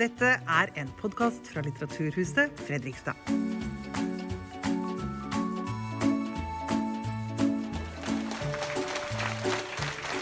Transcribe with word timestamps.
Dette 0.00 0.28
er 0.48 0.70
en 0.80 0.88
podkast 0.96 1.50
fra 1.52 1.60
Litteraturhuset 1.60 2.54
Fredrikstad. 2.64 3.18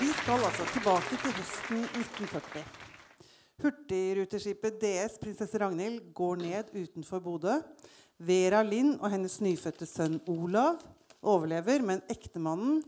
Vi 0.00 0.08
skal 0.18 0.42
altså 0.48 0.66
tilbake 0.72 1.20
til 1.22 1.36
høsten 1.36 1.86
1940. 1.92 2.64
Hurtigruteskipet 3.62 4.82
DS 4.82 5.16
Prinsesse 5.22 5.62
Ragnhild 5.62 6.10
går 6.10 6.42
ned 6.42 6.74
utenfor 6.74 7.22
Bodø. 7.22 7.60
Vera 8.18 8.64
Lind 8.66 8.98
og 8.98 9.14
hennes 9.14 9.38
nyfødte 9.46 9.86
sønn 9.86 10.18
Olav 10.26 10.82
overlever, 11.22 11.86
men 11.86 12.02
ektemannen 12.10 12.82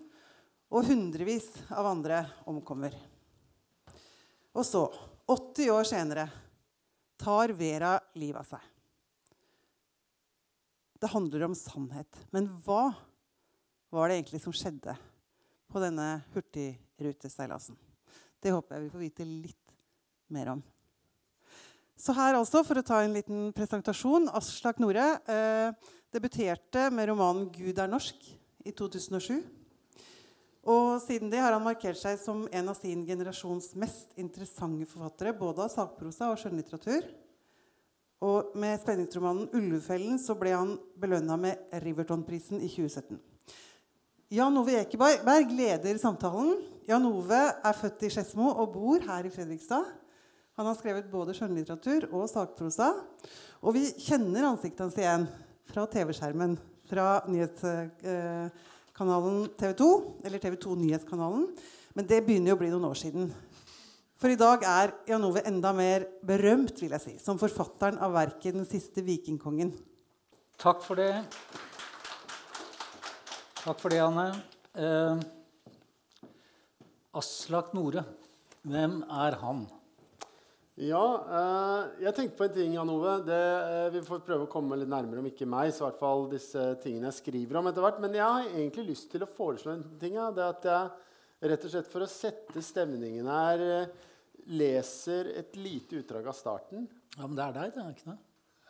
og 0.75 0.91
hundrevis 0.91 1.53
av 1.71 1.95
andre 1.95 2.25
omkommer. 2.51 2.99
Og 4.59 4.67
så, 4.67 4.89
80 5.31 5.77
år 5.79 5.93
senere, 5.95 6.31
tar 7.21 7.53
Vera 7.57 7.99
livet 8.17 8.41
av 8.41 8.49
seg. 8.55 8.67
Det 11.01 11.13
handler 11.13 11.47
om 11.47 11.57
sannhet. 11.57 12.19
Men 12.35 12.49
hva 12.65 12.91
var 13.93 14.09
det 14.09 14.19
egentlig 14.19 14.43
som 14.45 14.55
skjedde 14.57 14.97
på 15.71 15.81
denne 15.83 16.21
hurtigruteseilasen? 16.35 17.79
Det 18.41 18.53
håper 18.53 18.77
jeg 18.77 18.85
vi 18.85 18.93
får 18.93 19.05
vite 19.05 19.29
litt 19.29 19.75
mer 20.33 20.55
om. 20.57 20.61
Så 22.01 22.15
her 22.17 22.37
altså, 22.39 22.63
For 22.65 22.81
å 22.81 22.85
ta 22.85 23.03
en 23.05 23.17
liten 23.17 23.49
presentasjon. 23.57 24.31
Aslak 24.37 24.81
Nore 24.81 25.07
eh, 25.29 25.73
debuterte 26.13 26.89
med 26.93 27.11
romanen 27.11 27.49
'Gud 27.53 27.79
er 27.79 27.91
norsk' 27.91 28.31
i 28.65 28.73
2007. 28.73 29.41
Og 30.69 31.01
siden 31.01 31.31
det 31.33 31.41
har 31.41 31.55
han 31.57 31.65
markert 31.65 31.97
seg 31.97 32.19
som 32.21 32.45
en 32.53 32.69
av 32.69 32.77
sin 32.77 33.07
generasjons 33.09 33.73
mest 33.81 34.13
interessante 34.21 34.89
forfattere, 34.89 35.33
både 35.37 35.65
av 35.65 35.73
sakprosa 35.73 36.29
og 36.33 36.41
skjønnlitteratur. 36.41 37.07
Og 38.21 38.53
med 38.55 38.81
spenningsromanen 38.83 39.49
'Ulvefellen' 39.49 40.19
så 40.21 40.35
ble 40.37 40.51
han 40.53 40.79
belønna 41.01 41.37
med 41.41 41.57
Riverton-prisen 41.73 42.61
i 42.61 42.69
2017. 42.69 43.17
Jan 44.31 44.59
Ove 44.61 44.77
Ekeberg 44.79 45.51
leder 45.57 45.99
samtalen. 45.99 46.61
Jan 46.87 47.07
Ove 47.09 47.41
er 47.65 47.73
født 47.73 48.03
i 48.07 48.11
Skedsmo 48.13 48.53
og 48.53 48.73
bor 48.77 49.01
her 49.03 49.25
i 49.25 49.33
Fredrikstad. 49.33 49.85
Han 50.61 50.69
har 50.69 50.77
skrevet 50.77 51.09
både 51.11 51.35
skjønnlitteratur 51.35 52.13
og 52.13 52.29
sakprosa. 52.29 52.93
Og 53.65 53.75
vi 53.75 53.81
kjenner 54.05 54.45
ansiktet 54.51 54.81
hans 54.85 54.99
igjen 55.01 55.25
fra 55.71 55.87
TV-skjermen, 55.89 56.59
fra 56.91 57.07
nyhetskanalen 57.27 59.49
TV 59.57 59.73
2, 59.81 59.91
eller 60.25 60.39
TV 60.43 60.55
2 60.61 60.75
Nyhetskanalen. 60.83 61.45
Men 61.97 62.05
det 62.07 62.27
begynner 62.27 62.49
jo 62.53 62.57
å 62.59 62.61
bli 62.61 62.71
noen 62.71 62.91
år 62.91 62.99
siden. 63.01 63.25
For 64.21 64.29
i 64.29 64.37
dag 64.37 64.61
er 64.69 64.91
Jan 65.09 65.23
Ove 65.25 65.41
enda 65.49 65.71
mer 65.73 66.03
berømt 66.29 66.77
vil 66.83 66.93
jeg 66.93 67.01
si, 67.01 67.13
som 67.25 67.39
forfatteren 67.41 67.97
av 68.05 68.13
verket 68.13 68.53
'Den 68.53 68.67
siste 68.69 69.01
vikingkongen'. 69.01 69.73
Takk 70.61 70.83
for 70.85 71.01
det. 71.01 71.25
Takk 73.65 73.81
for 73.81 73.89
det, 73.89 74.01
Anne. 74.05 74.43
Eh, 74.77 75.17
Aslak 77.15 77.73
Nore, 77.73 78.05
hvem 78.63 79.03
er 79.09 79.37
han? 79.41 79.67
Ja, 80.77 81.07
eh, 81.25 82.05
jeg 82.05 82.15
tenkte 82.15 82.37
på 82.37 82.45
en 82.45 82.55
ting, 82.55 82.75
Jan 82.75 82.91
Ove. 82.91 83.25
Det, 83.25 83.33
eh, 83.33 83.89
vi 83.91 84.05
får 84.05 84.21
prøve 84.21 84.47
å 84.47 84.53
komme 84.53 84.77
litt 84.77 84.89
nærmere, 84.89 85.21
om 85.21 85.27
ikke 85.33 85.49
meg, 85.49 85.73
så 85.73 85.87
i 85.87 85.91
hvert 85.91 85.99
fall 85.99 86.29
disse 86.29 86.77
tingene 86.83 87.09
jeg 87.09 87.23
skriver 87.25 87.57
om 87.57 87.69
etter 87.69 87.81
hvert. 87.81 88.01
Men 88.01 88.13
jeg 88.13 88.21
har 88.21 88.45
egentlig 88.45 88.87
lyst 88.89 89.11
til 89.11 89.23
å 89.23 89.27
foreslå 89.27 89.73
en 89.73 89.99
ting. 89.99 90.13
Ja. 90.13 90.31
Det 90.31 90.45
at 90.45 90.63
jeg 90.63 90.91
rett 91.49 91.65
og 91.65 91.71
slett 91.71 91.89
for 91.89 92.05
å 92.05 92.11
sette 92.11 92.61
stemningen 92.61 93.27
her 93.27 93.61
eh, 93.61 94.09
leser 94.51 95.31
et 95.41 95.55
lite 95.57 96.01
utdrag 96.01 96.27
av 96.31 96.37
starten. 96.37 96.89
Ja, 97.17 97.27
Men 97.27 97.39
det 97.39 97.47
er 97.47 97.57
deg, 97.57 97.73
det 97.77 97.85
er 97.85 97.95
ikke 97.95 98.11
det? 98.11 98.19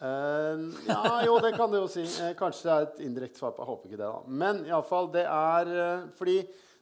Uh, 0.01 0.73
ja, 0.89 1.01
jo, 1.27 1.35
det 1.45 1.53
kan 1.59 1.69
du 1.69 1.77
jo 1.77 1.89
si. 1.93 2.07
Eh, 2.23 2.33
kanskje 2.39 2.65
det 2.65 2.73
er 2.73 2.87
et 2.87 3.01
indirekte 3.05 3.37
svar 3.37 3.53
på 3.53 3.61
Jeg 3.61 3.69
håper 3.69 3.91
ikke 3.91 4.01
det, 4.01 4.09
da. 4.09 4.37
Men 4.43 4.63
iallfall, 4.69 5.11
det 5.13 5.27
er 5.29 5.73
eh, 5.75 6.07
fordi 6.17 6.39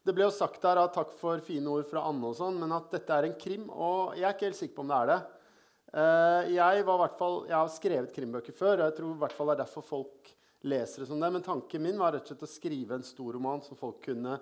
det 0.06 0.14
ble 0.14 0.28
jo 0.28 0.34
sagt 0.34 0.62
der 0.62 0.78
at 0.84 0.94
takk 0.94 1.10
for 1.18 1.42
fine 1.44 1.66
ord 1.72 1.88
fra 1.90 2.04
Anne, 2.08 2.30
og 2.30 2.36
sånn, 2.38 2.60
men 2.60 2.70
at 2.76 2.86
dette 2.94 3.16
er 3.16 3.26
en 3.26 3.34
krim. 3.40 3.66
Og 3.74 4.14
jeg 4.16 4.28
er 4.28 4.36
ikke 4.36 4.46
helt 4.48 4.60
sikker 4.60 4.78
på 4.78 4.86
om 4.86 4.92
det 4.92 5.00
er 5.00 5.10
det. 5.10 5.18
Uh, 5.88 6.42
jeg, 6.52 6.84
fall, 7.18 7.38
jeg 7.48 7.56
har 7.56 7.74
skrevet 7.74 8.14
krimbøker 8.14 8.54
før, 8.56 8.76
og 8.76 8.86
jeg 8.86 8.96
tror 8.98 9.10
i 9.10 9.20
hvert 9.24 9.34
fall 9.34 9.50
det 9.50 9.56
er 9.56 9.62
derfor 9.64 9.86
folk 9.88 10.32
leser 10.68 11.02
det 11.02 11.10
som 11.10 11.20
det. 11.20 11.32
Men 11.34 11.44
tanken 11.44 11.84
min 11.84 11.98
var 11.98 12.14
rett 12.14 12.26
og 12.26 12.32
slett 12.32 12.46
å 12.46 12.50
skrive 12.50 12.98
en 12.98 13.06
stor 13.06 13.34
roman 13.34 13.62
som 13.66 13.78
folk 13.78 14.00
kunne 14.04 14.38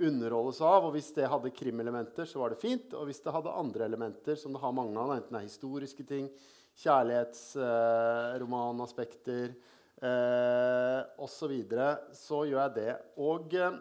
underholdes 0.00 0.60
av. 0.64 0.84
Og 0.88 0.92
hvis 0.96 1.10
det 1.16 1.28
hadde 1.30 1.50
krimelementer, 1.54 2.24
så 2.28 2.40
var 2.42 2.48
det 2.54 2.60
fint. 2.62 2.94
Og 2.94 3.06
hvis 3.08 3.22
det 3.24 3.34
hadde 3.34 3.54
andre 3.58 3.84
elementer, 3.88 4.34
som 4.38 4.52
det 4.54 4.62
har 4.62 4.72
mange 4.76 4.98
av, 5.00 5.10
enten 5.16 5.34
det 5.36 5.40
er 5.42 5.48
historiske 5.50 6.04
ting, 6.08 6.26
kjærlighetsromanaspekter 6.78 9.48
eh, 10.02 11.00
osv., 11.24 11.54
så, 11.68 11.88
så 12.14 12.44
gjør 12.48 12.62
jeg 12.64 12.74
det. 12.78 12.94
Og 13.24 13.54
eh, 13.58 13.72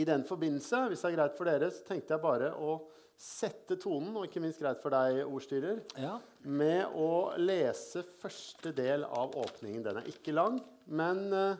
i 0.00 0.04
den 0.08 0.22
forbindelse, 0.28 0.76
hvis 0.88 1.02
det 1.04 1.10
er 1.12 1.16
greit 1.18 1.36
for 1.38 1.44
dere, 1.50 1.68
så 1.74 1.82
tenkte 1.88 2.14
jeg 2.16 2.24
bare 2.24 2.48
å 2.56 2.76
sette 3.22 3.76
tonen, 3.78 4.16
og 4.18 4.24
ikke 4.26 4.40
minst 4.42 4.60
greit 4.62 4.80
for 4.82 4.90
deg, 4.94 5.20
ordstyrer, 5.28 5.76
Ja. 6.00 6.14
med 6.42 6.86
å 6.98 7.10
lese 7.38 8.02
første 8.22 8.72
del 8.74 9.04
av 9.04 9.36
åpningen. 9.38 9.82
Den 9.84 9.96
er 10.00 10.08
ikke 10.10 10.32
lang, 10.34 10.56
men 10.90 11.18
eh, 11.36 11.56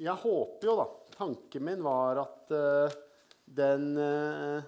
jeg 0.00 0.16
håper 0.22 0.66
jo, 0.70 0.76
da 0.78 0.86
Tanken 1.18 1.64
min 1.66 1.82
var 1.82 2.20
at 2.22 2.52
eh, 2.54 2.98
den 3.44 3.96
eh, 3.98 4.66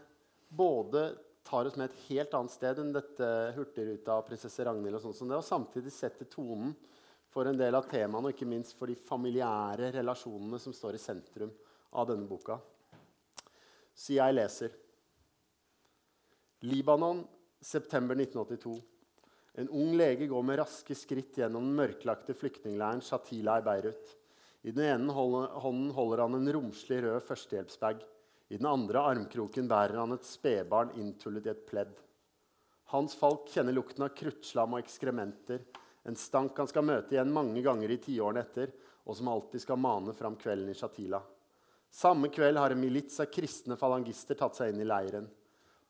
både 0.49 1.05
tar 1.47 1.69
oss 1.69 1.77
med 1.79 1.91
et 1.91 2.01
helt 2.09 2.35
annet 2.35 2.55
sted 2.55 2.81
enn 2.83 2.91
dette 2.95 3.29
Hurtigruta 3.55 4.17
og 4.19 4.27
prinsesse 4.27 4.67
Ragnhild, 4.67 4.99
og 4.99 5.05
sånt 5.05 5.19
som 5.21 5.31
det, 5.31 5.39
og 5.39 5.47
samtidig 5.47 5.93
setter 5.95 6.27
tonen 6.31 6.75
for 7.31 7.47
en 7.47 7.59
del 7.59 7.79
av 7.79 7.87
temaene, 7.91 8.27
og 8.27 8.35
ikke 8.35 8.51
minst 8.51 8.75
for 8.79 8.91
de 8.91 8.99
familiære 8.99 9.93
relasjonene 10.01 10.59
som 10.59 10.75
står 10.75 10.99
i 10.99 11.03
sentrum 11.03 11.53
av 11.95 12.11
denne 12.11 12.27
boka. 12.27 12.59
Så 13.95 14.17
jeg 14.17 14.35
leser. 14.35 14.75
Libanon, 16.67 17.23
september 17.63 18.19
1982. 18.19 18.75
En 19.61 19.71
ung 19.71 19.95
lege 19.99 20.27
går 20.31 20.47
med 20.47 20.59
raske 20.61 20.97
skritt 20.99 21.39
gjennom 21.39 21.67
den 21.67 21.79
mørklagte 21.79 22.35
flyktningleiren 22.39 23.03
Shatila 23.07 23.59
i 23.61 23.67
Beirut. 23.67 24.17
I 24.63 24.73
den 24.77 24.85
ene 24.85 25.13
hånden 25.15 25.91
holder 25.97 26.25
han 26.27 26.37
en 26.37 26.53
romslig 26.53 27.03
rød 27.05 27.23
førstehjelpsbag. 27.25 28.03
I 28.51 28.59
den 28.59 28.69
andre 28.69 29.03
armkroken 29.13 29.69
bærer 29.71 30.01
han 30.03 30.13
et 30.13 30.27
spedbarn 30.27 30.93
inntullet 31.01 31.47
i 31.47 31.53
et 31.55 31.67
pledd. 31.69 31.95
Hans 32.91 33.15
Falk 33.17 33.49
kjenner 33.53 33.77
lukten 33.77 34.05
av 34.05 34.13
kruttslam 34.19 34.75
og 34.75 34.83
ekskrementer, 34.83 35.63
en 36.03 36.17
stank 36.17 36.57
han 36.59 36.69
skal 36.69 36.87
møte 36.87 37.15
igjen 37.15 37.33
mange 37.33 37.61
ganger 37.63 37.93
i 37.93 38.01
tiårene 38.01 38.43
etter, 38.43 38.73
og 39.05 39.17
som 39.17 39.29
alltid 39.33 39.63
skal 39.63 39.81
mane 39.81 40.15
fram 40.17 40.37
kvelden 40.41 40.73
i 40.73 40.77
Shatila. 40.77 41.21
Samme 41.91 42.31
kveld 42.33 42.59
har 42.61 42.73
en 42.73 42.81
milits 42.81 43.21
av 43.21 43.29
kristne 43.33 43.77
falangister 43.77 44.39
tatt 44.39 44.57
seg 44.57 44.73
inn 44.73 44.83
i 44.85 44.89
leiren. 44.89 45.27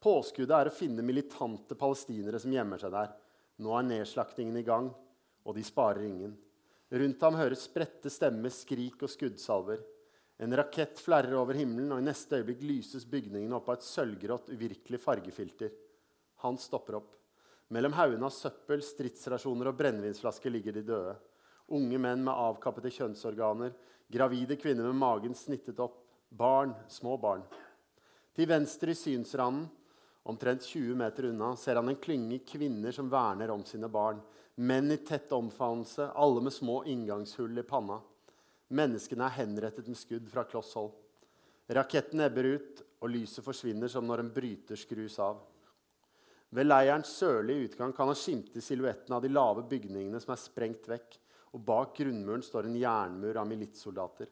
Påskuddet 0.00 0.56
er 0.56 0.70
å 0.70 0.74
finne 0.74 1.04
militante 1.04 1.76
palestinere 1.78 2.40
som 2.40 2.52
gjemmer 2.54 2.80
seg 2.80 2.94
der. 2.94 3.10
Nå 3.60 3.74
er 3.76 3.88
nedslaktingen 3.88 4.56
i 4.56 4.64
gang, 4.64 4.88
og 5.44 5.56
de 5.56 5.64
sparer 5.66 6.06
ingen. 6.08 6.32
Rundt 6.90 7.22
ham 7.22 7.36
høres 7.38 7.68
spredte 7.68 8.10
stemmer, 8.10 8.50
skrik 8.50 9.02
og 9.06 9.12
skuddsalver. 9.12 9.82
En 10.42 10.56
rakett 10.56 10.98
flerrer 10.98 11.36
over 11.38 11.54
himmelen, 11.54 11.92
og 11.94 12.00
i 12.00 12.06
neste 12.06 12.40
øyeblikk 12.40 12.64
lyses 12.66 13.06
bygningene 13.06 13.54
opp 13.58 13.68
av 13.68 13.78
et 13.78 13.86
sølvgrått, 13.86 14.50
uvirkelig 14.50 14.98
fargefilter. 15.02 15.70
Han 16.42 16.58
stopper 16.58 16.98
opp. 16.98 17.10
Mellom 17.70 17.94
haugene 17.94 18.26
av 18.26 18.34
søppel, 18.34 18.82
stridsrasjoner 18.82 19.70
og 19.70 19.76
brennevinsflasker 19.78 20.50
ligger 20.50 20.74
de 20.74 20.82
døde. 20.88 21.12
Unge 21.70 22.00
menn 22.02 22.24
med 22.26 22.34
avkappede 22.34 22.90
kjønnsorganer, 22.90 23.76
gravide 24.10 24.56
kvinner 24.58 24.88
med 24.88 24.98
magen 24.98 25.36
snittet 25.38 25.78
opp, 25.78 26.00
barn, 26.30 26.72
små 26.90 27.14
barn. 27.20 27.44
Til 28.34 28.48
venstre 28.50 28.90
i 28.90 28.98
synsranden, 28.98 29.68
omtrent 30.26 30.66
20 30.66 30.98
meter 30.98 31.28
unna, 31.30 31.52
ser 31.54 31.78
han 31.78 31.92
en 31.92 32.00
klynge 32.02 32.40
kvinner 32.48 32.94
som 32.94 33.10
verner 33.12 33.52
om 33.54 33.62
sine 33.66 33.90
barn. 33.92 34.18
Menn 34.54 34.90
i 34.92 34.96
tett 34.96 35.32
omfavnelse, 35.32 36.10
alle 36.14 36.40
med 36.40 36.52
små 36.52 36.82
inngangshull 36.84 37.58
i 37.58 37.62
panna. 37.62 38.00
Menneskene 38.68 39.26
er 39.26 39.38
henrettet 39.38 39.88
med 39.88 39.98
skudd 39.98 40.28
fra 40.30 40.44
kloss 40.44 40.74
hold. 40.78 40.92
Raketten 41.70 42.20
ebber 42.24 42.48
ut, 42.56 42.82
og 43.00 43.12
lyset 43.14 43.44
forsvinner 43.46 43.88
som 43.88 44.06
når 44.06 44.24
en 44.24 44.34
bryter 44.34 44.78
skrus 44.78 45.16
av. 45.22 45.38
Ved 46.50 46.66
leirens 46.66 47.12
sørlige 47.14 47.68
utgang 47.68 47.92
kan 47.94 48.10
han 48.10 48.18
skimte 48.18 48.60
silhuetten 48.62 49.14
av 49.14 49.22
de 49.22 49.30
lave 49.30 49.62
bygningene 49.70 50.20
som 50.20 50.34
er 50.34 50.42
sprengt 50.42 50.88
vekk, 50.90 51.16
og 51.54 51.64
bak 51.66 51.94
grunnmuren 51.96 52.42
står 52.42 52.66
en 52.66 52.78
jernmur 52.78 53.38
av 53.38 53.48
militssoldater. 53.48 54.28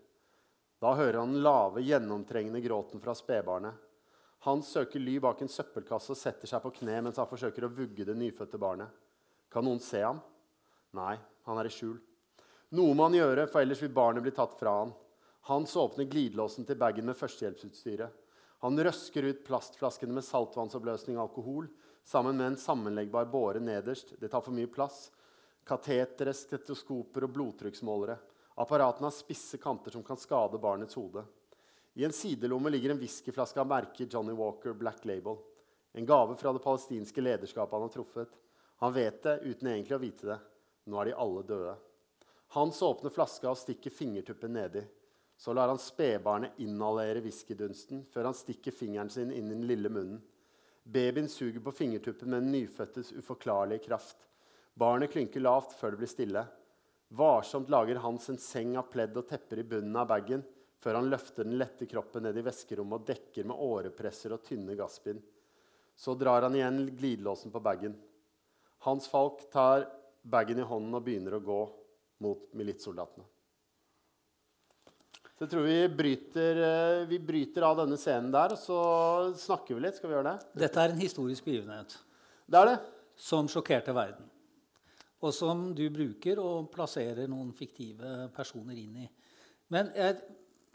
Da 0.78 0.94
hører 0.94 1.20
han 1.22 1.34
den 1.34 1.42
lave, 1.42 1.82
gjennomtrengende 1.82 2.62
gråten 2.62 3.02
fra 3.02 3.14
spedbarnet. 3.18 3.74
Han 4.46 4.62
søker 4.62 5.02
ly 5.02 5.16
bak 5.22 5.42
en 5.42 5.50
søppelkasse 5.50 6.14
og 6.14 6.18
setter 6.18 6.46
seg 6.46 6.62
på 6.62 6.70
kne 6.76 7.00
mens 7.02 7.18
han 7.18 7.26
forsøker 7.26 7.66
å 7.66 7.72
vugge 7.74 8.06
det 8.06 8.14
nyfødte 8.18 8.60
barnet. 8.62 8.90
Kan 9.52 9.64
noen 9.64 9.80
se 9.80 10.02
ham? 10.02 10.20
Nei, 10.96 11.16
han 11.48 11.58
er 11.60 11.68
i 11.68 11.72
skjul. 11.72 11.96
Noe 12.76 12.94
må 12.96 13.08
han 13.08 13.16
gjøre, 13.16 13.46
for 13.48 13.62
ellers 13.62 13.80
vil 13.82 13.94
barnet 13.96 14.24
bli 14.24 14.32
tatt 14.36 14.56
fra 14.60 14.74
han. 14.82 14.94
Hans 15.48 15.72
åpner 15.80 16.04
glidelåsen 16.04 16.66
til 16.68 16.76
bagen 16.76 17.08
med 17.08 17.16
førstehjelpsutstyret. 17.16 18.12
Han 18.64 18.80
røsker 18.84 19.24
ut 19.24 19.44
plastflaskene 19.46 20.12
med 20.16 20.26
saltvannsoppløsning 20.26 21.16
og 21.16 21.28
alkohol, 21.28 21.68
sammen 22.04 22.36
med 22.36 22.50
en 22.50 22.60
sammenleggbar 22.60 23.30
båre 23.32 23.62
nederst. 23.62 24.16
Det 24.20 24.28
tar 24.32 24.42
for 24.44 24.56
mye 24.56 24.68
plass. 24.68 25.06
Katetere, 25.68 26.34
stetoskoper 26.34 27.24
og 27.24 27.32
blodtrykksmålere. 27.36 28.18
Apparatene 28.58 29.08
har 29.08 29.14
spisse 29.14 29.60
kanter 29.62 29.94
som 29.94 30.02
kan 30.04 30.18
skade 30.20 30.60
barnets 30.60 30.98
hode. 30.98 31.22
I 31.94 32.04
en 32.04 32.14
sidelomme 32.14 32.70
ligger 32.70 32.92
en 32.92 33.00
whiskyflaske 33.00 33.60
av 33.62 33.70
merket 33.70 34.12
Johnny 34.12 34.34
Walker 34.36 34.74
Black 34.76 35.04
Label. 35.08 35.38
En 35.92 36.06
gave 36.06 36.36
fra 36.36 36.52
det 36.52 36.62
palestinske 36.64 37.22
lederskapet 37.22 37.74
han 37.74 37.86
har 37.86 37.94
truffet. 37.94 38.34
Han 38.78 38.92
vet 38.94 39.22
det 39.22 39.40
uten 39.42 39.68
egentlig 39.72 39.96
å 39.96 40.02
vite 40.02 40.26
det. 40.30 40.38
Nå 40.88 41.00
er 41.00 41.10
de 41.10 41.18
alle 41.18 41.42
døde. 41.46 41.74
Hans 42.54 42.78
åpner 42.82 43.12
flaska 43.12 43.50
og 43.50 43.58
stikker 43.60 43.92
fingertuppen 43.92 44.54
nedi. 44.54 44.84
Så 45.38 45.52
lar 45.54 45.70
han 45.70 45.80
spedbarnet 45.82 46.58
inhalere 46.62 47.22
whiskydunsten 47.22 48.04
før 48.12 48.30
han 48.30 48.36
stikker 48.38 48.74
fingeren 48.74 49.10
sin 49.12 49.30
inn 49.30 49.50
i 49.50 49.54
den 49.54 49.66
lille 49.68 49.90
munnen. 49.92 50.22
Babyen 50.88 51.28
suger 51.28 51.60
på 51.60 51.74
fingertuppen 51.74 52.30
med 52.30 52.42
den 52.42 52.54
nyfødtes 52.54 53.12
uforklarlige 53.12 53.84
kraft. 53.84 54.24
Barnet 54.74 55.12
klynker 55.12 55.42
lavt 55.44 55.74
før 55.76 55.92
det 55.92 56.00
blir 56.00 56.10
stille. 56.10 56.44
Varsomt 57.08 57.68
lager 57.70 58.00
Hans 58.00 58.28
en 58.32 58.40
seng 58.40 58.76
av 58.80 58.88
pledd 58.92 59.16
og 59.18 59.28
tepper 59.28 59.60
i 59.60 59.66
bunnen 59.68 59.96
av 60.00 60.08
bagen 60.08 60.46
før 60.78 61.00
han 61.00 61.10
løfter 61.10 61.44
den 61.44 61.58
lette 61.58 61.86
kroppen 61.90 62.24
ned 62.24 62.38
i 62.38 62.44
veskerommet 62.46 63.00
og 63.00 63.08
dekker 63.08 63.48
med 63.50 63.62
årepresser 63.68 64.34
og 64.34 64.44
tynne 64.46 64.76
gassbind. 64.78 65.20
Så 65.98 66.14
drar 66.14 66.46
han 66.46 66.54
igjen 66.54 66.84
glidelåsen 66.94 67.52
på 67.52 67.62
bagen. 67.62 67.96
Hans 68.86 69.08
Falk 69.10 69.42
tar 69.52 69.86
bagen 70.22 70.60
i 70.60 70.66
hånden 70.66 70.94
og 70.94 71.04
begynner 71.06 71.38
å 71.38 71.42
gå 71.44 71.58
mot 72.24 72.46
militssoldatene. 72.58 73.26
Så 75.38 75.46
jeg 75.46 75.52
tror 75.52 75.66
vi 75.68 75.82
bryter, 75.94 76.60
eh, 76.66 77.04
vi 77.06 77.18
bryter 77.22 77.62
av 77.62 77.76
denne 77.78 77.96
scenen 77.96 78.32
der, 78.34 78.56
og 78.56 78.58
så 78.58 78.78
snakker 79.38 79.76
vi 79.76 79.84
litt. 79.84 79.94
Skal 79.94 80.10
vi 80.10 80.16
gjøre 80.16 80.32
det? 80.32 80.62
Dette 80.64 80.82
er 80.82 80.90
en 80.90 80.98
historisk 80.98 81.44
begivenhet 81.46 81.94
Det 82.50 82.58
er 82.58 82.66
det. 82.66 82.78
som 83.14 83.46
sjokkerte 83.46 83.94
verden. 83.94 84.26
Og 85.22 85.32
som 85.34 85.74
du 85.74 85.88
bruker 85.90 86.38
og 86.38 86.70
plasserer 86.72 87.28
noen 87.28 87.52
fiktive 87.52 88.30
personer 88.34 88.74
inn 88.74 88.96
i. 88.96 89.08
Men 89.70 89.92
jeg, 89.94 90.20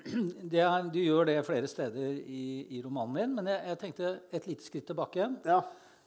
det 0.52 0.60
er, 0.60 0.90
du 0.92 1.00
gjør 1.00 1.26
det 1.26 1.46
flere 1.46 1.68
steder 1.68 2.24
i, 2.24 2.68
i 2.78 2.82
romanen 2.84 3.16
din. 3.16 3.36
Men 3.36 3.48
jeg, 3.52 3.68
jeg 3.68 3.80
tenkte 3.80 4.22
et 4.32 4.48
lite 4.48 4.64
skritt 4.64 4.88
tilbake 4.88 5.20
igjen. 5.20 5.38
Ja. 5.44 5.62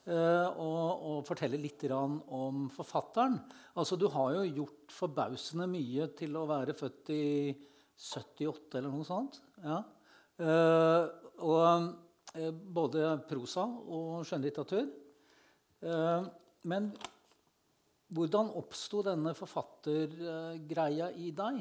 Eh, 0.07 0.47
og, 0.63 1.03
og 1.09 1.19
fortelle 1.27 1.59
litt 1.61 1.83
om 1.91 2.67
forfatteren. 2.73 3.37
Altså, 3.77 3.97
du 3.99 4.07
har 4.13 4.33
jo 4.37 4.61
gjort 4.61 4.95
forbausende 4.95 5.67
mye 5.71 6.09
til 6.17 6.35
å 6.39 6.47
være 6.49 6.75
født 6.77 7.13
i 7.15 7.27
78 7.97 8.79
eller 8.79 8.93
noe 8.93 9.07
sånt. 9.07 9.39
Ja. 9.63 9.81
Eh, 10.37 11.05
og 11.45 12.35
eh, 12.37 12.51
både 12.51 13.13
prosa 13.29 13.67
og 13.67 14.25
skjønnlitteratur. 14.27 14.89
Men 16.67 16.87
hvordan 18.09 18.47
oppsto 18.57 19.03
denne 19.05 19.35
forfattergreia 19.37 21.11
i 21.21 21.29
deg? 21.37 21.59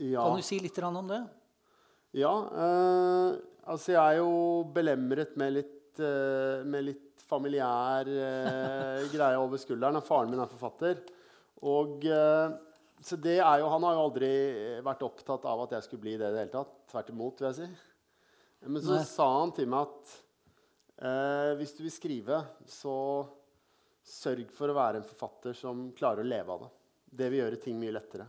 Ja. 0.00 0.24
Kan 0.24 0.40
du 0.40 0.42
si 0.42 0.58
litt 0.58 0.78
om 0.82 1.06
det? 1.06 1.20
Ja, 2.16 2.32
eh, 2.64 3.36
altså 3.70 3.92
jeg 3.94 4.00
er 4.00 4.18
jo 4.18 4.64
belemret 4.74 5.36
med 5.38 5.54
litt, 5.60 5.76
eh, 6.04 6.64
med 6.66 6.86
litt 6.88 7.24
familiær 7.30 8.10
eh, 8.10 9.06
greie 9.14 9.38
over 9.40 9.60
skulderen. 9.60 10.00
Faren 10.04 10.32
min 10.32 10.42
er 10.42 10.50
forfatter. 10.50 11.00
Og, 11.66 12.04
eh, 12.04 12.56
så 13.04 13.18
det 13.20 13.38
er 13.38 13.60
jo, 13.62 13.68
han 13.72 13.84
har 13.86 13.96
jo 13.96 14.06
aldri 14.08 14.32
vært 14.84 15.04
opptatt 15.06 15.46
av 15.48 15.64
at 15.64 15.76
jeg 15.76 15.86
skulle 15.86 16.04
bli 16.06 16.16
det 16.16 16.28
i 16.28 16.34
det 16.34 16.44
hele 16.44 16.54
tatt. 16.56 16.74
Tvert 16.90 17.12
imot, 17.14 17.40
vil 17.40 17.50
jeg 17.50 17.60
si. 17.60 17.70
Men 18.68 18.82
så 18.84 18.96
Nei. 18.98 19.04
sa 19.08 19.28
han 19.38 19.54
til 19.56 19.70
meg 19.72 19.88
at 19.88 20.16
eh, 21.00 21.52
hvis 21.60 21.76
du 21.78 21.84
vil 21.86 21.94
skrive, 21.94 22.42
så 22.68 22.96
sørg 24.04 24.50
for 24.52 24.72
å 24.72 24.76
være 24.76 25.00
en 25.00 25.06
forfatter 25.06 25.56
som 25.56 25.88
klarer 25.96 26.24
å 26.24 26.28
leve 26.28 26.54
av 26.54 26.66
det. 26.66 26.70
Det 27.20 27.30
vil 27.30 27.42
gjøre 27.42 27.60
ting 27.62 27.80
mye 27.80 27.94
lettere. 27.94 28.26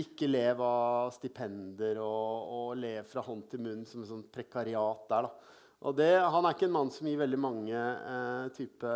Ikke 0.00 0.28
lev 0.28 0.60
av 0.62 1.10
stipender 1.14 1.98
og, 2.02 2.50
og 2.54 2.74
lev 2.78 3.06
fra 3.10 3.24
hånd 3.26 3.48
til 3.50 3.62
munn 3.64 3.86
som 3.88 4.04
et 4.04 4.10
sånt 4.10 4.28
prekariat 4.32 5.06
der. 5.10 5.26
Da. 5.26 5.56
Og 5.80 5.96
det, 5.96 6.12
han 6.20 6.44
er 6.44 6.56
ikke 6.56 6.66
en 6.68 6.74
mann 6.74 6.90
som 6.92 7.08
gir 7.08 7.20
veldig 7.20 7.38
mange 7.40 7.76
eh, 7.76 8.48
type, 8.52 8.90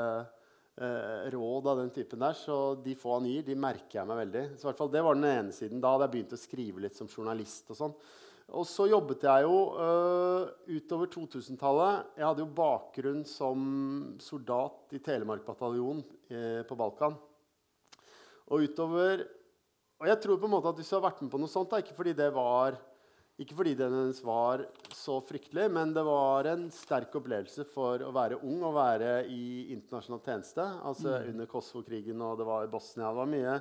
eh, 0.77 1.31
råd 1.33 1.71
av 1.73 1.79
den 1.81 1.93
typen 1.95 2.21
der, 2.21 2.37
så 2.37 2.59
de 2.85 2.93
få 2.99 3.17
han 3.17 3.29
gir, 3.31 3.47
de 3.47 3.57
merker 3.57 4.03
jeg 4.03 4.11
meg 4.11 4.21
veldig. 4.27 4.45
Så 4.53 4.67
i 4.67 4.69
hvert 4.69 4.83
fall 4.83 4.93
Det 4.93 5.05
var 5.07 5.17
den 5.17 5.31
ene 5.31 5.57
siden. 5.57 5.81
Da 5.81 5.95
hadde 5.95 6.09
jeg 6.09 6.15
begynt 6.19 6.37
å 6.37 6.43
skrive 6.43 6.85
litt 6.85 7.01
som 7.01 7.09
journalist. 7.09 7.73
Og 7.73 7.81
sånn. 7.81 7.97
Og 8.53 8.67
så 8.69 8.85
jobbet 8.91 9.25
jeg 9.25 9.47
jo 9.47 9.59
øh, 9.81 10.51
utover 10.77 11.09
2000-tallet. 11.15 12.11
Jeg 12.21 12.27
hadde 12.29 12.45
jo 12.45 12.57
bakgrunn 12.59 13.23
som 13.25 13.63
soldat 14.21 14.93
i 14.93 15.01
Telemark-bataljonen 15.01 16.05
eh, 16.29 16.61
på 16.69 16.77
Balkan. 16.77 17.17
Og 18.53 18.67
utover 18.69 19.25
Og 20.03 20.09
jeg 20.11 20.21
tror 20.21 20.37
på 20.37 20.45
en 20.51 20.53
måte 20.53 20.69
at 20.69 20.77
hvis 20.77 20.91
du 20.91 20.99
har 20.99 21.07
vært 21.07 21.23
med 21.25 21.33
på 21.33 21.39
noe 21.41 21.49
sånt, 21.49 21.71
da, 21.71 21.81
ikke 21.81 21.97
fordi 21.97 22.13
det 22.19 22.29
var 22.35 22.77
ikke 23.43 23.57
fordi 23.59 23.73
det 23.75 23.89
hennes 23.91 24.21
var 24.23 24.63
så 24.95 25.17
fryktelig, 25.27 25.67
men 25.75 25.91
det 25.95 26.05
var 26.07 26.47
en 26.53 26.69
sterk 26.71 27.17
opplevelse 27.19 27.65
for 27.73 28.05
å 28.07 28.13
være 28.15 28.39
ung 28.47 28.61
og 28.63 28.77
være 28.77 29.25
i 29.27 29.73
internasjonal 29.75 30.21
tjeneste. 30.23 30.67
Altså 30.87 31.17
under 31.33 31.49
Kosovo-krigen 31.51 32.23
og 32.23 32.39
det 32.39 32.47
var 32.47 32.63
i 32.63 32.71
Bosnia. 32.71 33.09
Det 33.11 33.19
var 33.19 33.33
mye, 33.33 33.57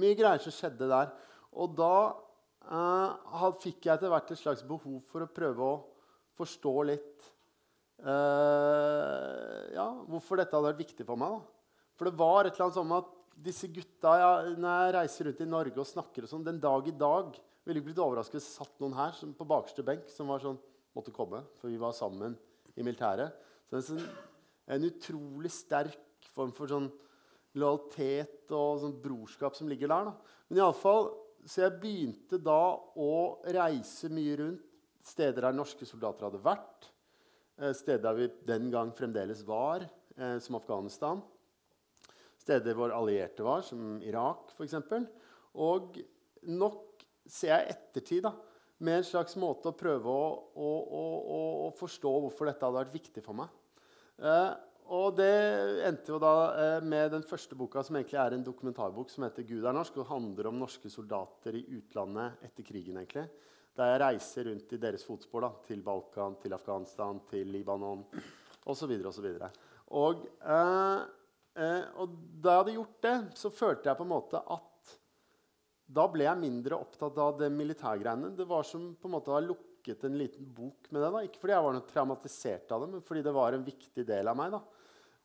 mye 0.00 0.16
greier 0.16 0.40
som 0.40 0.54
skjedde 0.56 0.88
der. 0.88 1.12
Og 1.52 1.76
da 1.76 1.92
eh, 2.64 3.44
fikk 3.60 3.90
jeg 3.90 3.98
etter 3.98 4.14
hvert 4.14 4.32
et 4.32 4.40
slags 4.40 4.64
behov 4.64 5.02
for 5.12 5.26
å 5.26 5.32
prøve 5.36 5.68
å 5.68 5.76
forstå 6.40 6.74
litt 6.88 7.28
eh, 8.00 9.62
ja, 9.76 9.88
hvorfor 10.08 10.40
dette 10.40 10.56
hadde 10.56 10.70
vært 10.70 10.84
viktig 10.86 11.04
for 11.04 11.20
meg. 11.20 11.36
Da. 11.36 11.84
For 12.00 12.08
det 12.08 12.16
var 12.24 12.48
et 12.48 12.54
eller 12.54 12.70
annet 12.70 12.80
sånn 12.80 12.96
at 13.02 13.16
disse 13.40 13.68
gutta 13.72 14.16
ja, 14.20 14.32
Når 14.52 14.72
jeg 14.72 14.96
reiser 14.96 15.28
rundt 15.28 15.44
i 15.44 15.52
Norge 15.58 15.80
og 15.80 15.88
snakker 15.92 16.24
og 16.24 16.32
sånn, 16.32 16.48
den 16.48 16.60
dag 16.60 16.88
i 16.88 16.96
dag 16.96 17.36
ville 17.70 17.82
ikke 17.82 17.92
blitt 17.92 18.02
overrasket 18.02 18.38
hvis 18.38 18.48
det 18.50 18.58
satt 18.58 18.82
noen 18.82 18.96
her 18.98 19.14
som, 19.16 19.32
på 19.36 19.46
bakerste 19.48 19.84
benk 19.86 20.10
som 20.12 20.30
var 20.30 20.42
sånn 20.42 20.58
måtte 20.96 21.14
komme, 21.14 21.44
for 21.60 21.70
vi 21.70 21.78
var 21.80 21.94
sammen 21.96 22.34
i 22.74 22.82
militæret. 22.82 23.36
Så 23.68 23.76
det 23.76 23.80
er 23.80 23.86
sånn, 23.86 24.06
en 24.74 24.86
utrolig 24.88 25.52
sterk 25.54 26.30
form 26.34 26.52
for 26.54 26.70
sånn 26.70 26.90
lojalitet 27.58 28.50
og 28.54 28.82
sånn 28.82 28.96
brorskap 29.02 29.56
som 29.58 29.70
ligger 29.70 29.90
der. 29.90 30.10
Da. 30.10 30.36
Men 30.50 30.74
fall, 30.78 31.12
Så 31.40 31.62
jeg 31.62 31.80
begynte 31.80 32.36
da 32.36 32.76
å 33.00 33.40
reise 33.48 34.10
mye 34.12 34.34
rundt 34.36 34.66
steder 35.00 35.46
der 35.46 35.54
norske 35.56 35.86
soldater 35.88 36.26
hadde 36.26 36.42
vært. 36.44 36.90
eh, 37.56 37.72
Steder 37.72 38.02
der 38.02 38.14
vi 38.14 38.26
den 38.44 38.70
gang 38.70 38.92
fremdeles 38.92 39.40
var, 39.46 39.88
eh, 40.18 40.38
som 40.38 40.56
Afghanistan. 40.56 41.22
Steder 42.36 42.74
hvor 42.74 42.92
allierte 42.92 43.42
var, 43.42 43.62
som 43.62 44.02
Irak 44.02 44.52
f.eks. 44.52 44.74
Og 45.54 45.96
nok 46.42 46.89
ser 47.30 47.54
jeg 47.54 47.66
i 47.66 47.74
ettertid 47.74 48.24
da, 48.26 48.34
med 48.80 49.00
en 49.00 49.06
slags 49.06 49.36
måte 49.40 49.70
å 49.70 49.76
prøve 49.76 50.08
å, 50.10 50.26
å, 50.56 50.70
å, 51.00 51.04
å, 51.68 51.70
forstå 51.76 52.12
hvorfor 52.24 52.48
dette 52.48 52.64
hadde 52.64 52.80
vært 52.80 52.96
viktig 52.96 53.22
for 53.24 53.36
meg. 53.36 53.52
Eh, 54.20 54.52
og 54.90 55.14
det 55.20 55.34
endte 55.86 56.10
jo 56.10 56.18
da 56.18 56.34
eh, 56.50 56.76
med 56.82 57.12
den 57.14 57.26
første 57.26 57.54
boka, 57.58 57.84
som 57.86 57.98
egentlig 57.98 58.18
er 58.18 58.34
en 58.34 58.46
dokumentarbok 58.46 59.12
som 59.12 59.26
heter 59.26 59.46
'Gud 59.46 59.62
er 59.62 59.76
norsk', 59.76 60.00
og 60.02 60.08
handler 60.08 60.48
om 60.50 60.58
norske 60.58 60.90
soldater 60.90 61.60
i 61.60 61.66
utlandet 61.76 62.42
etter 62.48 62.66
krigen. 62.66 62.98
egentlig. 62.98 63.28
Der 63.76 63.92
jeg 63.92 64.00
reiser 64.02 64.48
rundt 64.48 64.72
i 64.72 64.80
deres 64.82 65.04
fotspor 65.06 65.46
da, 65.46 65.52
til 65.68 65.82
Balkan, 65.82 66.34
til 66.42 66.52
Afghanistan, 66.52 67.20
til 67.30 67.46
Libanon 67.46 68.02
osv. 68.66 68.96
osv. 69.06 69.28
Og, 69.90 70.26
eh, 70.42 71.00
eh, 71.54 71.84
og 71.94 72.18
da 72.42 72.50
jeg 72.50 72.62
hadde 72.64 72.74
gjort 72.74 73.00
det, 73.02 73.16
så 73.38 73.50
følte 73.50 73.88
jeg 73.88 73.96
på 73.96 74.08
en 74.08 74.14
måte 74.16 74.42
at 74.42 74.69
da 75.90 76.06
ble 76.10 76.26
jeg 76.26 76.38
mindre 76.38 76.78
opptatt 76.78 77.18
av 77.18 77.36
det 77.40 77.50
militærgreiene. 77.54 78.32
Det 78.38 78.46
var 78.48 78.66
som 78.66 78.92
på 78.94 79.08
en 79.10 79.16
måte 79.16 79.32
å 79.32 79.36
ha 79.38 79.42
lukket 79.44 80.04
en 80.06 80.18
liten 80.20 80.46
bok 80.54 80.90
med 80.90 81.02
det. 81.02 81.10
da. 81.10 81.22
Ikke 81.26 81.42
fordi 81.42 81.56
jeg 81.56 81.66
var 81.66 81.76
noe 81.76 81.88
traumatisert 81.88 82.74
av 82.76 82.84
det, 82.84 82.90
men 82.94 83.06
fordi 83.06 83.24
det 83.26 83.34
var 83.34 83.56
en 83.56 83.66
viktig 83.66 84.06
del 84.06 84.30
av 84.30 84.38
meg. 84.38 84.54
da. 84.54 84.62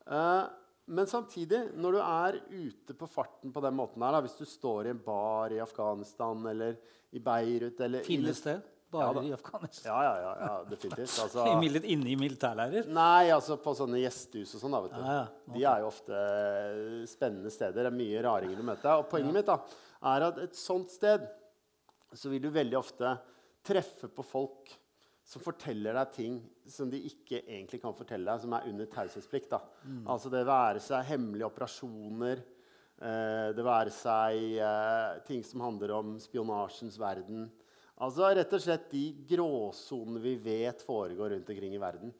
Eh, 0.05 0.43
men 0.85 1.09
samtidig, 1.09 1.61
når 1.81 1.97
du 1.97 2.01
er 2.03 2.39
ute 2.51 2.93
på 2.97 3.09
farten 3.09 3.53
på 3.53 3.61
den 3.63 3.77
måten 3.77 4.03
her, 4.05 4.13
da, 4.13 4.21
hvis 4.25 4.37
du 4.37 4.45
står 4.45 4.87
i 4.87 4.93
en 4.93 5.01
bar 5.05 5.53
i 5.53 5.61
Afghanistan 5.63 6.45
eller 6.51 6.77
i 7.15 7.21
Beirut 7.23 7.79
eller 7.81 8.05
Finnes 8.05 8.41
det 8.45 8.59
bare 8.93 9.23
ja, 9.23 9.23
i 9.23 9.33
Afghanistan? 9.33 9.89
Ja, 9.89 10.03
ja, 10.03 10.19
ja, 10.21 10.35
ja 10.45 10.59
definitivt. 10.69 11.15
Altså, 11.23 11.47
Inne 11.81 12.11
i 12.11 12.17
militærleirer? 12.19 12.89
Nei, 12.93 13.31
altså 13.33 13.57
på 13.61 13.73
sånne 13.77 14.01
gjestehus 14.03 14.53
og 14.57 14.61
sånn. 14.61 14.77
da, 14.77 14.83
vet 14.85 14.93
du. 14.93 15.01
Ja, 15.01 15.17
ja. 15.17 15.55
De 15.55 15.65
er 15.71 15.81
jo 15.81 15.89
ofte 15.89 16.21
eh, 16.21 17.01
spennende 17.09 17.53
steder. 17.53 17.81
Det 17.81 17.89
er 17.89 17.97
mye 17.97 18.23
raringer 18.25 18.61
du 18.61 18.69
møter. 18.69 19.01
Og 19.01 19.09
poenget 19.09 19.39
mitt 19.39 19.49
da, 19.49 19.57
er 20.01 20.27
at 20.27 20.41
et 20.43 20.57
sånt 20.57 20.91
sted 20.91 21.23
så 22.15 22.31
vil 22.31 22.43
du 22.43 22.51
veldig 22.53 22.77
ofte 22.79 23.15
treffe 23.65 24.09
på 24.11 24.25
folk 24.25 24.73
som 25.25 25.41
forteller 25.41 25.95
deg 25.97 26.11
ting 26.13 26.35
som 26.69 26.89
de 26.91 26.99
ikke 27.07 27.41
egentlig 27.41 27.79
kan 27.81 27.95
fortelle 27.97 28.29
deg, 28.29 28.43
som 28.43 28.53
er 28.53 28.67
under 28.69 28.89
taushetsplikt. 28.89 29.55
Mm. 29.83 30.03
Altså 30.13 30.29
det 30.33 30.43
være 30.45 30.83
seg 30.85 31.07
hemmelige 31.09 31.49
operasjoner, 31.49 32.43
eh, 33.01 33.47
det 33.57 33.65
være 33.65 33.93
seg 33.93 34.59
eh, 34.61 35.23
ting 35.25 35.41
som 35.45 35.65
handler 35.65 35.95
om 35.97 36.13
spionasjens 36.21 36.99
verden. 37.01 37.47
Altså 38.05 38.29
rett 38.35 38.53
og 38.53 38.61
slett 38.61 38.89
de 38.91 39.07
gråsonene 39.31 40.21
vi 40.21 40.35
vet 40.45 40.83
foregår 40.85 41.33
rundt 41.33 41.49
omkring 41.49 41.73
i 41.73 41.81
verden. 41.81 42.13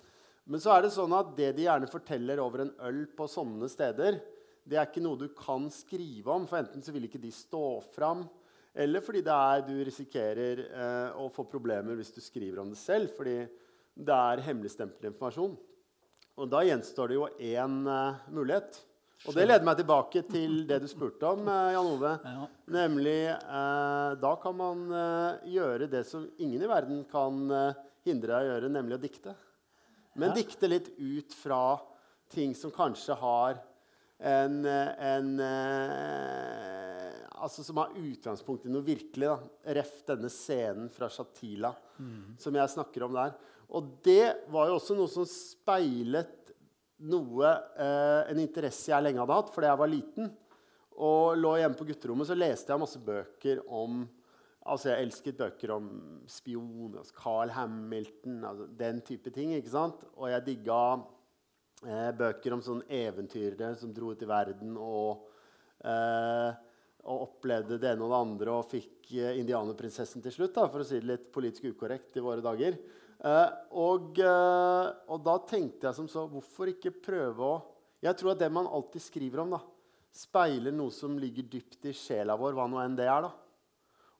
Men 0.45 0.61
så 0.61 0.73
er 0.75 0.85
det 0.85 0.93
sånn 0.93 1.13
at 1.17 1.33
det 1.37 1.51
de 1.57 1.65
gjerne 1.65 1.89
forteller 1.89 2.41
over 2.41 2.65
en 2.65 2.73
øl 2.87 3.03
på 3.17 3.27
sånne 3.29 3.69
steder, 3.69 4.17
det 4.65 4.79
er 4.79 4.87
ikke 4.89 5.03
noe 5.05 5.19
du 5.19 5.27
kan 5.37 5.67
skrive 5.73 6.31
om, 6.33 6.47
for 6.49 6.57
enten 6.61 6.81
så 6.83 6.93
vil 6.95 7.05
ikke 7.07 7.21
de 7.21 7.29
stå 7.33 7.63
fram, 7.93 8.23
eller 8.75 9.03
fordi 9.05 9.21
det 9.23 9.35
er, 9.35 9.61
du 9.67 9.75
risikerer 9.87 10.63
eh, 10.65 11.19
å 11.21 11.29
få 11.31 11.45
problemer 11.47 11.95
hvis 11.95 12.11
du 12.15 12.19
skriver 12.23 12.59
om 12.63 12.73
det 12.73 12.79
selv, 12.81 13.13
fordi 13.15 13.37
det 13.95 14.15
er 14.17 14.41
hemmeligstemplet 14.43 15.07
informasjon. 15.13 15.53
Og 16.35 16.49
da 16.51 16.65
gjenstår 16.67 17.13
det 17.13 17.15
jo 17.19 17.29
én 17.53 17.77
eh, 17.87 18.25
mulighet. 18.35 18.81
Og 19.25 19.37
det 19.37 19.45
leder 19.47 19.63
meg 19.65 19.77
tilbake 19.79 20.25
til 20.27 20.57
det 20.67 20.81
du 20.83 20.89
spurte 20.91 21.29
om, 21.29 21.45
eh, 21.47 21.69
Jan 21.77 21.87
Ove. 21.93 22.11
Ja. 22.25 22.47
Nemlig 22.75 23.19
eh, 23.31 24.09
Da 24.25 24.33
kan 24.43 24.57
man 24.59 24.83
eh, 24.91 25.45
gjøre 25.55 25.87
det 25.93 26.03
som 26.09 26.25
ingen 26.35 26.65
i 26.65 26.69
verden 26.69 27.05
kan 27.13 27.39
eh, 27.55 27.79
hindre 28.05 28.33
deg 28.35 28.43
å 28.43 28.49
gjøre, 28.51 28.73
nemlig 28.75 28.97
å 28.97 29.03
dikte. 29.05 29.37
Men 30.19 30.33
Ja. 30.33 30.35
dikte 30.41 30.67
litt 30.69 30.91
ut 30.99 31.31
fra 31.37 31.77
ting 32.31 32.51
som 32.57 32.71
kanskje 32.75 33.15
har 33.21 33.61
en, 34.19 34.61
en 34.65 35.39
eh, 35.43 37.11
Altså 37.35 37.65
som 37.67 37.77
har 37.77 37.91
utgangspunkt 37.99 38.65
i 38.65 38.71
noe 38.71 38.85
virkelig. 38.85 39.27
da. 39.27 39.73
Ref 39.75 39.99
denne 40.07 40.31
scenen 40.33 40.87
fra 40.89 41.09
Shatila 41.11 41.73
som 42.41 42.55
jeg 42.55 42.71
snakker 42.73 43.03
om 43.05 43.13
der. 43.13 43.35
Og 43.75 43.91
det 44.05 44.47
var 44.51 44.69
jo 44.69 44.79
også 44.79 44.95
noe 44.97 45.11
som 45.11 45.27
speilet 45.29 46.53
noe, 47.05 47.51
eh, 47.75 48.31
en 48.31 48.39
interesse 48.39 48.91
jeg 48.91 49.03
lenge 49.03 49.19
hadde 49.19 49.35
hatt 49.35 49.51
fordi 49.53 49.67
jeg 49.67 49.81
var 49.81 49.91
liten. 49.91 50.29
Og 50.95 51.35
lå 51.37 51.57
hjemme 51.59 51.75
på 51.75 51.87
gutterommet 51.89 52.29
så 52.29 52.37
leste 52.37 52.71
jeg 52.71 52.81
masse 52.81 53.01
bøker 53.03 53.65
om 53.67 54.05
Altså 54.65 54.89
Jeg 54.89 55.05
elsket 55.05 55.35
bøker 55.37 55.71
om 55.75 55.89
spion, 56.25 56.95
altså 56.97 57.13
Carl 57.13 57.51
Hamilton, 57.53 58.39
altså 58.49 58.65
den 58.79 58.97
type 59.05 59.29
ting. 59.29 59.51
ikke 59.53 59.69
sant? 59.69 60.01
Og 60.17 60.31
jeg 60.31 60.41
digga 60.47 60.79
eh, 61.83 62.11
bøker 62.15 62.55
om 62.55 62.63
sånne 62.63 62.87
eventyrere 63.03 63.73
som 63.79 63.93
dro 63.93 64.13
ut 64.13 64.23
i 64.23 64.29
verden 64.29 64.77
og, 64.79 65.25
eh, 65.83 66.49
og 67.05 67.25
opplevde 67.27 67.79
det 67.81 67.91
ene 67.91 68.05
og 68.05 68.13
det 68.13 68.21
andre 68.21 68.55
og 68.55 68.69
fikk 68.71 69.11
eh, 69.17 69.39
indianerprinsessen 69.41 70.23
til 70.23 70.33
slutt, 70.33 70.55
da, 70.55 70.67
for 70.71 70.83
å 70.83 70.87
si 70.87 70.99
det 71.01 71.09
litt 71.09 71.31
politisk 71.35 71.69
ukorrekt 71.75 72.17
i 72.17 72.23
våre 72.25 72.45
dager. 72.45 72.77
Eh, 73.19 73.47
og, 73.81 74.19
eh, 74.19 74.89
og 75.11 75.23
da 75.25 75.37
tenkte 75.47 75.87
jeg 75.87 75.97
som 75.97 76.09
så 76.11 76.25
Hvorfor 76.27 76.67
ikke 76.67 76.91
prøve 76.91 77.47
å 77.47 77.53
Jeg 78.03 78.19
tror 78.19 78.33
at 78.33 78.41
det 78.41 78.49
man 78.51 78.67
alltid 78.67 79.01
skriver 79.01 79.41
om, 79.41 79.55
da, 79.55 79.61
speiler 80.13 80.75
noe 80.75 80.93
som 80.93 81.15
ligger 81.19 81.47
dypt 81.49 81.87
i 81.89 81.93
sjela 81.95 82.35
vår, 82.37 82.53
hva 82.53 82.67
nå 82.69 82.77
enn 82.83 82.97
det 82.99 83.07
er. 83.09 83.25
da. 83.25 83.31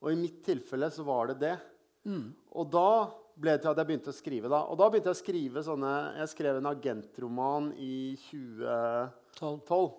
Og 0.02 0.12
i 0.12 0.18
mitt 0.18 0.40
tilfelle 0.46 0.90
så 0.92 1.06
var 1.06 1.30
det 1.30 1.36
det. 1.44 1.54
Og 2.56 2.72
da 2.72 2.90
ble 3.36 3.56
det 3.56 3.64
til 3.64 3.72
at 3.72 3.82
jeg 3.82 3.90
begynte 3.90 4.14
å 4.14 4.16
skrive. 4.16 4.52
da. 4.52 4.62
Og 4.70 4.80
da 4.80 4.88
begynte 4.90 5.12
jeg 5.12 5.18
å 5.18 5.24
skrive 5.24 5.64
sånne 5.66 5.92
Jeg 6.22 6.32
skrev 6.32 6.60
en 6.60 6.72
agentroman 6.72 7.74
i 7.78 8.16
2012 8.30 9.92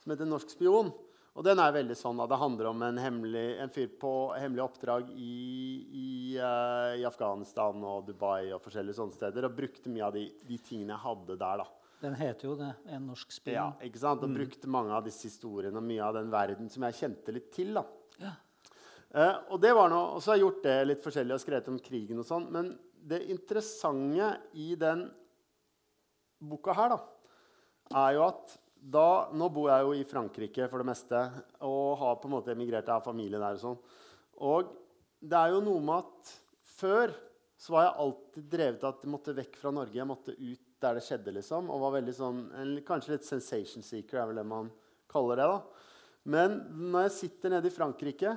som 0.00 0.12
heter 0.12 0.26
'Norsk 0.26 0.56
spion'. 0.56 0.92
Og 1.38 1.44
den 1.46 1.60
er 1.62 1.72
veldig 1.72 1.94
sånn 1.94 2.20
at 2.20 2.28
Det 2.28 2.38
handler 2.40 2.66
om 2.66 2.82
en, 2.82 2.96
hemmelig, 2.98 3.58
en 3.62 3.70
fyr 3.70 3.86
på 4.00 4.34
hemmelig 4.34 4.64
oppdrag 4.64 5.10
i, 5.14 5.86
i, 5.88 6.38
uh, 6.38 6.98
i 6.98 7.04
Afghanistan 7.06 7.84
og 7.84 8.06
Dubai 8.08 8.50
og 8.52 8.60
forskjellige 8.64 8.98
sånne 8.98 9.14
steder. 9.14 9.46
Og 9.46 9.56
brukte 9.56 9.92
mye 9.92 10.08
av 10.08 10.12
de, 10.12 10.26
de 10.48 10.58
tingene 10.58 10.96
jeg 10.96 11.04
hadde 11.04 11.38
der. 11.38 11.62
da. 11.62 11.66
Den 12.00 12.14
heter 12.16 12.48
jo 12.48 12.56
det. 12.56 12.74
En 12.88 13.06
norsk 13.06 13.30
spion. 13.30 13.54
Ja, 13.54 13.72
ikke 13.86 14.02
sant? 14.02 14.24
Og 14.24 14.34
brukte 14.34 14.68
mange 14.72 14.92
av 14.96 15.04
disse 15.04 15.28
historiene 15.28 15.76
og 15.76 15.86
mye 15.86 16.02
av 16.02 16.16
den 16.18 16.30
verden 16.32 16.70
som 16.72 16.82
jeg 16.88 16.98
kjente 16.98 17.34
litt 17.36 17.50
til. 17.54 17.74
da. 17.76 17.84
Eh, 19.10 19.36
og 19.50 19.58
det 19.62 19.72
var 19.74 19.90
noe, 19.90 20.20
så 20.22 20.32
har 20.32 20.38
jeg 20.38 20.46
gjort 20.46 20.66
det 20.66 20.76
litt 20.86 21.04
forskjellig 21.04 21.34
og 21.34 21.42
skrevet 21.42 21.70
om 21.72 21.78
krigen 21.82 22.22
og 22.22 22.26
sånn. 22.28 22.46
Men 22.54 22.72
det 23.10 23.24
interessante 23.32 24.32
i 24.54 24.74
den 24.78 25.06
boka 26.40 26.74
her, 26.76 26.94
da, 26.94 27.00
er 28.06 28.18
jo 28.18 28.26
at 28.30 28.58
da 28.80 29.28
Nå 29.36 29.50
bor 29.52 29.66
jeg 29.68 29.84
jo 29.84 29.90
i 29.92 30.04
Frankrike 30.08 30.64
for 30.72 30.80
det 30.80 30.88
meste 30.88 31.18
og 31.68 31.98
har 32.00 32.14
på 32.16 32.30
en 32.30 32.32
måte 32.32 32.54
emigrert. 32.54 32.86
Jeg 32.88 32.94
har 32.94 33.04
familie 33.04 33.36
der 33.36 33.58
og 33.58 33.60
sånn. 33.60 33.74
Og 34.40 34.70
det 35.20 35.36
er 35.36 35.52
jo 35.52 35.58
noe 35.66 35.82
med 35.84 36.06
at 36.06 36.30
før 36.78 37.12
så 37.60 37.74
var 37.74 37.84
jeg 37.84 38.00
alltid 38.06 38.46
drevet 38.54 38.86
av 38.86 38.94
at 38.94 39.04
jeg 39.04 39.12
måtte 39.12 39.34
vekk 39.36 39.58
fra 39.60 39.72
Norge. 39.76 39.98
Jeg 39.98 40.08
måtte 40.08 40.32
ut 40.32 40.62
der 40.80 40.96
det 40.96 41.04
skjedde, 41.04 41.34
liksom. 41.36 41.68
Og 41.68 41.82
var 41.82 41.92
veldig 41.98 42.14
sånn, 42.16 42.40
en, 42.56 42.72
kanskje 42.86 43.18
litt 43.18 43.28
sensation 43.28 43.84
seeker, 43.84 44.22
er 44.22 44.30
vel 44.30 44.40
det 44.40 44.46
man 44.48 44.70
kaller 45.12 45.42
det. 45.42 45.50
da. 45.50 45.90
Men 46.32 46.56
når 46.92 47.04
jeg 47.10 47.16
sitter 47.18 47.52
nede 47.52 47.68
i 47.68 47.74
Frankrike, 47.74 48.32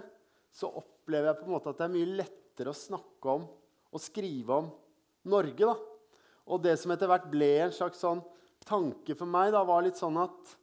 så 0.54 0.70
opplever 0.70 1.32
jeg 1.32 1.40
på 1.42 1.48
en 1.48 1.56
måte 1.56 1.72
at 1.72 1.80
det 1.80 1.88
er 1.88 1.96
mye 1.96 2.16
lettere 2.22 2.74
å 2.74 2.78
snakke 2.78 3.38
om 3.38 3.46
og 3.94 4.02
skrive 4.02 4.60
om 4.62 4.70
Norge. 5.30 5.66
da. 5.66 5.76
Og 6.50 6.62
det 6.64 6.76
som 6.82 6.94
etter 6.94 7.10
hvert 7.10 7.30
ble 7.32 7.52
en 7.64 7.74
slags 7.76 8.02
sånn 8.04 8.22
tanke 8.68 9.16
for 9.18 9.30
meg, 9.30 9.52
da, 9.56 9.64
var 9.68 9.86
litt 9.86 10.00
sånn 10.00 10.20
at 10.22 10.60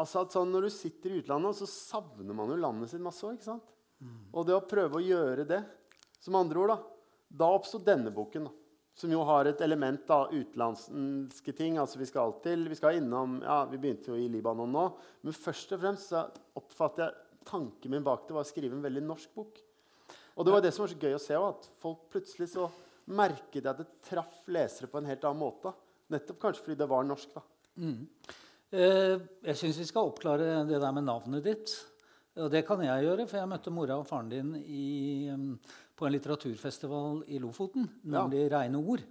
Altså 0.00 0.22
at 0.22 0.32
sånn 0.32 0.48
Når 0.48 0.64
du 0.64 0.70
sitter 0.72 1.12
i 1.12 1.18
utlandet, 1.20 1.58
så 1.58 1.66
savner 1.68 2.32
man 2.32 2.48
jo 2.48 2.56
landet 2.56 2.88
sitt 2.88 3.02
masse 3.04 3.20
òg. 3.26 3.42
Og 4.32 4.46
det 4.48 4.54
å 4.56 4.64
prøve 4.64 4.96
å 4.96 5.04
gjøre 5.04 5.44
det, 5.44 5.58
som 6.24 6.38
andre 6.38 6.62
ord, 6.62 6.72
da, 6.72 6.78
da 7.42 7.48
oppsto 7.52 7.82
denne 7.84 8.08
boken. 8.08 8.46
da. 8.48 8.52
Som 8.96 9.12
jo 9.12 9.20
har 9.28 9.44
et 9.50 9.60
element 9.60 10.08
av 10.10 10.32
utenlandske 10.32 11.52
ting. 11.52 11.76
altså 11.76 12.00
Vi 12.00 12.08
skal 12.08 12.30
alltid, 12.30 12.64
vi 12.68 12.78
skal 12.78 12.96
innom, 12.96 13.42
ja, 13.44 13.66
vi 13.68 13.76
begynte 13.76 14.14
jo 14.14 14.16
i 14.16 14.28
Libanon 14.32 14.72
nå. 14.72 14.86
Men 15.20 15.36
først 15.36 15.76
og 15.76 15.82
fremst 15.84 16.14
så 16.14 16.24
oppfatter 16.56 17.04
jeg 17.04 17.29
tanken 17.48 17.90
min 17.90 18.04
bak 18.06 18.26
det 18.28 18.34
var 18.36 18.44
å 18.44 18.48
skrive 18.50 18.76
en 18.76 18.82
veldig 18.84 19.02
norsk 19.06 19.34
bok. 19.34 19.58
Og 20.36 20.46
det 20.46 20.52
var 20.54 20.62
det 20.64 20.72
som 20.74 20.84
var 20.84 20.92
så 20.92 21.00
gøy 21.02 21.14
å 21.16 21.20
se, 21.22 21.34
at 21.36 21.68
folk 21.82 22.06
plutselig 22.12 22.48
så 22.52 22.68
merket 23.10 23.66
at 23.66 23.80
det 23.82 23.88
traff 24.06 24.44
lesere 24.52 24.88
på 24.90 25.00
en 25.00 25.08
helt 25.10 25.24
annen 25.26 25.42
måte. 25.42 25.72
Nettopp 26.10 26.38
kanskje 26.42 26.64
fordi 26.64 26.78
det 26.80 26.88
var 26.90 27.04
norsk. 27.06 27.34
da. 27.34 27.42
Eh, 28.70 29.16
jeg 29.50 29.56
syns 29.58 29.78
vi 29.82 29.86
skal 29.88 30.10
oppklare 30.10 30.60
det 30.68 30.78
der 30.80 30.92
med 30.94 31.04
navnet 31.08 31.42
ditt. 31.44 31.72
Og 32.40 32.48
det 32.52 32.62
kan 32.66 32.80
jeg 32.84 33.04
gjøre, 33.04 33.26
for 33.28 33.40
jeg 33.40 33.50
møtte 33.50 33.72
mora 33.74 33.96
og 33.98 34.06
faren 34.06 34.28
din 34.30 34.52
i, 34.62 35.28
på 35.98 36.06
en 36.06 36.14
litteraturfestival 36.14 37.24
i 37.28 37.40
Lofoten, 37.42 37.88
Ja. 38.04 38.22
nemlig 38.22 38.46
Reine 38.52 38.78
ord. 38.78 39.02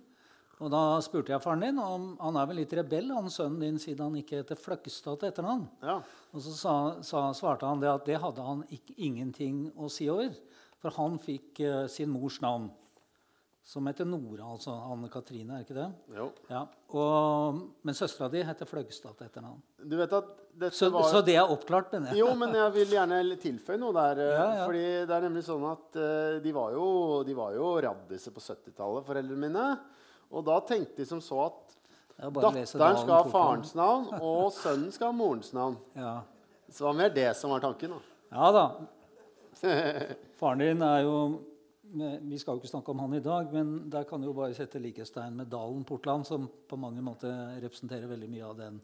Og 0.59 0.67
da 0.73 0.79
spurte 1.05 1.31
jeg 1.31 1.39
faren 1.43 1.61
din 1.63 1.77
om 1.79 2.09
han 2.19 2.35
er 2.41 2.47
vel 2.49 2.57
litt 2.59 2.73
rebell, 2.75 3.13
han 3.15 3.29
sønnen 3.31 3.61
din, 3.63 3.77
siden 3.79 4.09
han 4.09 4.17
ikke 4.19 4.41
heter 4.41 4.59
Fløgstad 4.59 5.21
til 5.21 5.29
etternavn. 5.31 5.67
Ja. 5.85 5.99
Og 6.35 6.43
så 6.43 6.51
sa, 6.57 6.73
sa, 7.05 7.21
svarte 7.37 7.65
han 7.69 7.79
det 7.79 7.87
at 7.93 8.03
det 8.09 8.17
hadde 8.19 8.43
han 8.43 8.65
ikke, 8.75 8.97
ingenting 9.07 9.69
å 9.79 9.87
si 9.93 10.09
over. 10.11 10.35
For 10.83 10.91
han 10.99 11.15
fikk 11.19 11.61
uh, 11.63 11.85
sin 11.91 12.11
mors 12.11 12.41
navn, 12.43 12.67
som 13.69 13.85
heter 13.87 14.07
Nora, 14.07 14.47
altså 14.49 14.73
Anne 14.89 15.07
Katrine, 15.13 15.59
er 15.59 15.63
ikke 15.65 15.75
det? 15.77 15.87
Jo. 16.17 16.27
Ja. 16.49 16.63
Og, 16.97 17.59
men 17.85 17.95
søstera 17.95 18.27
di 18.33 18.41
heter 18.47 18.67
Fløgstad 18.67 19.15
til 19.19 19.27
etternavn. 19.29 19.59
Du 19.85 19.95
vet 19.99 20.15
at 20.17 20.31
dette 20.59 20.75
Så, 20.75 20.89
var 20.91 21.05
så 21.11 21.21
det 21.23 21.35
er 21.39 21.51
oppklart, 21.53 21.91
mener 21.93 22.11
jeg. 22.11 22.19
Jo, 22.23 22.31
men 22.39 22.55
jeg 22.57 22.73
vil 22.75 22.95
gjerne 22.97 23.19
tilføye 23.39 23.79
noe 23.79 23.95
der. 23.95 24.23
eh, 24.25 24.33
Ja, 24.33 24.47
ja. 24.59 24.65
Fordi 24.67 24.83
det 25.07 25.15
er 25.19 25.27
nemlig 25.27 25.45
sånn 25.47 25.63
at 25.71 25.99
uh, 26.01 26.39
de 26.43 26.55
var 26.55 26.75
jo, 26.75 26.87
de 27.27 27.37
var 27.37 27.55
jo 27.55 27.71
raddiser 27.87 28.35
på 28.35 28.43
70-tallet, 28.43 29.07
foreldrene 29.07 29.45
mine. 29.47 29.67
Og 30.29 30.45
da 30.45 30.59
tenkte 30.67 31.01
de 31.01 31.07
som 31.09 31.21
så 31.23 31.41
at 31.47 31.75
er 32.19 32.33
datteren 32.35 32.67
skal 32.99 33.13
ha 33.15 33.21
farens 33.31 33.73
navn, 33.79 34.09
og 34.29 34.51
sønnen 34.53 34.91
skal 34.93 35.11
ha 35.11 35.15
morens 35.15 35.53
navn. 35.55 35.77
Ja. 35.95 36.19
Så 36.69 36.83
det 36.83 36.87
var 36.89 36.97
mer 36.99 37.13
det 37.15 37.29
som 37.39 37.53
var 37.53 37.63
tanken. 37.63 37.95
da. 37.95 38.01
ja 38.35 38.49
da. 38.55 38.65
Faren 40.39 40.61
din 40.63 40.83
er 40.85 41.01
jo 41.03 41.15
Vi 42.29 42.37
skal 42.37 42.53
jo 42.53 42.61
ikke 42.61 42.69
snakke 42.69 42.93
om 42.93 42.99
han 43.01 43.15
i 43.17 43.23
dag, 43.25 43.49
men 43.51 43.89
der 43.89 44.03
kan 44.05 44.21
du 44.21 44.27
jo 44.27 44.35
bare 44.37 44.53
sette 44.53 44.77
likhetstegn 44.79 45.33
med 45.39 45.49
Dalen 45.49 45.81
Portland, 45.83 46.27
som 46.27 46.45
på 46.69 46.77
mange 46.77 47.01
måter 47.01 47.57
representerer 47.63 48.05
veldig 48.11 48.29
mye 48.29 48.45
av 48.45 48.59
den 48.59 48.77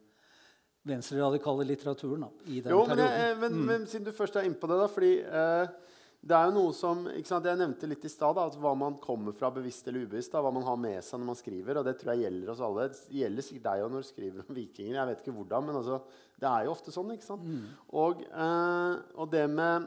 venstreradikale 0.85 1.67
litteraturen 1.69 2.25
da, 2.25 2.29
i 2.49 2.61
den 2.65 2.73
Jo, 2.73 2.79
men, 2.87 2.97
perioden. 2.97 3.21
jeg, 3.21 3.37
men, 3.43 3.59
men 3.67 3.85
siden 3.89 4.07
du 4.07 4.11
først 4.13 4.35
er 4.37 4.47
inne 4.49 4.57
på 4.57 4.69
det, 4.69 4.79
da 4.81 4.87
fordi 4.89 5.11
eh, 5.21 5.69
det 6.25 6.33
er 6.33 6.47
jo 6.47 6.53
noe 6.55 6.73
som 6.73 7.03
ikke 7.11 7.29
sant, 7.29 7.45
Jeg 7.45 7.59
nevnte 7.59 7.87
litt 7.89 8.05
i 8.07 8.09
stad 8.09 8.39
at 8.41 8.55
hva 8.57 8.71
man 8.77 8.95
kommer 9.01 9.35
fra, 9.37 9.51
bevisst 9.53 9.85
eller 9.85 10.07
ubevisst. 10.07 10.33
da, 10.33 10.41
Hva 10.41 10.51
man 10.53 10.65
har 10.65 10.79
med 10.81 11.05
seg 11.05 11.21
når 11.21 11.29
man 11.29 11.37
skriver. 11.37 11.77
Og 11.77 11.85
det 11.85 11.99
tror 11.99 12.15
jeg 12.15 12.25
gjelder 12.25 12.49
oss 12.53 12.63
alle. 12.65 12.87
Det 12.89 13.19
gjelder 13.19 13.45
sikkert 13.45 13.67
deg 13.67 13.83
òg 13.83 13.93
når 13.93 14.01
du 14.01 14.07
skriver 14.09 14.41
om 14.41 14.57
vikinger. 14.57 14.97
Jeg 14.97 15.09
vet 15.11 15.21
ikke 15.21 15.35
hvordan, 15.37 15.67
men 15.67 15.77
altså, 15.83 15.99
det 16.41 16.49
er 16.49 16.65
jo 16.65 16.73
ofte 16.73 16.95
sånn. 16.95 17.13
ikke 17.13 17.27
sant? 17.27 17.45
Og, 18.01 18.25
eh, 18.25 18.95
og 19.21 19.29
det, 19.35 19.45
med, 19.53 19.85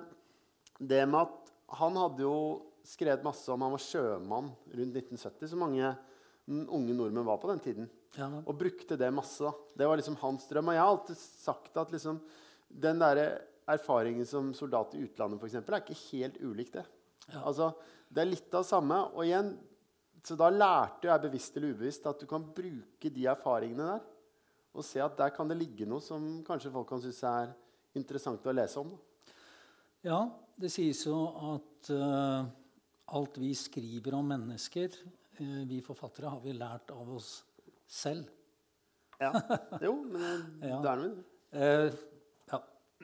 det 0.78 1.02
med 1.10 1.20
at 1.24 1.52
han 1.82 1.98
hadde 2.04 2.22
jo 2.22 2.38
skrevet 2.86 3.26
masse 3.26 3.50
om 3.52 3.66
Han 3.66 3.74
var 3.74 3.82
sjømann 3.84 4.54
rundt 4.78 5.02
1970, 5.02 5.50
så 5.50 5.58
mange 5.58 5.90
mm, 5.90 6.64
unge 6.70 6.94
nordmenn 6.94 7.26
var 7.26 7.42
på 7.42 7.50
den 7.50 7.66
tiden. 7.66 7.90
Ja. 8.14 8.30
Og 8.44 8.54
brukte 8.62 8.96
det 8.96 9.10
masse. 9.10 9.42
da. 9.42 9.74
Det 9.74 9.90
var 9.90 9.98
liksom 9.98 10.22
hans 10.22 10.46
drøm. 10.46 10.70
Og 10.70 10.78
jeg 10.78 10.86
har 10.86 10.94
alltid 10.94 11.18
sagt 11.18 11.82
at 11.82 11.90
liksom, 11.98 12.22
den 12.68 13.02
der 13.02 13.24
erfaringen 13.68 14.26
som 14.26 14.52
soldat 14.56 14.94
i 14.96 15.02
utlandet 15.04 15.40
for 15.40 15.48
eksempel, 15.50 15.76
er 15.76 15.84
ikke 15.84 16.02
helt 16.12 16.38
ulik 16.42 16.72
det. 16.74 16.84
Ja. 17.28 17.42
Altså, 17.44 17.72
det 18.08 18.22
er 18.22 18.30
litt 18.30 18.52
av 18.54 18.64
det 18.64 18.70
samme. 18.70 19.00
Og 19.14 19.24
igjen, 19.26 19.52
så 20.24 20.36
da 20.38 20.50
lærte 20.52 21.10
jeg 21.10 21.24
bevisst 21.24 21.58
eller 21.58 21.74
ubevisst 21.74 22.08
at 22.08 22.22
du 22.22 22.28
kan 22.30 22.46
bruke 22.54 23.12
de 23.14 23.26
erfaringene 23.30 23.90
der. 23.92 24.06
Og 24.78 24.86
se 24.86 25.02
at 25.02 25.16
der 25.18 25.32
kan 25.34 25.48
det 25.50 25.58
ligge 25.58 25.88
noe 25.88 26.04
som 26.04 26.38
kanskje 26.46 26.72
folk 26.72 26.88
kan 26.90 27.02
synes 27.02 27.20
er 27.26 27.52
interessant 27.98 28.46
å 28.46 28.54
lese 28.54 28.80
om. 28.80 28.92
Ja, 30.06 30.22
det 30.58 30.70
sies 30.70 31.00
jo 31.06 31.16
at 31.54 31.90
uh, 31.90 32.46
alt 33.18 33.38
vi 33.40 33.50
skriver 33.58 34.14
om 34.18 34.28
mennesker, 34.30 34.94
uh, 35.40 35.62
vi 35.66 35.80
forfattere 35.84 36.30
har 36.30 36.42
vi 36.44 36.54
lært 36.54 36.92
av 36.94 37.14
oss 37.18 37.32
selv. 37.88 38.28
Ja. 39.18 39.32
Jo, 39.82 39.96
men 40.06 40.44
det, 40.60 40.70
er 40.70 41.00
noe 41.00 41.08
med 41.10 41.24
ja, 41.58 41.88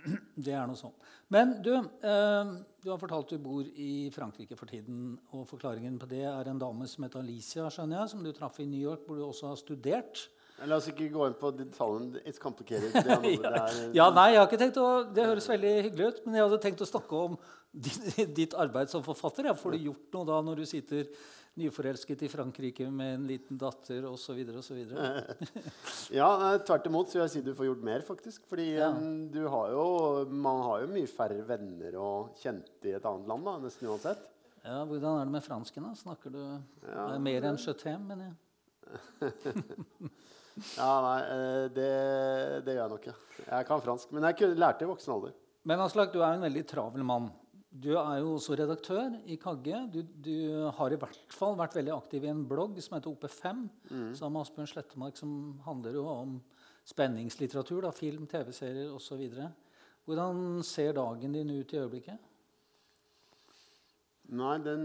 det 0.47 0.55
er 0.55 0.69
noe 0.69 0.79
sånn. 0.79 0.95
Men 1.33 1.57
du, 1.65 1.73
eh, 1.75 2.53
du 2.85 2.91
har 2.93 3.01
fortalt 3.01 3.33
du 3.33 3.39
bor 3.43 3.65
i 3.65 4.11
Frankrike 4.15 4.59
for 4.59 4.71
tiden. 4.71 5.15
Og 5.33 5.47
forklaringen 5.49 5.99
på 6.01 6.09
det 6.11 6.25
er 6.29 6.51
en 6.51 6.61
dame 6.61 6.89
som 6.91 7.07
heter 7.07 7.23
Alicia, 7.23 7.69
skjønner 7.73 8.03
jeg, 8.03 8.13
som 8.13 8.25
du 8.25 8.33
traff 8.37 8.61
i 8.61 8.69
New 8.69 8.81
York, 8.81 9.07
hvor 9.07 9.19
du 9.19 9.25
også 9.27 9.53
har 9.53 9.61
studert. 9.61 10.27
La 10.63 10.77
oss 10.79 10.87
ikke 10.89 11.09
gå 11.11 11.25
inn 11.27 11.35
på 11.39 11.51
detaljen. 11.59 12.13
It's 12.25 12.39
complicated. 12.41 12.93
Det 12.95 13.11
er 13.17 13.23
det 13.27 13.51
er, 13.59 13.79
Ja, 13.97 14.07
nei, 14.15 14.31
jeg 14.33 14.41
har 14.41 14.47
ikke 14.49 14.61
tenkt 14.63 14.79
å, 14.81 14.89
Det 15.11 15.27
høres 15.27 15.49
veldig 15.51 15.73
hyggelig 15.89 16.07
ut, 16.13 16.21
men 16.27 16.39
jeg 16.39 16.47
hadde 16.47 16.61
tenkt 16.63 16.85
å 16.85 16.89
snakke 16.89 17.23
om 17.29 17.39
ditt, 17.75 18.05
ditt 18.39 18.55
arbeid 18.55 18.93
som 18.93 19.03
forfatter. 19.07 19.51
Ja. 19.51 19.57
Får 19.59 19.75
du 19.75 19.89
gjort 19.91 20.15
noe 20.15 20.29
da 20.31 20.39
når 20.47 20.63
du 20.63 20.69
sitter 20.71 21.11
nyforelsket 21.59 22.23
i 22.27 22.29
Frankrike 22.31 22.87
med 22.91 23.13
en 23.15 23.27
liten 23.31 23.59
datter 23.59 24.07
osv. 24.11 24.41
Ja, 26.19 26.29
tvert 26.67 26.87
imot 26.91 27.11
så 27.11 27.19
vil 27.19 27.25
jeg 27.25 27.33
si 27.35 27.43
du 27.47 27.53
får 27.55 27.69
gjort 27.69 27.85
mer, 27.87 28.03
faktisk. 28.07 28.47
Fordi 28.51 28.69
Ja. 28.77 28.91
du 29.35 29.43
har 29.51 29.71
jo, 29.75 29.85
man 30.31 30.63
har 30.69 30.85
jo 30.85 30.93
mye 30.95 31.11
færre 31.11 31.43
venner 31.47 31.99
og 32.03 32.35
kjente 32.43 32.91
i 32.91 32.97
et 32.99 33.07
annet 33.07 33.31
land, 33.31 33.47
da, 33.47 33.59
nesten 33.63 33.91
uansett. 33.91 34.23
Ja, 34.65 34.81
hvordan 34.89 35.21
er 35.21 35.27
det 35.29 35.35
med 35.35 35.45
fransken? 35.45 35.85
da? 35.85 35.95
Snakker 35.99 36.33
du 36.33 36.41
Ja, 36.41 37.11
er 37.15 37.19
mer 37.23 37.51
enn 37.51 37.59
t'aime, 37.59 38.07
mener 38.07 38.31
jeg? 38.31 38.35
Ja, 40.77 40.91
nei, 41.03 41.21
eh, 41.35 41.63
det, 41.75 41.93
det 42.67 42.77
gjør 42.77 42.83
jeg 42.83 42.93
nok, 42.93 43.09
ja. 43.11 43.15
Jeg 43.45 43.69
kan 43.69 43.83
fransk. 43.83 44.13
Men 44.15 44.29
jeg 44.31 44.55
lærte 44.55 44.87
i 44.87 44.91
voksen 44.91 45.15
alder. 45.17 45.35
Men 45.65 45.81
Aslak, 45.83 46.13
du 46.13 46.21
er 46.21 46.37
en 46.37 46.45
veldig 46.45 46.63
travel 46.71 47.07
mann. 47.07 47.31
Du 47.75 47.91
er 47.99 48.21
jo 48.21 48.37
også 48.37 48.55
redaktør 48.61 49.17
i 49.27 49.35
Kagge. 49.41 49.81
Du, 49.91 50.03
du 50.05 50.35
har 50.77 50.95
i 50.95 50.99
hvert 51.01 51.35
fall 51.35 51.57
vært 51.59 51.75
veldig 51.75 51.95
aktiv 51.97 52.23
i 52.23 52.31
en 52.31 52.45
blogg 52.47 52.79
som 52.85 52.95
heter 52.95 53.11
OP5, 53.11 53.65
sammen 54.15 54.37
med 54.37 54.45
Asbjørn 54.45 54.71
Slettemark, 54.71 55.19
som 55.19 55.33
handler 55.65 55.99
jo 55.99 56.05
om 56.13 56.37
spenningslitteratur, 56.87 57.81
da, 57.83 57.91
film, 57.97 58.29
TV-serier 58.31 58.93
osv. 58.95 59.25
Hvordan 60.07 60.63
ser 60.67 60.95
dagen 60.95 61.35
din 61.35 61.51
ut 61.51 61.75
i 61.75 61.81
øyeblikket? 61.81 62.31
Nei, 64.33 64.55
den, 64.65 64.85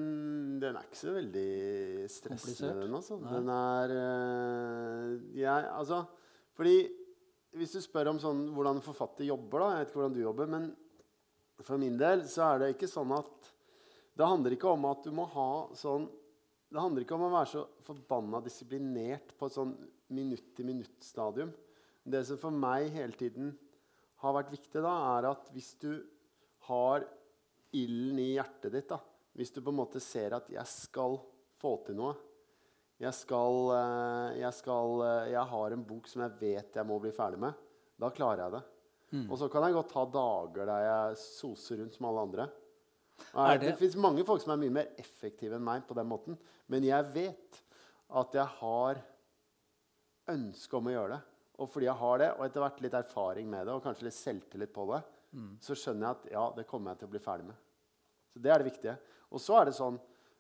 den 0.60 0.76
er 0.76 0.88
ikke 0.88 1.00
så 1.00 1.14
veldig 1.16 2.08
stressende, 2.12 2.74
den. 2.82 2.96
altså. 2.98 3.16
Nei. 3.22 3.32
Den 3.38 3.52
er 3.54 3.94
øh, 3.96 5.14
jeg, 5.40 5.70
altså, 5.72 6.02
Fordi 6.60 6.76
hvis 7.56 7.72
du 7.74 7.80
spør 7.82 8.12
om 8.12 8.20
sånn, 8.22 8.42
hvordan 8.54 8.78
en 8.78 8.86
forfatter 8.86 9.26
jobber, 9.30 9.64
da 9.64 9.70
Jeg 9.72 9.80
vet 9.80 9.92
ikke 9.92 10.02
hvordan 10.02 10.18
du 10.18 10.22
jobber, 10.22 10.52
men 10.52 10.68
for 11.64 11.80
min 11.82 11.96
del 12.00 12.26
så 12.30 12.50
er 12.50 12.60
det 12.62 12.74
ikke 12.76 12.92
sånn 12.92 13.14
at 13.16 13.50
Det 14.20 14.28
handler 14.28 14.56
ikke 14.56 14.74
om 14.76 14.90
at 14.92 15.08
du 15.08 15.16
må 15.16 15.26
ha 15.32 15.50
sånn 15.78 16.10
Det 16.70 16.84
handler 16.84 17.06
ikke 17.06 17.16
om 17.16 17.26
å 17.30 17.34
være 17.38 17.52
så 17.54 17.64
forbanna 17.88 18.44
disiplinert 18.44 19.34
på 19.40 19.48
et 19.48 19.56
sånn 19.56 19.72
minutt-til-minutt-stadium. 20.14 21.52
Det 22.02 22.22
som 22.26 22.40
for 22.42 22.54
meg 22.54 22.92
hele 22.94 23.14
tiden 23.18 23.52
har 24.22 24.36
vært 24.36 24.52
viktig, 24.54 24.82
da, 24.82 24.94
er 25.18 25.28
at 25.32 25.50
hvis 25.54 25.72
du 25.82 25.92
har 26.66 27.06
ilden 27.78 28.22
i 28.22 28.32
hjertet 28.36 28.74
ditt, 28.74 28.90
da, 28.90 28.98
hvis 29.40 29.54
du 29.56 29.62
på 29.64 29.72
en 29.72 29.80
måte 29.80 30.02
ser 30.04 30.36
at 30.36 30.50
'jeg 30.52 30.68
skal 30.68 31.16
få 31.62 31.78
til 31.86 31.96
noe', 31.96 32.18
jeg, 33.00 33.14
skal, 33.16 33.72
eh, 33.72 34.40
jeg, 34.42 34.54
skal, 34.54 35.02
eh, 35.08 35.32
jeg 35.32 35.46
har 35.48 35.72
en 35.72 35.86
bok 35.88 36.08
som 36.08 36.22
jeg 36.26 36.36
vet 36.42 36.76
jeg 36.76 36.86
må 36.86 37.00
bli 37.00 37.12
ferdig 37.16 37.40
med, 37.40 37.54
da 37.98 38.10
klarer 38.12 38.44
jeg 38.44 38.52
det. 38.58 38.64
Og 39.32 39.38
så 39.40 39.48
kan 39.50 39.64
jeg 39.64 39.74
godt 39.74 39.96
ha 39.96 40.06
dager 40.06 40.66
der 40.66 40.84
jeg 40.86 41.18
soser 41.18 41.80
rundt 41.80 41.96
som 41.96 42.06
alle 42.06 42.26
andre. 42.28 42.50
Er 43.34 43.58
det 43.58 43.72
det- 43.72 43.80
fins 43.80 43.96
mange 43.96 44.26
folk 44.26 44.42
som 44.42 44.52
er 44.52 44.58
mye 44.58 44.72
mer 44.72 44.88
effektive 44.98 45.56
enn 45.56 45.64
meg 45.64 45.88
på 45.88 45.96
den 45.96 46.08
måten. 46.08 46.38
Men 46.68 46.84
jeg 46.84 47.14
vet 47.14 47.64
at 48.12 48.32
jeg 48.34 48.46
har 48.46 49.02
ønske 50.28 50.78
om 50.78 50.86
å 50.86 50.94
gjøre 50.94 51.10
det. 51.16 51.22
Og 51.60 51.70
fordi 51.70 51.86
jeg 51.86 51.96
har 51.96 52.18
det, 52.18 52.30
og 52.38 52.46
etter 52.46 52.62
hvert 52.62 52.82
litt 52.82 52.94
erfaring 52.94 53.50
med 53.50 53.66
det, 53.66 53.74
og 53.74 53.84
kanskje 53.84 54.04
litt 54.04 54.14
selvtillit 54.14 54.74
på 54.74 54.86
det, 54.94 55.04
så 55.60 55.76
skjønner 55.76 56.08
jeg 56.08 56.10
at 56.10 56.32
ja, 56.32 56.52
det 56.56 56.68
kommer 56.68 56.92
jeg 56.92 57.00
til 57.00 57.08
å 57.08 57.12
bli 57.12 57.20
ferdig 57.20 57.46
med. 57.46 57.56
Så 58.40 58.46
det 58.46 58.54
er 58.56 58.64
det 58.64 58.72
viktige. 58.72 58.96
Og 59.30 59.44
så 59.44 59.60
er 59.60 59.70
det 59.70 59.78
sånn 59.78 60.00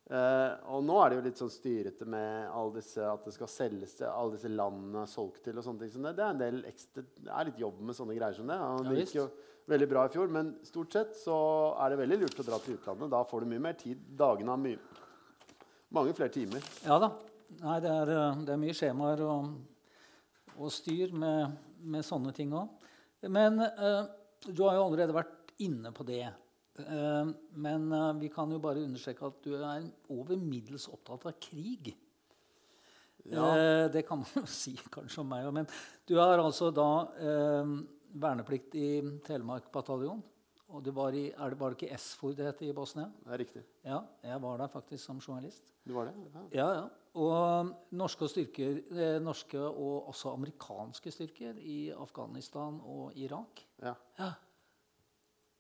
Uh, 0.09 0.57
Og 0.73 0.81
nå 0.81 0.95
er 0.97 1.11
det 1.11 1.17
jo 1.19 1.23
litt 1.27 1.37
sånn 1.37 1.51
styrete 1.53 2.05
med 2.09 2.49
disse, 2.73 3.03
at 3.05 3.27
det 3.27 3.33
skal 3.35 3.49
selges 3.51 3.91
til 3.99 4.07
alle 4.09 4.33
disse 4.33 4.49
landene 4.49 5.03
solgt 5.05 5.43
til 5.45 5.59
og 5.61 5.65
sånne 5.67 5.83
ting. 5.83 5.91
Så 5.93 6.01
det. 6.01 6.15
det 6.17 6.23
er 6.25 6.33
en 6.33 6.41
del 6.41 6.57
ekstra, 6.65 7.03
det 7.05 7.29
er 7.29 7.45
litt 7.45 7.61
jobb 7.61 7.83
med 7.85 7.97
sånne 7.97 8.15
greier 8.17 8.33
som 8.33 8.49
det. 8.49 8.57
Ja, 8.57 8.71
det 8.87 9.03
gikk 9.03 9.13
jo 9.19 9.27
veldig 9.69 9.89
bra 9.91 10.07
i 10.07 10.11
fjor, 10.15 10.33
men 10.33 10.49
stort 10.65 10.97
sett 10.97 11.13
så 11.19 11.37
er 11.77 11.93
det 11.93 11.99
veldig 12.01 12.19
lurt 12.23 12.41
å 12.41 12.47
dra 12.47 12.57
til 12.63 12.79
utlandet. 12.79 13.13
Da 13.13 13.21
får 13.29 13.45
du 13.45 13.51
mye 13.53 13.65
mer 13.67 13.77
tid. 13.77 14.01
Dagene 14.23 14.55
har 14.55 14.63
mye 14.63 14.81
mange 15.93 16.17
flere 16.17 16.33
timer. 16.33 16.65
Ja 16.87 16.97
da. 17.05 17.13
Nei, 17.59 17.77
det 17.85 17.93
er, 17.93 18.13
det 18.45 18.53
er 18.55 18.61
mye 18.65 18.77
skjemaer 18.77 19.23
og, 19.25 19.53
og 20.57 20.73
styr 20.73 21.13
med, 21.13 21.53
med 21.85 22.05
sånne 22.05 22.33
ting 22.33 22.57
òg. 22.57 22.89
Men 23.29 23.61
uh, 23.61 24.09
du 24.45 24.65
har 24.65 24.77
jo 24.77 24.89
allerede 24.89 25.13
vært 25.21 25.53
inne 25.61 25.93
på 25.93 26.05
det. 26.09 26.23
Eh, 26.79 27.31
men 27.59 27.91
eh, 27.91 28.13
vi 28.21 28.29
kan 28.33 28.51
jo 28.51 28.59
bare 28.63 28.83
understreke 28.85 29.27
at 29.27 29.41
du 29.45 29.55
er 29.57 29.85
over 30.13 30.39
middels 30.39 30.87
opptatt 30.91 31.27
av 31.29 31.37
krig. 31.41 31.91
Ja. 33.29 33.45
Eh, 33.53 33.85
det 33.93 34.05
kan 34.07 34.21
man 34.23 34.33
jo 34.35 34.45
si 34.61 34.75
kanskje 34.91 35.21
om 35.23 35.31
meg 35.31 35.47
òg. 35.47 35.55
Men 35.61 35.69
du 36.09 36.17
har 36.21 36.41
altså 36.41 36.71
da 36.75 36.89
eh, 37.19 37.77
verneplikt 38.19 38.77
i 38.79 38.89
Telemark 39.25 39.71
bataljon. 39.73 40.23
Og 40.69 40.83
du 40.85 40.91
var, 40.93 41.15
i, 41.17 41.31
er 41.33 41.49
det, 41.49 41.57
var 41.57 41.73
det 41.73 41.79
ikke 41.79 41.97
SFOR 41.97 42.35
det 42.37 42.45
het 42.45 42.59
i 42.61 42.73
Bosnia? 42.77 43.07
Det 43.23 43.31
er 43.33 43.41
riktig. 43.41 43.61
Ja, 43.81 44.03
jeg 44.21 44.41
var 44.43 44.59
der 44.61 44.69
faktisk 44.69 45.01
som 45.01 45.17
journalist. 45.17 45.71
Du 45.81 45.95
var 45.95 46.11
det? 46.11 46.27
Ja. 46.29 46.43
Ja, 46.59 46.67
ja. 46.77 46.83
Og 47.17 47.71
norske, 47.97 48.27
styrker, 48.29 48.75
norske 49.25 49.57
og 49.57 50.11
også 50.11 50.35
amerikanske 50.37 51.09
styrker 51.09 51.57
i 51.57 51.79
Afghanistan 51.89 52.77
og 52.85 53.17
Irak. 53.17 53.63
ja. 53.81 53.95
Ja. 54.19 54.29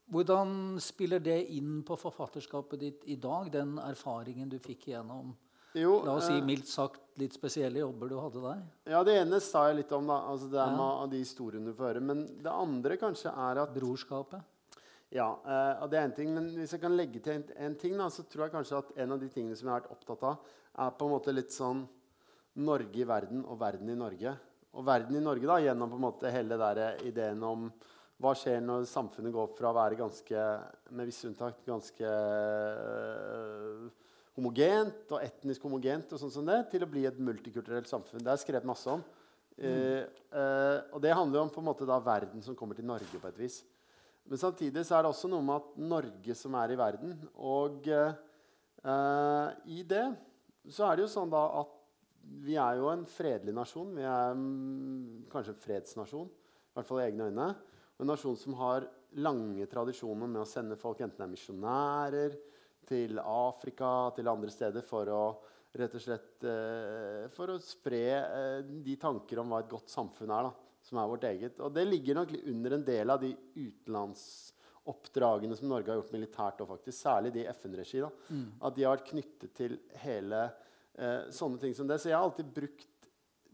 Hvordan 0.09 0.79
spiller 0.81 1.21
det 1.21 1.37
inn 1.53 1.83
på 1.85 1.97
forfatterskapet 1.99 2.79
ditt 2.81 3.03
i 3.05 3.15
dag, 3.21 3.51
den 3.53 3.77
erfaringen 3.83 4.49
du 4.49 4.57
fikk 4.59 4.87
gjennom 4.89 5.35
Jo, 5.77 5.99
la 6.05 6.15
oss 6.17 6.25
si 6.25 6.37
eh, 6.39 6.45
mildt 6.45 6.65
sagt 6.67 7.19
litt 7.21 7.35
spesielle 7.37 7.83
jobber 7.83 8.09
du 8.09 8.15
hadde 8.17 8.41
der? 8.41 8.63
ja, 8.89 9.03
det 9.05 9.19
ene 9.21 9.37
sa 9.43 9.67
jeg 9.69 9.83
litt 9.83 9.91
om, 9.93 10.07
da. 10.09 10.17
Altså 10.31 10.49
det 10.49 10.57
er 10.63 10.71
Ja. 10.71 10.77
med 10.79 11.11
de 11.11 11.19
historiene 11.21 11.65
du 11.69 11.73
får 11.77 11.91
høre. 11.93 12.01
Men 12.01 12.25
det 12.41 12.49
andre 12.51 12.97
kanskje 12.97 13.29
er 13.29 13.61
at 13.61 13.73
Brorskapet? 13.75 14.41
Ja, 15.11 15.27
eh, 15.45 15.83
og 15.83 15.89
det 15.91 15.99
er 15.99 16.03
en 16.09 16.15
ting, 16.17 16.33
men 16.33 16.49
hvis 16.57 16.71
jeg 16.73 16.81
kan 16.81 16.97
legge 16.97 17.19
til 17.21 17.33
en, 17.33 17.43
en 17.57 17.75
ting, 17.75 17.95
da, 17.97 18.09
så 18.09 18.23
tror 18.29 18.45
jeg 18.47 18.51
kanskje 18.57 18.77
at 18.77 18.91
en 18.97 19.11
av 19.11 19.19
de 19.19 19.29
tingene 19.29 19.55
som 19.57 19.67
jeg 19.67 19.73
har 19.73 19.81
vært 19.81 19.91
opptatt 19.93 20.23
av, 20.23 20.37
er 20.77 20.91
på 20.97 21.05
en 21.05 21.13
måte 21.13 21.33
litt 21.33 21.51
sånn 21.53 21.87
Norge 22.57 22.97
i 22.97 23.05
verden 23.05 23.45
og 23.45 23.59
verden 23.59 23.89
i 23.89 23.95
Norge. 23.97 24.35
Og 24.73 24.85
verden 24.85 25.15
i 25.17 25.21
Norge 25.23 25.45
da, 25.49 25.57
gjennom 25.61 25.89
på 25.89 25.97
en 25.97 26.05
måte 26.05 26.31
hele 26.33 26.57
der 26.57 26.97
ideen 27.05 27.41
om 27.43 27.71
hva 28.19 28.33
skjer 28.35 28.59
når 28.63 28.83
samfunnet 28.89 29.31
går 29.31 29.53
fra 29.55 29.71
å 29.71 29.77
være 29.77 29.99
ganske, 29.99 30.45
med 30.91 31.07
visse 31.07 31.27
unntak, 31.29 31.61
ganske 31.67 32.09
øh, 32.09 33.85
homogent 34.35 35.13
og 35.15 35.23
etnisk 35.23 35.63
homogent 35.67 36.11
og 36.13 36.21
sånn 36.21 36.33
som 36.33 36.47
det, 36.47 36.59
til 36.73 36.83
å 36.83 36.89
bli 36.91 37.05
et 37.07 37.19
multikulturelt 37.23 37.87
samfunn. 37.89 38.23
Det 38.23 38.33
er 38.33 38.41
skrevet 38.41 38.67
masse 38.67 38.91
om. 38.91 39.03
Eh, 39.59 40.05
uh, 40.31 40.77
og 40.95 41.01
det 41.03 41.11
handler 41.11 41.39
jo 41.39 41.43
om 41.43 41.51
på 41.51 41.59
en 41.59 41.67
måte 41.67 41.87
da 41.87 41.97
verden 41.99 42.43
som 42.43 42.55
kommer 42.55 42.77
til 42.77 42.87
Norge 42.87 43.19
på 43.19 43.27
et 43.27 43.41
vis. 43.41 43.59
Men 44.29 44.39
samtidig 44.39 44.85
så 44.87 44.95
er 44.95 45.03
det 45.03 45.11
også 45.11 45.31
noe 45.31 45.43
med 45.43 45.57
at 45.57 45.81
Norge 45.89 46.35
som 46.37 46.55
er 46.59 46.71
i 46.71 46.77
verden 46.77 47.15
Og 47.41 47.87
eh, 47.89 49.47
i 49.73 49.81
det 49.89 50.05
så 50.69 50.85
er 50.85 50.95
det 50.95 51.07
jo 51.07 51.11
sånn 51.11 51.31
da 51.33 51.41
at 51.63 51.71
vi 52.45 52.53
er 52.61 52.77
jo 52.77 52.91
en 52.91 53.07
fredelig 53.09 53.55
nasjon. 53.57 53.89
Vi 53.95 54.05
er 54.05 54.35
um, 54.37 55.23
kanskje 55.31 55.55
en 55.55 55.63
fredsnasjon, 55.63 56.27
i 56.29 56.77
hvert 56.77 56.87
fall 56.87 57.01
i 57.01 57.07
egne 57.07 57.29
øyne. 57.31 57.47
En 57.99 58.09
nasjon 58.09 58.37
som 58.39 58.55
har 58.61 58.87
lange 59.19 59.65
tradisjoner 59.69 60.29
med 60.29 60.43
å 60.43 60.47
sende 60.47 60.77
folk, 60.79 61.01
enten 61.01 61.19
det 61.19 61.27
er 61.27 61.33
misjonærer, 61.33 62.39
til 62.89 63.19
Afrika, 63.21 64.09
til 64.15 64.29
andre 64.31 64.49
steder, 64.53 64.85
for 64.85 65.11
å 65.13 65.23
rett 65.77 65.93
og 65.93 66.01
slett 66.01 66.45
eh, 66.49 67.27
for 67.29 67.53
å 67.53 67.59
spre 67.61 68.05
eh, 68.17 68.71
de 68.81 68.95
tanker 68.97 69.41
om 69.41 69.51
hva 69.51 69.59
et 69.61 69.69
godt 69.69 69.91
samfunn 69.93 70.33
er. 70.33 70.49
da 70.49 70.69
som 70.89 70.99
er 70.99 71.09
vårt 71.09 71.25
eget. 71.29 71.59
Og 71.63 71.73
det 71.73 71.85
ligger 71.87 72.19
nok 72.19 72.33
under 72.39 72.75
en 72.75 72.85
del 72.85 73.13
av 73.13 73.21
de 73.21 73.29
utenlandsoppdragene 73.55 75.57
som 75.57 75.69
Norge 75.71 75.91
har 75.91 75.99
gjort 75.99 76.15
militært, 76.15 76.61
og 76.63 76.71
faktisk, 76.73 76.97
særlig 76.97 77.33
de 77.35 77.41
i 77.43 77.49
FN-regi. 77.51 77.99
Mm. 78.29 78.47
At 78.65 78.75
de 78.75 78.85
har 78.85 78.97
vært 78.97 79.11
knyttet 79.11 79.51
til 79.57 79.71
hele 80.03 80.39
eh, 80.95 81.21
sånne 81.35 81.61
ting 81.61 81.73
som 81.77 81.87
det. 81.89 81.97
Så 82.01 82.11
jeg 82.11 82.17
har 82.17 82.25
alltid 82.25 82.55
brukt 82.55 82.87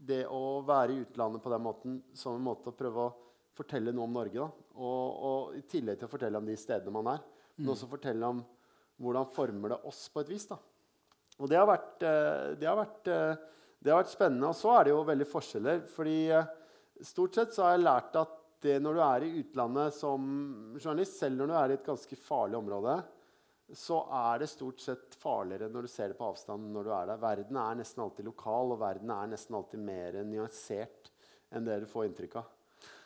det 0.06 0.24
å 0.30 0.62
være 0.66 0.94
i 0.94 1.02
utlandet 1.06 1.44
på 1.44 1.54
den 1.54 1.66
måten 1.66 1.92
som 2.18 2.38
en 2.38 2.46
måte 2.46 2.70
å 2.70 2.78
prøve 2.78 3.00
å 3.06 3.16
fortelle 3.56 3.94
noe 3.96 4.08
om 4.08 4.16
Norge. 4.20 4.44
da, 4.44 4.70
Og, 4.76 5.24
og 5.30 5.58
i 5.58 5.64
tillegg 5.70 6.00
til 6.00 6.10
å 6.10 6.12
fortelle 6.12 6.42
om 6.42 6.48
de 6.48 6.58
stedene 6.60 6.94
man 6.94 7.14
er, 7.16 7.26
men 7.58 7.72
også 7.72 7.90
fortelle 7.92 8.32
om 8.36 8.44
hvordan 9.02 9.28
former 9.32 9.76
det 9.76 9.82
oss 9.90 10.06
på 10.12 10.24
et 10.24 10.32
vis. 10.32 10.48
da. 10.52 10.60
Og 11.40 11.52
det 11.52 11.60
har 11.60 11.68
vært, 11.68 12.04
eh, 12.04 12.56
det 12.60 12.68
har 12.68 12.78
vært, 12.80 13.08
eh, 13.08 13.36
det 13.84 13.92
har 13.92 14.04
vært 14.04 14.14
spennende. 14.16 14.50
Og 14.50 14.56
så 14.56 14.72
er 14.80 14.84
det 14.86 14.94
jo 14.94 15.04
veldig 15.04 15.28
forskjeller. 15.28 15.82
fordi 15.88 16.30
eh, 16.32 16.46
stort 17.02 17.36
sett 17.36 17.54
så 17.54 17.64
har 17.64 17.78
jeg 17.78 17.86
lært 17.86 18.16
at 18.16 18.42
det 18.62 18.82
når 18.82 18.94
du 18.94 19.02
er 19.02 19.24
i 19.24 19.44
utlandet 19.44 19.94
som 19.94 20.22
journalist, 20.80 21.20
selv 21.20 21.38
når 21.38 21.48
du 21.48 21.54
er 21.54 21.70
i 21.70 21.74
et 21.74 21.86
ganske 21.86 22.16
farlig 22.18 22.58
område, 22.58 23.04
så 23.74 24.00
er 24.14 24.40
det 24.40 24.50
stort 24.50 24.80
sett 24.80 25.16
farligere 25.18 25.70
når 25.70 25.86
du 25.86 25.88
ser 25.88 26.10
det 26.10 26.18
på 26.18 26.28
avstand. 26.30 26.72
når 26.72 26.84
du 26.84 26.92
er 26.92 27.06
der. 27.08 27.18
Verden 27.18 27.58
er 27.58 27.76
nesten 27.76 28.04
alltid 28.04 28.26
lokal, 28.26 28.72
og 28.72 28.80
verden 28.80 29.12
er 29.12 29.28
nesten 29.28 29.56
alltid 29.56 29.80
mer 29.80 30.24
nyansert 30.24 31.12
enn 31.52 31.66
det 31.66 31.82
du 31.82 31.86
får 31.86 32.10
inntrykk 32.10 32.38
av. 32.42 32.55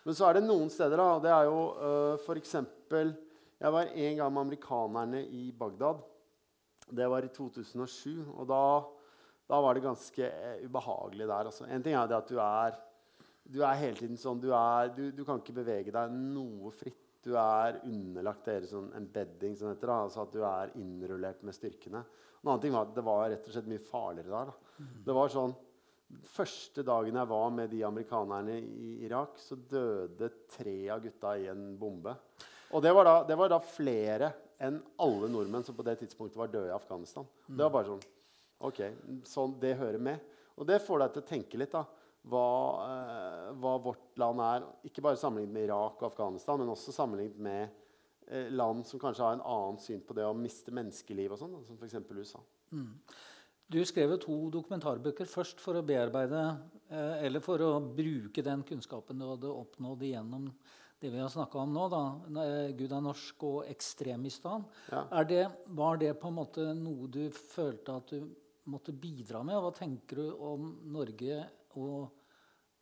Men 0.09 0.17
så 0.17 0.25
er 0.25 0.39
det 0.39 0.47
noen 0.47 0.71
steder. 0.73 0.97
da, 0.97 1.17
det 1.21 1.29
er 1.29 1.43
jo 1.45 1.57
uh, 1.77 2.15
for 2.25 2.39
eksempel, 2.41 3.13
Jeg 3.59 3.73
var 3.75 3.91
en 3.91 4.15
gang 4.17 4.31
med 4.33 4.41
amerikanerne 4.41 5.19
i 5.21 5.51
Bagdad. 5.51 5.99
Det 6.89 7.09
var 7.11 7.25
i 7.27 7.29
2007. 7.29 8.23
Og 8.33 8.47
da, 8.49 8.61
da 9.45 9.59
var 9.61 9.75
det 9.77 9.83
ganske 9.83 10.31
uh, 10.31 10.63
ubehagelig 10.65 11.27
der. 11.27 11.51
Altså. 11.51 11.67
En 11.69 11.83
ting 11.85 11.93
er 11.93 12.07
det 12.09 12.17
at 12.17 12.31
du 12.31 12.39
er, 12.41 12.79
du 13.45 13.61
er 13.61 13.77
hele 13.83 13.99
tiden 13.99 14.17
sånn 14.17 14.41
du, 14.41 14.49
er, 14.49 14.89
du, 14.95 15.11
du 15.13 15.21
kan 15.27 15.43
ikke 15.43 15.59
bevege 15.59 15.93
deg 15.93 16.17
noe 16.17 16.73
fritt 16.73 17.05
du 17.21 17.35
er 17.37 17.81
underlagt 17.83 18.47
deres 18.47 18.71
sånn 18.71 18.93
embedding, 18.97 19.53
sånn 19.59 19.73
heter, 19.73 19.91
altså 19.91 20.23
at 20.23 20.33
du 20.33 20.39
er 20.47 20.71
innrullert 20.79 21.43
med 21.43 21.53
styrkene. 21.53 22.01
En 22.39 22.47
annen 22.47 22.63
ting 22.63 22.73
var 22.73 22.87
at 22.87 22.95
Det 22.95 23.03
var 23.05 23.25
rett 23.29 23.45
og 23.45 23.53
slett 23.53 23.69
mye 23.69 23.83
farligere 23.83 24.31
der. 24.31 24.49
Da. 24.49 24.75
Mm. 24.79 24.93
Det 25.05 25.15
var 25.19 25.33
sånn, 25.35 25.55
Første 26.33 26.83
dagen 26.85 27.17
jeg 27.19 27.29
var 27.29 27.51
med 27.53 27.69
de 27.69 27.83
amerikanerne 27.85 28.57
i 28.59 28.95
Irak, 29.05 29.37
så 29.41 29.57
døde 29.57 30.31
tre 30.49 30.77
av 30.89 31.03
gutta 31.03 31.35
i 31.37 31.49
en 31.51 31.73
bombe. 31.79 32.15
Og 32.73 32.81
det 32.85 32.93
var 32.93 33.05
da, 33.05 33.15
det 33.27 33.37
var 33.37 33.51
da 33.51 33.59
flere 33.65 34.31
enn 34.61 34.81
alle 35.01 35.29
nordmenn 35.31 35.63
som 35.65 35.77
på 35.77 35.85
det 35.85 35.99
tidspunktet 36.01 36.39
var 36.39 36.51
døde 36.51 36.71
i 36.71 36.75
Afghanistan. 36.75 37.27
Det 37.47 37.61
var 37.61 37.73
bare 37.73 37.93
sånn, 37.93 38.03
ok, 38.67 38.81
sånn, 39.29 39.55
Det 39.61 39.77
hører 39.79 40.01
med. 40.01 40.35
Og 40.59 40.67
det 40.67 40.81
får 40.83 41.05
deg 41.05 41.13
til 41.13 41.23
å 41.23 41.29
tenke 41.29 41.61
litt. 41.61 41.71
da 41.71 41.85
hva, 42.27 42.45
eh, 42.85 43.51
hva, 43.59 43.77
vårt 43.81 44.17
land 44.19 44.43
er. 44.43 44.65
Ikke 44.89 45.03
bare 45.03 45.19
sammenlignet 45.19 45.55
med 45.55 45.67
Irak 45.69 46.01
og 46.01 46.11
Afghanistan, 46.11 46.59
men 46.59 46.71
også 46.73 46.93
sammenlignet 46.95 47.39
med 47.39 47.69
eh, 48.27 48.49
land 48.51 48.85
som 48.87 49.01
kanskje 49.01 49.25
har 49.25 49.37
en 49.37 49.45
annen 49.45 49.79
syn 49.81 50.01
på 50.05 50.15
det 50.17 50.27
å 50.27 50.35
miste 50.37 50.73
menneskeliv, 50.75 51.33
og 51.33 51.41
sånn, 51.41 51.57
som 51.67 51.79
f.eks. 51.79 51.99
USA. 52.11 52.43
Mm. 52.75 52.91
Du 53.69 53.79
skrev 53.85 54.15
to 54.21 54.35
dokumentarbøker 54.53 55.29
først 55.29 55.61
for 55.61 55.77
å 55.77 55.85
bearbeide 55.85 56.41
eh, 56.89 57.25
eller 57.27 57.43
for 57.45 57.61
å 57.61 57.75
bruke 57.79 58.41
den 58.45 58.63
kunnskapen 58.65 59.21
du 59.21 59.27
hadde 59.29 59.51
oppnådd 59.53 60.07
gjennom 60.09 60.47
det 60.99 61.11
vi 61.13 61.21
har 61.21 61.29
snakka 61.31 61.61
om 61.61 61.71
nå, 61.71 61.85
da, 61.93 62.01
'Gud 62.75 62.91
er 62.91 63.03
norsk' 63.05 63.43
og 63.47 63.59
'Ekstremistan'. 63.69 64.65
Ja. 64.91 65.23
Det, 65.23 65.45
var 65.67 65.97
det 66.01 66.11
på 66.19 66.27
en 66.27 66.39
måte 66.41 66.65
noe 66.75 67.07
du 67.07 67.29
følte 67.31 67.95
at 68.01 68.11
du 68.11 68.25
måtte 68.67 68.91
bidra 68.91 69.43
med? 69.47 69.61
Hva 69.63 69.71
tenker 69.77 70.19
du 70.19 70.33
om 70.33 70.73
Norge 70.91 71.45
og 71.79 72.18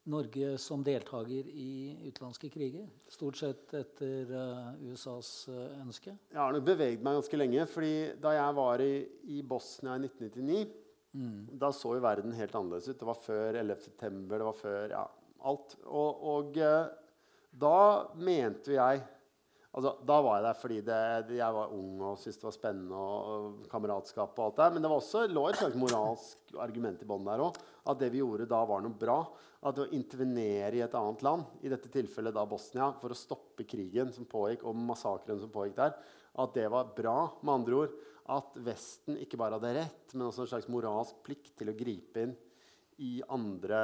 Norge 0.08 0.54
som 0.62 0.84
deltaker 0.86 1.50
i 1.52 1.72
utenlandske 2.08 2.50
kriger? 2.54 2.88
Stort 3.12 3.40
sett 3.40 3.74
etter 3.76 4.32
uh, 4.32 4.70
USAs 4.88 5.32
uh, 5.52 5.82
ønske? 5.82 6.14
Jeg 6.32 6.40
har 6.40 6.56
nok 6.56 6.66
beveget 6.68 7.04
meg 7.04 7.18
ganske 7.20 7.40
lenge. 7.40 7.66
fordi 7.72 7.94
Da 8.24 8.36
jeg 8.38 8.58
var 8.60 8.84
i, 8.84 8.94
i 9.36 9.42
Bosnia 9.44 9.98
i 9.98 10.06
1999, 10.08 10.78
mm. 11.12 11.42
da 11.60 11.72
så 11.76 11.98
jo 11.98 12.06
verden 12.06 12.36
helt 12.38 12.56
annerledes 12.56 12.88
ut. 12.88 13.00
Det 13.00 13.10
var 13.10 13.20
før 13.20 13.60
11.9. 13.64 14.24
Det 14.32 14.42
var 14.48 14.58
før 14.62 14.96
ja, 14.96 15.04
alt. 15.52 15.78
Og, 15.86 16.24
og 16.36 16.62
uh, 16.64 16.88
da 17.58 17.78
mente 18.16 18.78
jeg 18.78 19.04
Altså, 19.78 19.92
da 20.10 20.16
var 20.26 20.40
jeg 20.40 20.46
der 20.48 20.56
fordi 20.58 20.78
det, 20.82 21.36
jeg 21.38 21.54
var 21.54 21.74
ung 21.76 22.00
og 22.02 22.16
syntes 22.18 22.40
det 22.42 22.48
var 22.48 22.56
spennende. 22.56 22.98
og, 22.98 23.28
og 23.30 23.68
kameratskap 23.70 24.40
og 24.40 24.48
alt 24.48 24.62
det. 24.62 24.70
Men 24.74 24.82
det 24.82 24.90
var 24.90 25.04
også, 25.04 25.26
lå 25.30 25.44
et 25.50 25.60
slags 25.60 25.78
moralsk 25.78 26.56
argument 26.64 27.04
i 27.04 27.10
bånn 27.10 27.28
der 27.28 27.44
òg. 27.46 27.60
At 27.86 28.02
det 28.02 28.10
vi 28.16 28.24
gjorde 28.24 28.50
da, 28.50 28.64
var 28.66 28.82
noe 28.82 28.98
bra. 28.98 29.20
At 29.70 29.84
å 29.84 29.86
intervenere 29.94 30.80
i 30.80 30.82
et 30.82 30.98
annet 30.98 31.22
land, 31.26 31.46
i 31.62 31.70
dette 31.70 31.92
tilfellet 31.94 32.34
da 32.34 32.48
Bosnia, 32.50 32.90
for 32.98 33.14
å 33.14 33.20
stoppe 33.20 33.68
krigen 33.70 34.10
som 34.16 34.26
pågikk, 34.30 34.66
og 34.66 34.82
massakren 34.82 35.38
som 35.42 35.54
pågikk 35.54 35.78
der, 35.78 35.94
at 36.42 36.58
det 36.58 36.68
var 36.74 36.92
bra. 36.98 37.18
Med 37.44 37.60
andre 37.60 37.82
ord 37.84 37.96
at 38.34 38.58
Vesten 38.66 39.22
ikke 39.22 39.38
bare 39.40 39.60
hadde 39.60 39.78
rett, 39.78 40.14
men 40.16 40.28
også 40.28 40.48
en 40.48 40.56
slags 40.56 40.72
moralsk 40.74 41.22
plikt 41.26 41.54
til 41.62 41.70
å 41.70 41.78
gripe 41.78 42.26
inn 42.26 42.34
i 43.06 43.20
andre, 43.30 43.78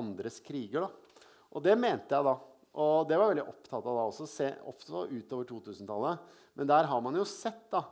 andres 0.00 0.40
kriger. 0.40 0.88
Da. 0.88 1.26
Og 1.52 1.64
det 1.68 1.76
mente 1.76 2.16
jeg 2.16 2.24
da. 2.24 2.38
Og 2.80 3.08
det 3.08 3.18
var 3.20 3.32
veldig 3.32 3.46
opptatt 3.50 3.84
av 3.84 3.96
da 3.98 4.04
også, 4.08 4.26
se, 4.30 4.50
også 4.70 5.06
utover 5.10 5.48
2000-tallet. 5.50 6.36
Men 6.56 6.70
der 6.70 6.88
har 6.88 7.02
man 7.04 7.18
jo 7.18 7.26
sett, 7.28 7.66
da, 7.72 7.84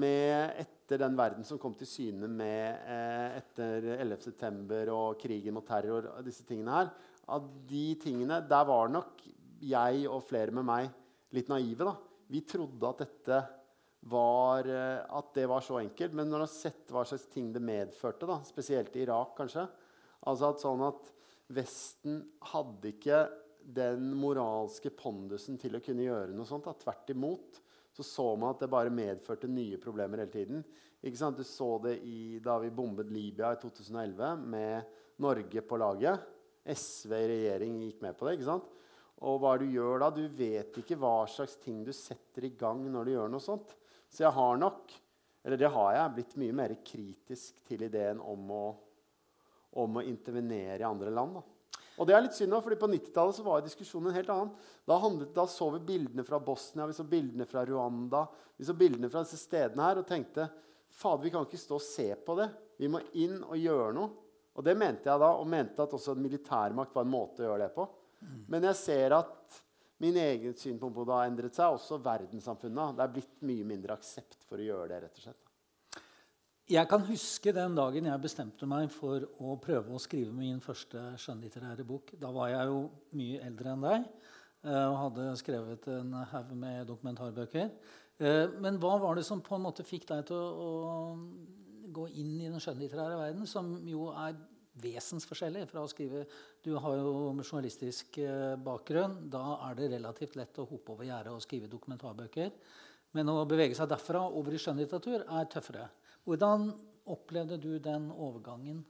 med, 0.00 0.54
etter 0.62 1.02
den 1.02 1.16
verden 1.18 1.46
som 1.46 1.58
kom 1.60 1.74
til 1.78 1.88
syne 1.90 2.28
med, 2.30 2.80
eh, 2.88 3.38
etter 3.40 3.90
11.9. 3.98 4.80
og 4.94 5.18
krigen 5.20 5.56
mot 5.56 5.66
terror, 5.66 6.12
og 6.14 6.26
disse 6.26 6.46
tingene 6.48 6.76
her, 6.76 6.92
at 7.30 7.46
de 7.68 7.84
tingene 8.02 8.40
Der 8.48 8.64
var 8.66 8.88
nok 8.90 9.22
jeg 9.60 10.06
og 10.08 10.24
flere 10.26 10.54
med 10.56 10.66
meg 10.66 10.90
litt 11.36 11.50
naive. 11.50 11.84
da. 11.84 11.94
Vi 12.30 12.40
trodde 12.46 12.88
at 12.88 13.04
dette 13.04 13.40
var, 14.08 14.64
eh, 14.66 15.04
at 15.04 15.34
det 15.34 15.46
var 15.48 15.60
så 15.60 15.80
enkelt. 15.82 16.14
Men 16.14 16.30
når 16.30 16.38
du 16.38 16.46
har 16.46 16.54
sett 16.54 16.90
hva 16.90 17.04
slags 17.04 17.28
ting 17.28 17.52
det 17.52 17.62
medførte, 17.62 18.26
da, 18.26 18.40
spesielt 18.46 18.96
i 18.96 19.04
Irak 19.04 19.36
kanskje 19.36 19.68
altså 20.28 20.50
at 20.52 20.62
sånn 20.62 20.82
at 20.84 21.08
Vesten 21.50 22.20
hadde 22.52 22.92
ikke 22.92 23.24
den 23.64 24.12
moralske 24.18 24.92
pondusen 24.94 25.58
til 25.60 25.76
å 25.76 25.82
kunne 25.84 26.06
gjøre 26.06 26.34
noe 26.36 26.48
sånt. 26.48 26.66
Da. 26.66 26.76
Tvert 26.78 27.12
imot 27.14 27.60
så 27.96 28.02
så 28.06 28.26
man 28.36 28.54
at 28.54 28.62
det 28.62 28.70
bare 28.70 28.92
medførte 28.94 29.50
nye 29.50 29.78
problemer 29.80 30.22
hele 30.22 30.32
tiden. 30.32 30.64
Du 31.00 31.44
så 31.44 31.70
det 31.82 31.98
i, 32.04 32.38
da 32.42 32.58
vi 32.60 32.70
bombet 32.70 33.10
Libya 33.10 33.54
i 33.54 33.60
2011 33.60 34.36
med 34.44 34.82
Norge 35.20 35.62
på 35.62 35.78
laget. 35.80 36.28
SV 36.64 37.12
i 37.16 37.28
regjering 37.28 37.78
gikk 37.86 38.02
med 38.04 38.16
på 38.16 38.26
det. 38.26 38.36
ikke 38.36 38.50
sant? 38.50 38.68
Og 39.20 39.40
hva 39.40 39.56
du 39.60 39.66
gjør 39.68 40.00
da? 40.00 40.10
Du 40.12 40.22
vet 40.28 40.76
ikke 40.80 40.98
hva 41.00 41.26
slags 41.28 41.56
ting 41.60 41.82
du 41.84 41.92
setter 41.96 42.46
i 42.46 42.54
gang 42.56 42.84
når 42.88 43.08
du 43.08 43.12
gjør 43.14 43.32
noe 43.32 43.44
sånt. 43.44 43.74
Så 44.08 44.24
jeg 44.24 44.32
har 44.36 44.60
nok, 44.60 44.92
eller 45.44 45.60
det 45.60 45.72
har 45.72 45.94
jeg, 45.96 46.14
blitt 46.16 46.36
mye 46.40 46.56
mer 46.56 46.76
kritisk 46.84 47.60
til 47.68 47.84
ideen 47.88 48.20
om 48.20 48.52
å, 48.54 48.64
om 49.80 50.00
å 50.00 50.04
intervenere 50.04 50.80
i 50.82 50.88
andre 50.88 51.12
land. 51.14 51.40
da. 51.40 51.59
Og 52.00 52.08
det 52.08 52.14
er 52.16 52.24
litt 52.24 52.36
synd, 52.36 52.56
fordi 52.64 52.78
På 52.80 52.88
90-tallet 52.88 53.42
var 53.44 53.60
diskusjonen 53.64 54.08
en 54.08 54.16
helt 54.16 54.32
annen. 54.32 54.54
Da, 54.88 54.96
handlet, 55.02 55.34
da, 55.36 55.44
så 55.46 55.68
vi 55.74 55.82
bildene 55.92 56.24
fra 56.24 56.40
Bosnia, 56.40 56.88
vi 56.88 56.96
så 56.96 57.04
bildene 57.04 57.44
fra 57.48 57.66
Rwanda, 57.68 58.24
vi 58.56 58.64
så 58.64 58.74
bildene 58.74 59.10
fra 59.12 59.20
disse 59.26 59.40
stedene 59.40 59.84
her 59.84 60.00
og 60.00 60.08
tenkte 60.08 60.48
fader, 60.90 61.26
vi 61.26 61.32
kan 61.34 61.44
ikke 61.46 61.60
stå 61.60 61.76
og 61.76 61.84
se 61.84 62.08
på 62.24 62.36
det. 62.40 62.48
Vi 62.80 62.88
må 62.88 63.02
inn 63.20 63.38
og 63.44 63.58
gjøre 63.60 63.92
noe. 63.96 64.26
Og 64.56 64.64
det 64.66 64.74
mente 64.76 65.06
jeg 65.08 65.22
da, 65.22 65.34
og 65.36 65.48
mente 65.48 65.84
at 65.84 65.92
også 65.96 66.16
en 66.16 66.24
militærmakt 66.24 66.96
var 66.96 67.06
en 67.06 67.12
måte 67.12 67.44
å 67.44 67.46
gjøre 67.46 67.66
det 67.66 67.74
på. 67.76 67.86
Men 68.52 68.66
jeg 68.68 68.76
ser 68.80 69.14
at 69.16 69.60
min 70.00 70.16
egen 70.16 70.56
syn 70.56 70.80
på 70.80 70.90
det 71.04 71.14
har 71.14 71.28
endret 71.28 71.56
seg. 71.56 71.76
Også 71.76 72.00
verdenssamfunnet. 72.02 72.96
Det 72.96 73.04
er 73.04 73.14
blitt 73.14 73.46
mye 73.46 73.68
mindre 73.68 73.96
aksept 73.96 74.42
for 74.48 74.60
å 74.60 74.66
gjøre 74.66 74.90
det. 74.94 75.04
rett 75.04 75.20
og 75.20 75.28
slett. 75.28 75.49
Jeg 76.70 76.86
kan 76.86 77.02
huske 77.02 77.50
den 77.50 77.72
dagen 77.74 78.06
jeg 78.06 78.22
bestemte 78.22 78.66
meg 78.70 78.92
for 78.94 79.24
å 79.42 79.56
prøve 79.58 79.90
å 79.90 79.98
skrive 79.98 80.30
min 80.30 80.60
første 80.62 81.00
skjønnlitterære 81.18 81.82
bok. 81.82 82.12
Da 82.14 82.28
var 82.30 82.52
jeg 82.52 82.68
jo 82.70 82.84
mye 83.18 83.40
eldre 83.42 83.72
enn 83.72 83.82
deg 83.82 84.04
eh, 84.04 84.84
og 84.84 84.98
hadde 85.00 85.24
skrevet 85.40 85.88
en 85.90 86.12
haug 86.30 86.52
med 86.54 86.84
dokumentarbøker. 86.86 87.72
Eh, 88.22 88.54
men 88.62 88.78
hva 88.78 88.92
var 89.02 89.18
det 89.18 89.26
som 89.26 89.42
på 89.42 89.56
en 89.56 89.64
måte 89.64 89.82
fikk 89.88 90.06
deg 90.12 90.28
til 90.30 90.38
å, 90.38 90.70
gå 91.90 92.04
inn 92.22 92.36
i 92.38 92.46
den 92.46 92.62
skjønnlitterære 92.62 93.18
verden, 93.18 93.48
som 93.50 93.72
jo 93.90 94.12
er 94.14 94.36
vesensforskjellig 94.78 95.64
fra 95.66 95.82
å 95.82 95.90
skrive 95.90 96.22
Du 96.62 96.76
har 96.78 97.00
jo 97.00 97.32
journalistisk 97.40 98.20
eh, 98.22 98.54
bakgrunn. 98.62 99.24
Da 99.32 99.56
er 99.66 99.74
det 99.80 99.90
relativt 99.96 100.38
lett 100.38 100.62
å 100.62 100.68
hoppe 100.70 100.94
over 100.94 101.08
gjerdet 101.08 101.34
og 101.34 101.42
skrive 101.42 101.72
dokumentarbøker. 101.72 102.54
Men 103.18 103.34
å 103.34 103.40
bevege 103.42 103.74
seg 103.74 103.90
derfra 103.90 104.22
over 104.28 104.54
i 104.54 104.62
skjønnlitteratur 104.62 105.26
er 105.26 105.50
tøffere. 105.50 105.88
Hvordan 106.28 106.70
opplevde 107.10 107.58
du 107.60 107.74
den 107.82 108.10
overgangen? 108.12 108.84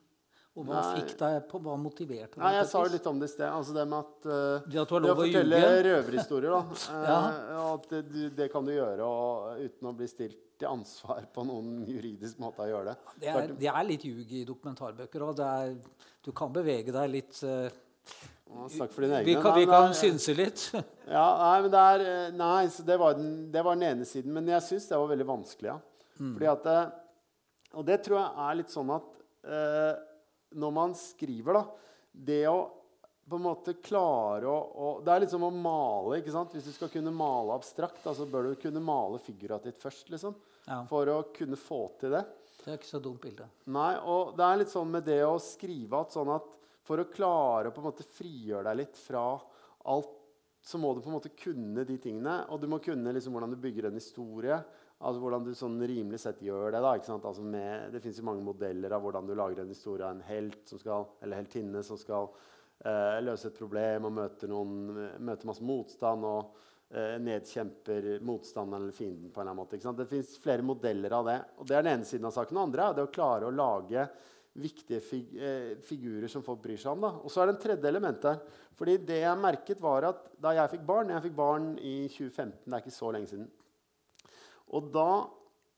Og 0.59 0.67
hva 0.67 0.81
Nei. 0.81 0.99
fikk 0.99 1.13
deg 1.21 1.37
på, 1.49 1.61
hva 1.63 1.77
motiverte 1.79 2.35
deg? 2.35 2.43
Nei, 2.43 2.55
Jeg 2.57 2.67
sa 2.73 2.81
jo 2.83 2.91
litt 2.91 3.05
om 3.07 3.21
det 3.21 3.29
i 3.29 3.33
sted. 3.33 3.47
Altså 3.47 3.75
det 3.77 3.85
med 3.89 4.01
at, 4.01 4.17
uh, 4.27 4.67
det, 4.67 4.81
å 4.83 5.15
fortelle 5.21 5.61
røverhistorier. 5.87 6.57
da, 6.57 6.63
ja. 7.07 7.19
uh, 7.55 7.61
at 7.77 7.87
det, 7.93 8.31
det, 8.37 8.49
kan 8.53 8.67
du 8.67 8.73
gjøre 8.75 9.07
og, 9.07 9.61
uten 9.63 9.91
å 9.93 9.95
bli 9.97 10.09
stilt 10.11 10.41
til 10.61 10.69
ansvar 10.69 11.29
på 11.33 11.45
noen 11.49 11.87
juridisk 11.89 12.43
måte 12.43 12.67
å 12.67 12.69
gjøre 12.69 12.91
det. 12.91 13.15
Det 13.23 13.31
er, 13.31 13.55
det 13.63 13.71
er 13.71 13.87
litt 13.87 14.05
ljug 14.05 14.35
i 14.37 14.43
dokumentarbøker. 14.49 15.25
òg. 15.31 15.79
Du 16.21 16.35
kan 16.37 16.53
bevege 16.53 16.93
deg 16.99 17.15
litt 17.15 17.41
uh, 17.47 17.71
vi 18.51 19.35
kan, 19.39 19.55
vi 19.55 19.67
kan 19.71 19.93
synse 19.95 20.35
litt. 20.35 20.65
ja, 21.07 21.27
nei, 21.39 21.61
men 21.63 21.71
det 21.71 21.83
er, 21.93 22.03
nei, 22.35 22.65
det 22.87 22.97
var, 22.99 23.15
den, 23.15 23.31
det 23.55 23.63
var 23.63 23.79
den 23.79 23.87
ene 23.87 24.09
siden. 24.09 24.35
Men 24.35 24.51
jeg 24.51 24.67
syns 24.67 24.89
det 24.91 24.99
var 24.99 25.13
veldig 25.13 25.27
vanskelig. 25.29 25.71
Ja. 25.71 25.77
Mm. 26.19 26.33
Fordi 26.35 26.49
at 26.51 26.67
og 27.77 27.87
det 27.87 28.01
tror 28.05 28.19
jeg 28.19 28.45
er 28.47 28.59
litt 28.59 28.73
sånn 28.73 28.93
at 28.95 29.17
eh, 29.47 29.95
når 30.61 30.75
man 30.75 30.95
skriver, 30.99 31.61
da 31.61 31.65
Det 32.11 32.43
å 32.51 32.59
på 33.31 33.39
en 33.39 33.45
måte 33.45 33.77
klare 33.79 34.49
å, 34.51 34.57
å 34.59 34.87
Det 35.07 35.13
er 35.13 35.23
litt 35.23 35.31
som 35.31 35.45
å 35.47 35.53
male. 35.55 36.19
ikke 36.19 36.33
sant? 36.35 36.55
Hvis 36.57 36.67
du 36.67 36.75
skal 36.75 36.91
kunne 36.91 37.13
male 37.15 37.55
abstrakt, 37.55 38.01
da, 38.03 38.15
så 38.17 38.27
bør 38.27 38.51
du 38.51 38.57
kunne 38.59 38.83
male 38.83 39.21
figurativt 39.23 39.79
først. 39.79 40.11
liksom, 40.11 40.35
ja. 40.67 40.83
For 40.91 41.07
å 41.13 41.21
kunne 41.37 41.59
få 41.61 41.85
til 42.01 42.17
det. 42.17 42.25
Det 42.61 42.73
er 42.73 42.81
ikke 42.81 42.91
så 42.91 43.01
dumt 43.03 43.23
bilde. 43.23 43.47
Nei, 43.73 43.93
og 44.03 44.35
det 44.37 44.45
er 44.47 44.59
litt 44.61 44.73
sånn 44.73 44.91
med 44.91 45.07
det 45.07 45.23
å 45.25 45.39
skrive 45.41 46.03
at 46.03 46.17
sånn 46.17 46.33
at 46.35 46.49
for 46.85 47.01
å 47.01 47.07
klare 47.09 47.71
å 47.71 47.75
på 47.75 47.81
en 47.85 47.89
måte 47.89 48.05
frigjøre 48.19 48.67
deg 48.67 48.81
litt 48.83 48.99
fra 48.99 49.23
alt, 49.89 50.17
så 50.61 50.77
må 50.77 50.91
du 50.93 51.01
på 51.01 51.09
en 51.09 51.17
måte 51.17 51.33
kunne 51.39 51.87
de 51.89 51.97
tingene. 52.03 52.35
Og 52.53 52.61
du 52.61 52.67
må 52.69 52.81
kunne 52.85 53.15
liksom 53.17 53.37
hvordan 53.37 53.55
du 53.55 53.61
bygger 53.63 53.89
en 53.89 53.97
historie. 53.97 54.59
Altså 55.01 55.21
hvordan 55.23 55.45
du 55.47 55.55
sånn 55.57 55.79
rimelig 55.89 56.19
sett 56.21 56.43
gjør 56.45 56.75
det. 56.75 56.81
da, 56.85 56.93
ikke 56.97 57.09
sant? 57.09 57.25
Altså 57.25 57.45
med, 57.45 57.89
det 57.95 58.03
fins 58.05 58.19
mange 58.27 58.45
modeller 58.45 58.93
av 58.93 59.05
hvordan 59.05 59.29
du 59.29 59.33
lager 59.39 59.63
en 59.63 59.73
historie 59.73 60.05
av 60.05 60.17
en 60.17 60.27
helt 60.29 60.61
som 60.69 60.81
skal, 60.83 61.07
eller 61.25 61.41
heltinne 61.41 61.81
som 61.87 61.97
skal 62.01 62.29
eh, 62.85 63.21
løse 63.25 63.49
et 63.49 63.57
problem 63.57 64.11
og 64.11 64.13
møter, 64.19 64.51
noen, 64.53 64.75
møter 65.25 65.49
masse 65.49 65.65
motstand 65.65 66.27
og 66.29 66.59
eh, 66.93 67.17
nedkjemper 67.17 68.11
motstanderen 68.29 68.85
eller 68.85 68.99
fienden. 68.99 69.31
på 69.33 69.41
en 69.41 69.47
eller 69.47 69.55
annen 69.55 69.63
måte. 69.63 69.79
Ikke 69.79 69.89
sant? 69.89 70.03
Det 70.03 70.11
fins 70.11 70.35
flere 70.43 70.67
modeller 70.69 71.17
av 71.17 71.31
det. 71.31 71.39
og 71.57 71.71
Det 71.71 71.79
er 71.79 71.87
den 71.87 71.95
ene 71.95 72.11
siden 72.11 72.29
av 72.29 72.37
saken. 72.37 72.59
Den 72.59 72.67
andre 72.67 72.91
er 72.91 72.99
det 72.99 73.07
å 73.09 73.15
klare 73.15 73.49
å 73.49 73.57
lage 73.57 74.05
viktige 74.61 75.01
fig 75.01 75.33
eh, 75.41 75.79
figurer 75.87 76.29
som 76.29 76.45
folk 76.45 76.61
bryr 76.61 76.77
seg 76.81 76.93
om. 76.93 77.07
Da. 77.07 77.15
Og 77.25 77.33
så 77.33 77.41
er 77.41 77.49
det 77.49 77.57
en 77.57 77.65
tredje 77.65 77.89
element 77.89 78.21
der. 78.29 78.45
Fordi 78.77 79.01
det 79.09 79.23
jeg 79.23 79.41
merket 79.41 79.81
var 79.81 80.09
at 80.09 80.29
Da 80.41 80.55
jeg 80.57 80.71
fikk 80.73 80.85
barn 80.89 81.11
Jeg 81.13 81.25
fikk 81.27 81.35
barn 81.37 81.73
i 81.79 81.97
2015, 82.09 82.65
det 82.65 82.77
er 82.77 82.85
ikke 82.85 82.99
så 83.01 83.11
lenge 83.17 83.33
siden. 83.33 83.49
Og 84.77 84.91
da 84.95 85.11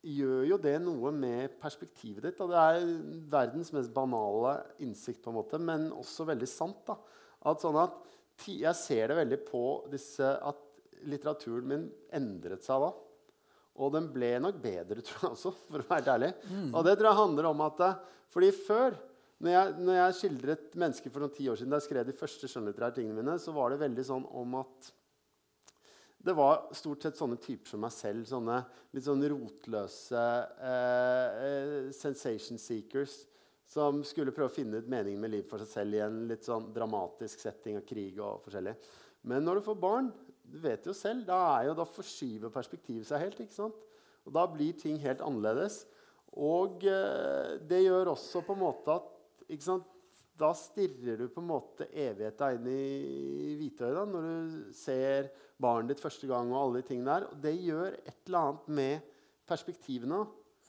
gjør 0.03 0.43
jo 0.49 0.57
det 0.59 0.75
noe 0.83 1.13
med 1.15 1.55
perspektivet 1.61 2.25
ditt. 2.27 2.39
Da. 2.39 2.47
Det 2.49 2.63
er 2.63 2.89
verdens 3.31 3.71
mest 3.75 3.93
banale 3.95 4.57
innsikt, 4.83 5.21
på 5.23 5.31
en 5.31 5.39
måte, 5.39 5.59
men 5.61 5.89
også 5.95 6.27
veldig 6.27 6.49
sant. 6.49 6.83
Da. 6.89 6.97
At 7.49 7.63
sånn 7.63 7.79
at 7.79 8.01
jeg 8.49 8.75
ser 8.75 9.11
det 9.11 9.19
veldig 9.21 9.39
på 9.47 9.63
disse, 9.91 10.27
at 10.27 10.59
litteraturen 11.07 11.69
min 11.69 11.87
endret 12.15 12.65
seg 12.65 12.83
da. 12.83 12.91
Og 13.81 13.93
den 13.95 14.09
ble 14.13 14.35
nok 14.43 14.59
bedre, 14.61 15.01
tror 15.05 15.27
jeg 15.27 15.37
også, 15.37 15.53
for 15.69 15.81
å 15.81 15.87
være 15.87 16.01
helt 16.01 16.13
ærlig. 16.17 16.31
Mm. 16.49 16.69
Og 16.71 16.85
det 16.87 16.97
tror 16.97 17.09
jeg 17.09 17.21
handler 17.23 17.49
om 17.49 17.65
at 17.69 17.85
Fordi 18.33 18.49
før, 18.55 18.97
når 19.43 19.51
jeg, 19.53 19.77
når 19.85 19.97
jeg 19.99 20.17
skildret 20.19 20.75
mennesker 20.79 21.13
for 21.13 21.23
noen 21.23 21.35
ti 21.35 21.47
år 21.51 21.59
siden, 21.59 21.71
da 21.73 21.79
jeg 21.79 21.87
skrev 21.87 22.05
de 22.07 22.17
første 22.17 22.49
skjønnlitterære 22.49 22.97
tingene 22.97 23.21
mine, 23.21 23.37
så 23.41 23.53
var 23.55 23.71
det 23.71 23.81
veldig 23.83 24.05
sånn 24.07 24.27
om 24.41 24.59
at 24.61 24.91
det 26.23 26.33
var 26.37 26.69
stort 26.71 27.03
sett 27.03 27.19
sånne 27.19 27.35
typer 27.41 27.67
som 27.73 27.81
meg 27.83 27.91
selv. 27.91 28.23
Sånne 28.29 28.61
litt 28.95 29.03
sånn 29.03 29.23
rotløse 29.33 30.23
eh, 30.63 31.39
eh, 31.43 31.87
sensation 31.95 32.61
seekers 32.61 33.17
som 33.73 34.03
skulle 34.07 34.33
prøve 34.35 34.51
å 34.51 34.53
finne 34.53 34.79
ut 34.79 34.91
meningen 34.91 35.19
med 35.23 35.33
livet 35.33 35.49
for 35.49 35.63
seg 35.63 35.71
selv 35.71 35.97
i 35.97 36.03
en 36.05 36.21
litt 36.29 36.45
sånn 36.47 36.69
dramatisk 36.75 37.41
setting 37.43 37.79
av 37.79 37.87
krig 37.87 38.19
og 38.21 38.43
forskjellig. 38.45 38.75
Men 39.27 39.43
når 39.43 39.59
du 39.59 39.67
får 39.67 39.79
barn, 39.81 40.11
du 40.43 40.59
vet 40.63 40.85
jo 40.87 40.95
selv, 40.95 41.25
da, 41.27 41.39
jo, 41.65 41.75
da 41.75 41.87
forskyver 41.87 42.53
perspektivet 42.53 43.07
seg 43.09 43.23
helt. 43.23 43.39
ikke 43.43 43.55
sant? 43.55 43.79
Og 44.23 44.35
da 44.35 44.45
blir 44.47 44.75
ting 44.79 44.99
helt 45.03 45.23
annerledes. 45.25 45.83
Og 46.39 46.85
eh, 46.87 47.57
det 47.67 47.83
gjør 47.83 48.13
også 48.15 48.43
på 48.45 48.55
en 48.55 48.63
måte 48.63 48.95
at 48.95 49.09
ikke 49.51 49.67
sant? 49.67 49.89
Da 50.33 50.49
stirrer 50.57 51.19
du 51.19 51.27
på 51.29 51.43
en 51.43 51.51
måte 51.51 51.85
evigheta 51.93 52.47
inn 52.55 52.65
i 52.65 53.53
hvitøyet 53.59 54.09
når 54.09 54.23
du 54.25 54.71
ser 54.73 55.27
barnet 55.63 55.93
ditt 55.93 56.03
første 56.03 56.29
gang. 56.29 56.51
Og 56.53 56.59
alle 56.59 56.81
de 56.81 56.87
tingene 56.89 57.11
der. 57.11 57.27
Og 57.31 57.43
det 57.43 57.53
gjør 57.63 57.95
et 57.95 58.15
eller 58.27 58.39
annet 58.39 58.71
med 58.79 59.11
perspektivene. 59.49 60.23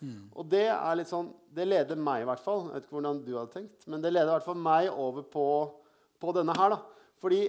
Mm. 0.05 0.31
Og 0.35 0.49
det 0.51 0.67
er 0.71 0.97
litt 0.99 1.11
sånn, 1.11 1.31
det 1.55 1.67
leder 1.69 2.01
meg 2.01 2.25
i 2.25 2.27
hvert 2.29 2.43
fall 2.43 2.65
jeg 2.67 2.75
vet 2.75 2.87
ikke 2.87 2.97
hvordan 2.97 3.21
du 3.25 3.31
hadde 3.39 3.55
tenkt, 3.55 3.85
men 3.89 4.03
det 4.03 4.11
leder 4.11 4.33
i 4.33 4.35
hvert 4.35 4.49
fall 4.49 4.59
meg 4.59 4.89
over 4.91 5.25
på, 5.31 5.45
på 6.21 6.35
denne 6.37 6.57
her. 6.59 6.75
da. 6.75 6.81
Fordi 7.23 7.45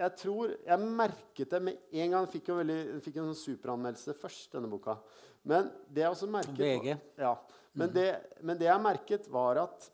jeg 0.00 0.16
tror 0.16 0.52
Jeg 0.64 0.78
merket 0.80 1.50
det 1.50 1.58
med 1.62 1.80
en 1.92 2.12
gang. 2.12 2.24
Jeg 2.24 2.32
fikk, 2.32 2.46
jo 2.48 2.58
veldig, 2.60 2.78
fikk 3.04 3.18
en 3.18 3.30
sånn 3.30 3.40
superanmeldelse 3.42 4.14
først, 4.16 4.46
denne 4.54 4.70
boka. 4.70 4.96
Men 5.44 5.68
det 5.88 6.04
jeg 6.04 6.14
også 6.14 6.28
merket 6.30 6.60
VG. 6.60 6.94
Ja, 7.20 7.34
men, 7.72 7.90
mm. 7.90 7.94
det, 7.96 8.06
men, 8.40 8.58
det, 8.60 8.68
jeg 8.68 8.84
merket, 8.84 9.28
var 9.32 9.60
at 9.64 9.90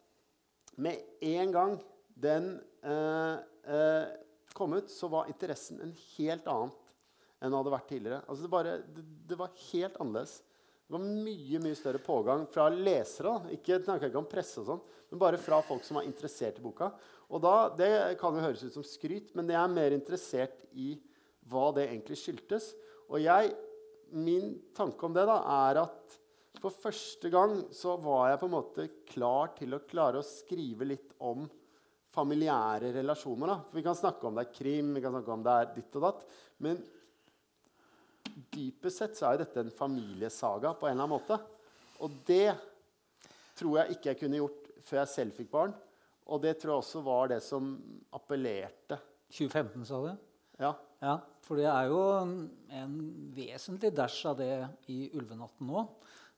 med 0.77 1.01
en 1.27 1.53
gang 1.55 1.75
den 2.23 2.49
eh, 2.85 3.35
eh, 3.73 4.15
kom 4.57 4.75
ut, 4.77 4.91
så 4.93 5.11
var 5.13 5.31
interessen 5.31 5.81
en 5.85 5.95
helt 6.17 6.49
annen 6.51 6.75
enn 7.41 7.53
det 7.53 7.59
hadde 7.59 7.73
vært 7.75 7.89
tidligere. 7.91 8.21
Altså 8.25 8.47
det, 8.47 8.53
bare, 8.53 8.77
det, 8.97 9.03
det, 9.29 9.37
var 9.39 9.57
helt 9.69 9.99
annerledes. 10.01 10.39
Det 10.87 10.95
var 10.95 11.05
mye 11.05 11.61
mye 11.63 11.79
større 11.79 12.01
pågang 12.03 12.47
fra 12.51 12.69
lesere. 12.73 13.35
Ikke, 13.57 13.81
ikke 13.83 14.21
om 14.21 14.29
presse, 14.31 14.63
og 14.63 14.71
sånn, 14.71 14.83
men 15.11 15.21
bare 15.21 15.41
fra 15.41 15.61
folk 15.67 15.85
som 15.85 16.01
var 16.01 16.07
interessert 16.09 16.61
i 16.61 16.65
boka. 16.65 16.91
Og 17.29 17.43
da, 17.45 17.55
Det 17.77 17.91
kan 18.21 18.37
jo 18.37 18.45
høres 18.45 18.65
ut 18.65 18.79
som 18.79 18.87
skryt, 18.87 19.35
men 19.37 19.53
jeg 19.53 19.61
er 19.61 19.77
mer 19.77 19.97
interessert 19.97 20.65
i 20.73 20.95
hva 21.51 21.69
det 21.77 21.89
egentlig 21.91 22.19
skyldtes. 22.23 22.73
Og 23.11 23.21
jeg, 23.23 23.53
min 24.17 24.57
tanke 24.75 25.07
om 25.07 25.15
det 25.15 25.27
da, 25.29 25.41
er 25.69 25.83
at 25.85 26.17
for 26.63 26.73
første 26.73 27.29
gang 27.31 27.59
så 27.75 27.99
var 28.01 28.31
jeg 28.31 28.41
på 28.41 28.49
en 28.49 28.55
måte 28.55 28.89
klar 29.11 29.53
til 29.59 29.77
å 29.77 29.85
klare 29.87 30.23
å 30.23 30.27
skrive 30.27 30.89
litt 30.89 31.13
om 31.21 31.45
familiære 32.17 32.93
relasjoner. 32.97 33.53
Da. 33.53 33.57
For 33.69 33.79
vi 33.79 33.85
kan 33.87 33.99
snakke 33.99 34.29
om 34.29 34.37
det 34.37 34.47
er 34.47 34.55
krim, 34.57 34.95
vi 34.97 35.03
kan 35.05 35.15
snakke 35.15 35.35
om 35.35 35.45
det 35.45 35.57
er 35.57 35.75
ditt 35.77 35.99
og 35.99 36.07
datt. 36.07 36.25
Men 36.65 36.81
dypest 38.53 39.03
sett 39.03 39.19
så 39.19 39.29
er 39.29 39.37
jo 39.37 39.45
dette 39.45 39.63
en 39.63 39.75
familiesaga 39.75 40.75
på 40.77 40.89
en 40.89 40.97
eller 40.97 41.07
annen 41.07 41.17
måte. 41.17 41.39
Og 42.05 42.17
det 42.29 42.55
tror 43.57 43.81
jeg 43.81 43.97
ikke 43.97 44.13
jeg 44.13 44.21
kunne 44.23 44.41
gjort 44.41 44.73
før 44.87 45.03
jeg 45.03 45.13
selv 45.13 45.37
fikk 45.37 45.53
barn. 45.53 45.77
Og 46.27 46.43
det 46.43 46.57
tror 46.59 46.75
jeg 46.75 46.83
også 46.83 47.03
var 47.07 47.31
det 47.31 47.43
som 47.45 47.77
appellerte. 48.17 48.99
2015, 49.31 49.87
sa 49.87 50.01
du? 50.03 50.11
Ja. 50.63 50.73
ja. 51.03 51.17
For 51.45 51.59
det 51.59 51.67
er 51.71 51.91
jo 51.91 52.01
en 52.75 52.97
vesentlig 53.37 53.93
dash 53.95 54.27
av 54.31 54.39
det 54.41 54.51
i 54.93 55.07
'Ulvenatten' 55.13 55.71
nå. 55.71 55.85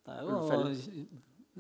Det 0.05 0.15
er 0.15 0.25
jo, 0.25 1.07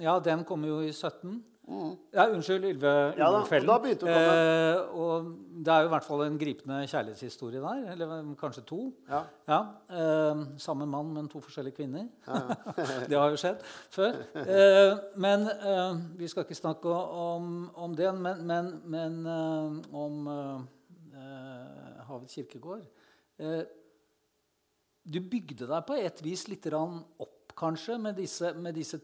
ja, 0.00 0.18
den 0.24 0.44
kommer 0.48 0.70
jo 0.70 0.80
i 0.84 0.92
17. 0.92 1.36
Mm. 1.68 1.96
Ja, 2.14 2.24
unnskyld, 2.32 2.64
Ylve 2.64 2.90
Ulvefellen. 3.12 3.68
Ja, 3.68 3.94
da, 4.00 4.12
eh, 4.12 4.94
og 4.96 5.24
det 5.64 5.72
er 5.72 5.82
jo 5.84 5.88
i 5.88 5.92
hvert 5.92 6.06
fall 6.06 6.22
en 6.24 6.38
gripende 6.40 6.78
kjærlighetshistorie 6.88 7.60
der. 7.60 7.82
Eller 7.92 8.22
kanskje 8.40 8.62
to. 8.64 8.78
Ja. 9.08 9.20
ja 9.48 9.58
eh, 9.92 10.40
samme 10.58 10.86
mann, 10.88 11.12
men 11.14 11.28
to 11.28 11.42
forskjellige 11.44 11.76
kvinner. 11.76 12.06
Ja, 12.26 12.40
det 13.10 13.18
har 13.18 13.34
jo 13.34 13.40
skjedd 13.40 13.60
før. 13.92 14.16
Eh, 14.40 14.94
men 15.20 15.44
eh, 15.50 16.00
vi 16.16 16.30
skal 16.32 16.46
ikke 16.46 16.56
snakke 16.56 16.88
om, 16.88 17.68
om 17.74 17.96
det, 17.96 18.14
men, 18.16 18.46
men, 18.48 18.72
men 18.88 19.20
eh, 19.26 19.98
om 20.04 20.32
eh, 20.32 22.06
Havets 22.08 22.38
kirkegård. 22.38 22.86
du 25.04 25.18
bygde 25.20 25.66
deg 25.68 25.84
på 25.84 25.96
et 26.00 26.22
vis 26.24 26.46
litt 26.48 26.66
opp, 26.72 27.52
kanskje, 27.58 27.98
med 28.00 28.16
disse, 28.16 28.54
med 28.56 28.74
disse 28.74 28.96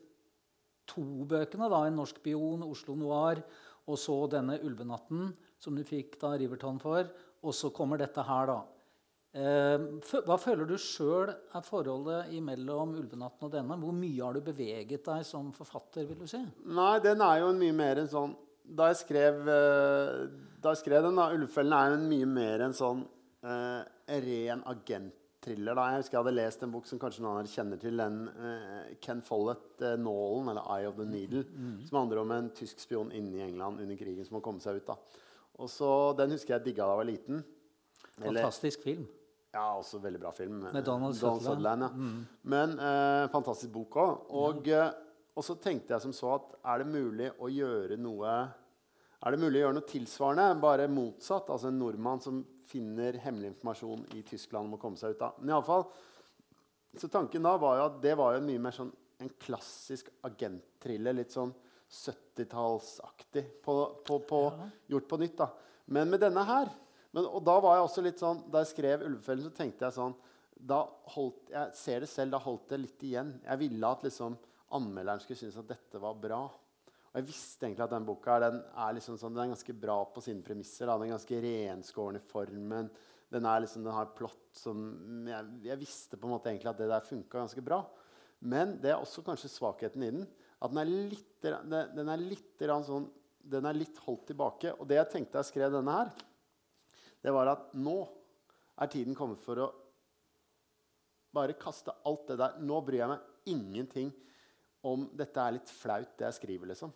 to 0.86 1.24
bøkene. 1.28 1.68
da, 1.70 1.84
'En 1.84 1.96
norsk 1.96 2.22
bion, 2.22 2.62
'Oslo 2.62 2.94
Noir', 2.94 3.42
og 3.86 3.98
så 3.98 4.30
denne 4.30 4.58
'Ulvenatten', 4.60 5.34
som 5.58 5.74
du 5.74 5.82
fikk 5.82 6.18
da 6.20 6.36
Riverton 6.36 6.78
for. 6.78 7.08
Og 7.42 7.52
så 7.52 7.72
kommer 7.72 7.98
dette 7.98 8.22
her, 8.22 8.46
da. 8.46 8.62
Eh, 9.34 9.78
hva 10.22 10.36
føler 10.38 10.64
du 10.68 10.76
sjøl 10.78 11.28
er 11.28 11.62
forholdet 11.66 12.30
mellom 12.40 12.94
'Ulvenatten' 12.94 13.48
og 13.48 13.50
denne? 13.50 13.76
Hvor 13.76 13.92
mye 13.92 14.22
har 14.22 14.32
du 14.32 14.40
beveget 14.40 15.04
deg 15.04 15.24
som 15.24 15.52
forfatter? 15.52 16.06
vil 16.06 16.18
du 16.18 16.26
si? 16.26 16.38
Nei, 16.64 16.98
den 17.00 17.20
er 17.20 17.40
jo 17.40 17.52
mye 17.52 17.72
mer 17.72 17.98
en 17.98 18.08
sånn 18.08 18.36
Da 18.66 18.86
jeg 18.88 18.96
skrev, 18.96 19.42
eh, 19.44 20.28
da 20.62 20.70
jeg 20.70 20.78
skrev 20.78 21.02
den, 21.02 21.16
da, 21.16 21.28
'Ulvefellen', 21.28 21.74
er 21.74 21.90
jo 21.90 22.08
mye 22.08 22.26
mer 22.26 22.62
en 22.62 22.72
sånn 22.72 23.06
eh, 23.44 23.84
ren 24.08 24.62
agent 24.64 25.12
thriller. 25.44 25.76
Da. 25.76 25.87
Jeg 25.92 26.02
husker 26.02 26.16
jeg 26.16 26.24
hadde 26.24 26.37
lest 26.38 26.62
en 26.64 26.72
bok 26.72 26.87
som 26.88 27.00
kanskje 27.00 27.24
noen 27.24 27.37
av 27.37 27.42
dere 27.42 27.52
kjenner 27.52 27.80
til. 27.83 28.00
Den, 28.00 28.20
uh, 28.38 28.94
Ken 29.04 29.20
Follett, 29.24 29.66
uh, 29.83 29.96
'Nålen', 30.00 30.50
eller 30.52 30.62
'Eye 30.62 30.88
of 30.88 30.96
the 30.96 31.07
Needle'. 31.09 31.44
Mm. 31.50 31.87
Som 31.88 31.98
handler 31.98 32.22
om 32.22 32.33
en 32.33 32.50
tysk 32.50 32.80
spion 32.80 33.12
inne 33.12 33.37
i 33.37 33.44
England 33.48 33.80
under 33.80 33.96
krigen 33.96 34.24
som 34.24 34.38
har 34.38 34.44
kommet 34.46 34.62
seg 34.62 34.80
ut. 34.80 34.87
da. 34.87 34.96
Og 35.59 35.68
så, 35.70 36.16
Den 36.16 36.30
husker 36.30 36.54
jeg 36.54 36.64
digga 36.64 36.85
da 36.85 36.96
jeg 36.96 37.02
var 37.02 37.11
liten. 37.11 37.44
Fantastisk 38.18 38.83
film. 38.83 39.07
Ja, 39.54 39.78
også 39.78 40.00
veldig 40.02 40.20
bra 40.20 40.30
film. 40.30 40.64
Med 40.72 40.85
Donald, 40.85 41.14
Donald 41.20 41.42
Sutherland. 41.42 41.83
Ja. 41.83 41.88
Mm. 41.88 42.26
Men 42.42 42.78
uh, 42.78 43.28
fantastisk 43.30 43.72
bok 43.72 43.96
òg. 43.96 44.30
Og, 44.30 44.68
og, 45.37 45.44
så 45.44 45.54
tenkte 45.54 45.94
jeg 45.94 46.02
som 46.02 46.12
så 46.12 46.35
at 46.35 46.59
er 46.64 46.83
det 46.83 46.90
mulig 46.90 47.30
å 47.38 47.48
gjøre 47.48 47.96
noe 47.96 48.35
er 49.24 49.33
det 49.33 49.40
mulig 49.40 49.57
å 49.57 49.62
gjøre 49.62 49.76
noe 49.78 49.88
tilsvarende, 49.88 50.61
bare 50.61 50.88
motsatt? 50.92 51.48
Altså 51.48 51.70
en 51.70 51.78
nordmann 51.80 52.20
som 52.20 52.42
finner 52.68 53.18
hemmelig 53.22 53.53
informasjon 53.53 54.05
i 54.18 54.22
Tyskland 54.27 54.68
om 54.68 54.77
å 54.77 54.81
komme 54.83 55.00
seg 55.00 55.14
ut 55.14 55.24
av. 55.27 55.38
Men 55.40 55.53
i 55.53 55.57
alle 55.57 55.66
fall, 55.66 55.87
så 56.98 57.11
tanken 57.11 57.44
da 57.44 57.57
var 57.61 57.79
jo 57.79 57.87
at 57.88 58.00
det 58.03 58.14
var 58.18 58.37
jo 58.37 58.44
mye 58.46 58.62
mer 58.62 58.77
sånn 58.77 58.92
en 59.22 59.31
klassisk 59.40 60.11
agenttrille, 60.27 61.12
Litt 61.14 61.35
sånn 61.35 61.53
70-tallsaktig. 61.90 63.44
På, 63.62 63.77
på, 64.07 64.18
på, 64.27 64.40
ja. 64.50 64.68
Gjort 64.94 65.09
på 65.09 65.18
nytt. 65.22 65.37
da. 65.38 65.50
Men 65.87 66.11
med 66.11 66.22
denne 66.24 66.42
her 66.48 66.72
men, 67.14 67.29
Og 67.29 67.44
da 67.46 67.61
var 67.62 67.77
jeg 67.77 67.87
også 67.87 68.03
litt 68.03 68.18
sånn, 68.18 68.40
da 68.50 68.64
jeg 68.64 68.72
skrev 68.72 69.05
'Ulvefellen', 69.07 69.44
så 69.46 69.55
tenkte 69.55 69.87
jeg 69.87 69.94
sånn 69.94 70.16
da 70.59 70.81
holdt, 71.14 71.50
Jeg 71.50 71.77
ser 71.77 72.00
det 72.00 72.09
selv, 72.09 72.33
da 72.33 72.40
holdt 72.42 72.68
det 72.72 72.81
litt 72.81 73.03
igjen. 73.07 73.40
Jeg 73.44 73.59
ville 73.61 73.87
at 73.87 74.03
liksom, 74.03 74.37
anmelderen 74.74 75.20
skulle 75.20 75.38
synes 75.38 75.59
at 75.61 75.68
dette 75.68 76.00
var 76.00 76.14
bra. 76.18 76.40
Og 77.14 77.20
jeg 77.20 77.29
visste 77.29 77.68
egentlig 77.68 77.85
at 77.85 77.92
den 77.94 78.07
boka 78.09 78.37
den 78.42 78.57
er, 78.59 78.94
liksom 78.96 79.14
sånn, 79.20 79.37
den 79.37 79.44
er 79.44 79.53
ganske 79.53 79.74
bra 79.79 80.00
på 80.11 80.22
sine 80.24 80.42
premisser. 80.42 80.88
Da. 80.90 80.96
Den 80.98 81.07
er 81.07 81.14
ganske 81.14 81.42
renskåren 81.44 82.18
i 82.18 82.22
formen. 82.27 82.88
Den, 83.31 83.46
liksom, 83.62 83.85
den 83.87 83.94
har 83.94 84.09
plott 84.18 84.59
som 84.59 84.81
jeg, 85.31 85.53
jeg, 85.68 85.79
visste 85.79 86.18
på 86.18 86.27
en 86.27 86.33
måte 86.35 86.50
egentlig 86.50 86.72
at 86.72 86.81
det 86.81 86.88
der 86.90 87.07
funka 87.07 87.38
ganske 87.38 87.62
bra. 87.62 87.79
Men 88.42 88.74
det 88.83 88.90
er 88.90 88.98
også 88.98 89.22
kanskje 89.22 89.53
svakheten 89.53 90.03
i 90.03 90.11
den. 90.16 90.27
At 90.59 90.74
den 90.74 90.83
er 90.83 90.90
litt, 90.90 91.38
den 91.38 92.11
er 92.16 92.24
litt, 92.24 92.66
sånn, 92.88 93.07
den 93.55 93.70
er 93.70 93.79
litt 93.79 94.03
holdt 94.09 94.27
tilbake. 94.33 94.74
Og 94.74 94.90
det 94.90 94.98
jeg 94.98 95.12
tenkte 95.14 95.38
jeg 95.38 95.53
skrev 95.53 95.70
denne 95.77 95.94
her, 95.94 96.11
det 97.22 97.37
var 97.38 97.53
at 97.55 97.70
nå 97.79 98.00
er 98.74 98.90
tiden 98.90 99.14
kommet 99.14 99.38
for 99.46 99.62
å 99.62 99.70
bare 101.35 101.55
kaste 101.62 101.94
alt 102.11 102.27
det 102.33 102.40
der. 102.42 102.59
Nå 102.59 102.83
bryr 102.83 103.05
jeg 103.05 103.14
meg 103.14 103.55
ingenting 103.55 104.11
om 104.85 105.07
dette 105.14 105.46
er 105.46 105.61
litt 105.61 105.70
flaut, 105.70 106.11
det 106.18 106.27
jeg 106.27 106.40
skriver, 106.42 106.74
liksom. 106.74 106.90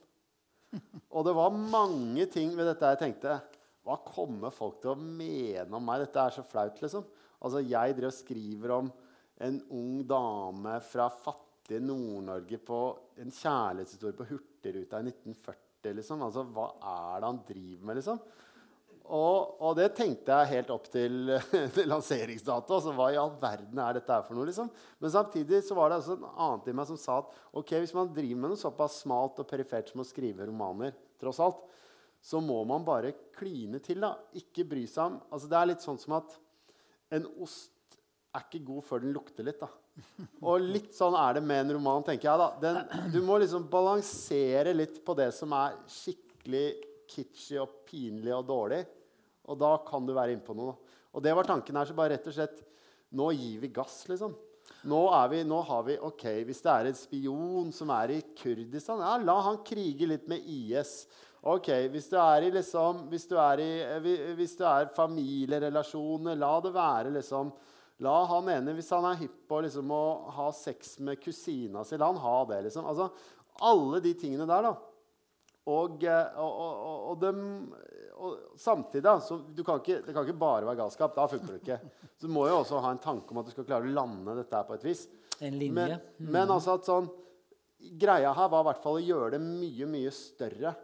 Og 1.17 1.25
det 1.27 1.35
var 1.37 1.55
mange 1.55 2.27
ting 2.33 2.53
ved 2.57 2.69
dette 2.69 2.91
jeg 2.93 3.01
tenkte 3.01 3.39
Hva 3.87 3.97
kommer 4.05 4.53
folk 4.55 4.83
til 4.83 4.93
å 4.93 5.01
mene 5.01 5.69
om 5.75 5.85
meg? 5.85 6.05
Dette 6.05 6.25
er 6.25 6.35
så 6.37 6.45
flaut, 6.45 6.81
liksom. 6.83 7.07
Altså, 7.39 7.63
jeg 7.65 7.95
drev 7.97 8.11
og 8.11 8.17
skriver 8.17 8.75
om 8.75 8.91
en 9.47 9.61
ung 9.73 10.03
dame 10.11 10.75
fra 10.85 11.07
fattige 11.15 11.81
Nord-Norge 11.85 12.59
på 12.67 12.81
en 13.23 13.31
kjærlighetshistorie 13.33 14.19
på 14.19 14.27
Hurtigruta 14.33 15.01
i 15.01 15.09
1940. 15.09 15.95
Liksom. 16.01 16.25
Altså, 16.27 16.45
hva 16.53 16.67
er 16.83 17.23
det 17.23 17.31
han 17.31 17.41
driver 17.49 17.89
med, 17.89 18.01
liksom? 18.01 18.21
Og, 19.09 19.55
og, 19.63 19.73
det 19.79 19.89
tenkte 19.97 20.37
jeg 20.37 20.51
helt 20.53 20.71
opp 20.75 20.89
til, 20.95 21.33
lanseringsdato. 21.89 22.77
Altså, 22.77 22.93
hva 22.97 23.09
i 23.13 23.19
all 23.21 23.33
verden 23.41 23.81
er 23.83 23.97
dette 23.97 24.13
her 24.13 24.27
for 24.27 24.37
noe? 24.37 24.49
liksom? 24.49 24.71
Men 25.01 25.15
samtidig 25.15 25.63
så 25.67 25.77
var 25.79 25.91
det 25.91 26.01
altså 26.01 26.19
en 26.19 26.29
annen 26.29 26.69
i 26.69 26.77
meg 26.77 26.91
som 26.91 27.01
sa 27.01 27.21
at 27.23 27.33
ok, 27.57 27.75
hvis 27.81 27.97
man 27.97 28.13
driver 28.13 28.43
med 28.43 28.55
noe 28.55 28.61
såpass 28.61 29.01
smalt 29.05 29.41
og 29.41 29.49
perifert 29.49 29.93
som 29.93 30.05
å 30.05 30.09
skrive 30.09 30.49
romaner, 30.49 30.97
tross 31.19 31.41
alt, 31.43 31.65
så 32.21 32.43
må 32.43 32.61
man 32.69 32.85
bare 32.87 33.15
kline 33.37 33.81
til. 33.85 34.03
da. 34.05 34.15
Ikke 34.37 34.67
bry 34.69 34.85
seg 34.91 35.15
om 35.15 35.19
altså, 35.31 35.49
Det 35.49 35.59
er 35.59 35.71
litt 35.73 35.85
sånn 35.85 36.01
som 36.03 36.19
at 36.19 36.39
en 37.15 37.29
ost 37.41 37.99
er 38.37 38.45
ikke 38.45 38.67
god 38.67 38.85
før 38.85 39.05
den 39.05 39.15
lukter 39.17 39.47
litt. 39.47 39.63
da. 39.63 39.71
Og 40.45 40.63
litt 40.63 40.93
sånn 40.97 41.17
er 41.19 41.39
det 41.39 41.45
med 41.47 41.65
en 41.65 41.77
roman, 41.79 42.05
tenker 42.07 42.29
jeg. 42.29 42.43
da. 42.43 42.51
Den, 42.63 43.09
du 43.15 43.23
må 43.25 43.39
liksom 43.41 43.67
balansere 43.71 44.75
litt 44.77 45.01
på 45.07 45.17
det 45.19 45.31
som 45.37 45.55
er 45.57 45.79
skikkelig 45.91 46.67
kitschy 47.09 47.59
og 47.63 47.83
pinlig 47.89 48.35
og 48.37 48.47
dårlig. 48.49 48.83
Og 49.49 49.59
da 49.61 49.73
kan 49.89 50.07
du 50.07 50.15
være 50.17 50.37
innpå 50.37 50.57
noe. 50.57 50.77
Og 51.17 51.25
det 51.25 51.33
var 51.35 51.49
tanken 51.49 51.77
her. 51.77 51.89
så 51.89 51.97
bare 51.97 52.17
rett 52.17 52.29
og 52.29 52.37
slett, 52.37 52.65
Nå 53.17 53.31
gir 53.33 53.63
vi 53.63 53.71
gass, 53.73 54.03
liksom. 54.11 54.35
Nå, 54.85 55.29
vi, 55.33 55.41
nå, 55.49 55.63
har 55.65 55.87
vi 55.87 55.97
ok, 55.97 56.25
Hvis 56.45 56.61
det 56.61 56.73
er 56.73 56.91
en 56.91 56.99
spion 56.99 57.71
som 57.73 57.91
er 57.95 58.13
i 58.19 58.21
Kurdistan, 58.37 59.01
ja, 59.01 59.17
la 59.17 59.39
han 59.47 59.63
krige 59.65 60.07
litt 60.11 60.29
med 60.29 60.45
IS. 60.45 61.07
Ok, 61.41 61.71
Hvis 61.89 62.11
du 62.11 62.19
er 62.21 62.45
i, 62.45 62.53
liksom, 62.53 63.07
hvis 63.09 63.27
du 63.31 63.37
er, 63.41 63.63
i, 63.65 63.73
eh, 63.87 64.35
hvis 64.37 64.57
du 64.59 64.65
er 64.69 64.93
familierelasjoner, 64.95 66.37
la 66.37 66.53
det 66.61 66.75
være 66.75 67.15
liksom 67.17 67.53
La 67.99 68.15
han 68.31 68.47
ene, 68.53 68.77
hvis 68.77 68.93
han 68.95 69.03
er 69.09 69.17
hypp 69.19 69.41
på 69.51 69.59
liksom, 69.65 69.91
å 69.91 70.31
ha 70.37 70.53
sex 70.55 71.01
med 71.03 71.19
kusina 71.19 71.83
si, 71.83 71.97
la 71.99 72.07
han 72.13 72.21
ha 72.23 72.37
det. 72.47 72.61
liksom. 72.69 72.87
Altså, 72.87 73.09
Alle 73.67 73.99
de 74.05 74.13
tingene 74.15 74.47
der, 74.47 74.69
da. 74.69 74.77
Og, 75.67 76.05
og, 76.07 76.61
og, 76.61 77.01
og, 77.11 77.25
og 78.19 78.59
samtidig 78.59 79.05
da, 79.07 79.15
så 79.23 79.39
kan 79.65 79.81
ikke, 79.81 80.01
Det 80.07 80.15
kan 80.15 80.27
ikke 80.27 80.41
bare 80.41 80.67
være 80.67 80.81
galskap. 80.81 81.15
Da 81.15 81.29
funker 81.31 81.55
det 81.55 81.63
ikke. 81.63 81.79
Så 82.19 82.27
du 82.27 82.35
må 82.35 82.49
jo 82.49 82.59
også 82.61 82.83
ha 82.83 82.91
en 82.95 83.03
tanke 83.03 83.33
om 83.33 83.41
at 83.41 83.49
du 83.49 83.55
skal 83.55 83.67
klare 83.69 83.87
å 83.87 83.95
lande 83.95 84.35
dette 84.41 84.59
her 84.59 84.67
på 84.67 84.77
et 84.79 84.87
vis. 84.89 85.07
En 85.41 85.55
linje. 85.59 85.73
Men, 85.75 85.95
mm. 86.19 86.31
men 86.35 86.53
altså 86.55 86.75
at 86.79 86.89
sånn, 86.89 87.09
greia 88.01 88.33
her 88.35 88.51
var 88.51 88.65
i 88.65 88.69
hvert 88.71 88.83
fall 88.83 88.99
å 88.99 89.05
gjøre 89.05 89.33
det 89.37 89.43
mye, 89.45 89.91
mye 89.91 90.15
større. 90.15 90.75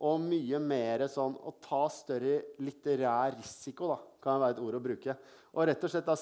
Og 0.00 0.22
mye 0.24 0.58
mer 0.64 1.04
sånn 1.12 1.36
å 1.44 1.52
ta 1.60 1.82
større 1.92 2.56
litterær 2.64 3.36
risiko, 3.36 3.90
da, 3.92 3.98
kan 4.24 4.40
være 4.40 4.56
et 4.56 4.62
ord 4.64 4.78
å 4.78 4.82
bruke. 4.82 5.16
Og 5.52 5.66
rett 5.68 5.84
og 5.84 5.92
slett 5.92 6.08
da, 6.08 6.16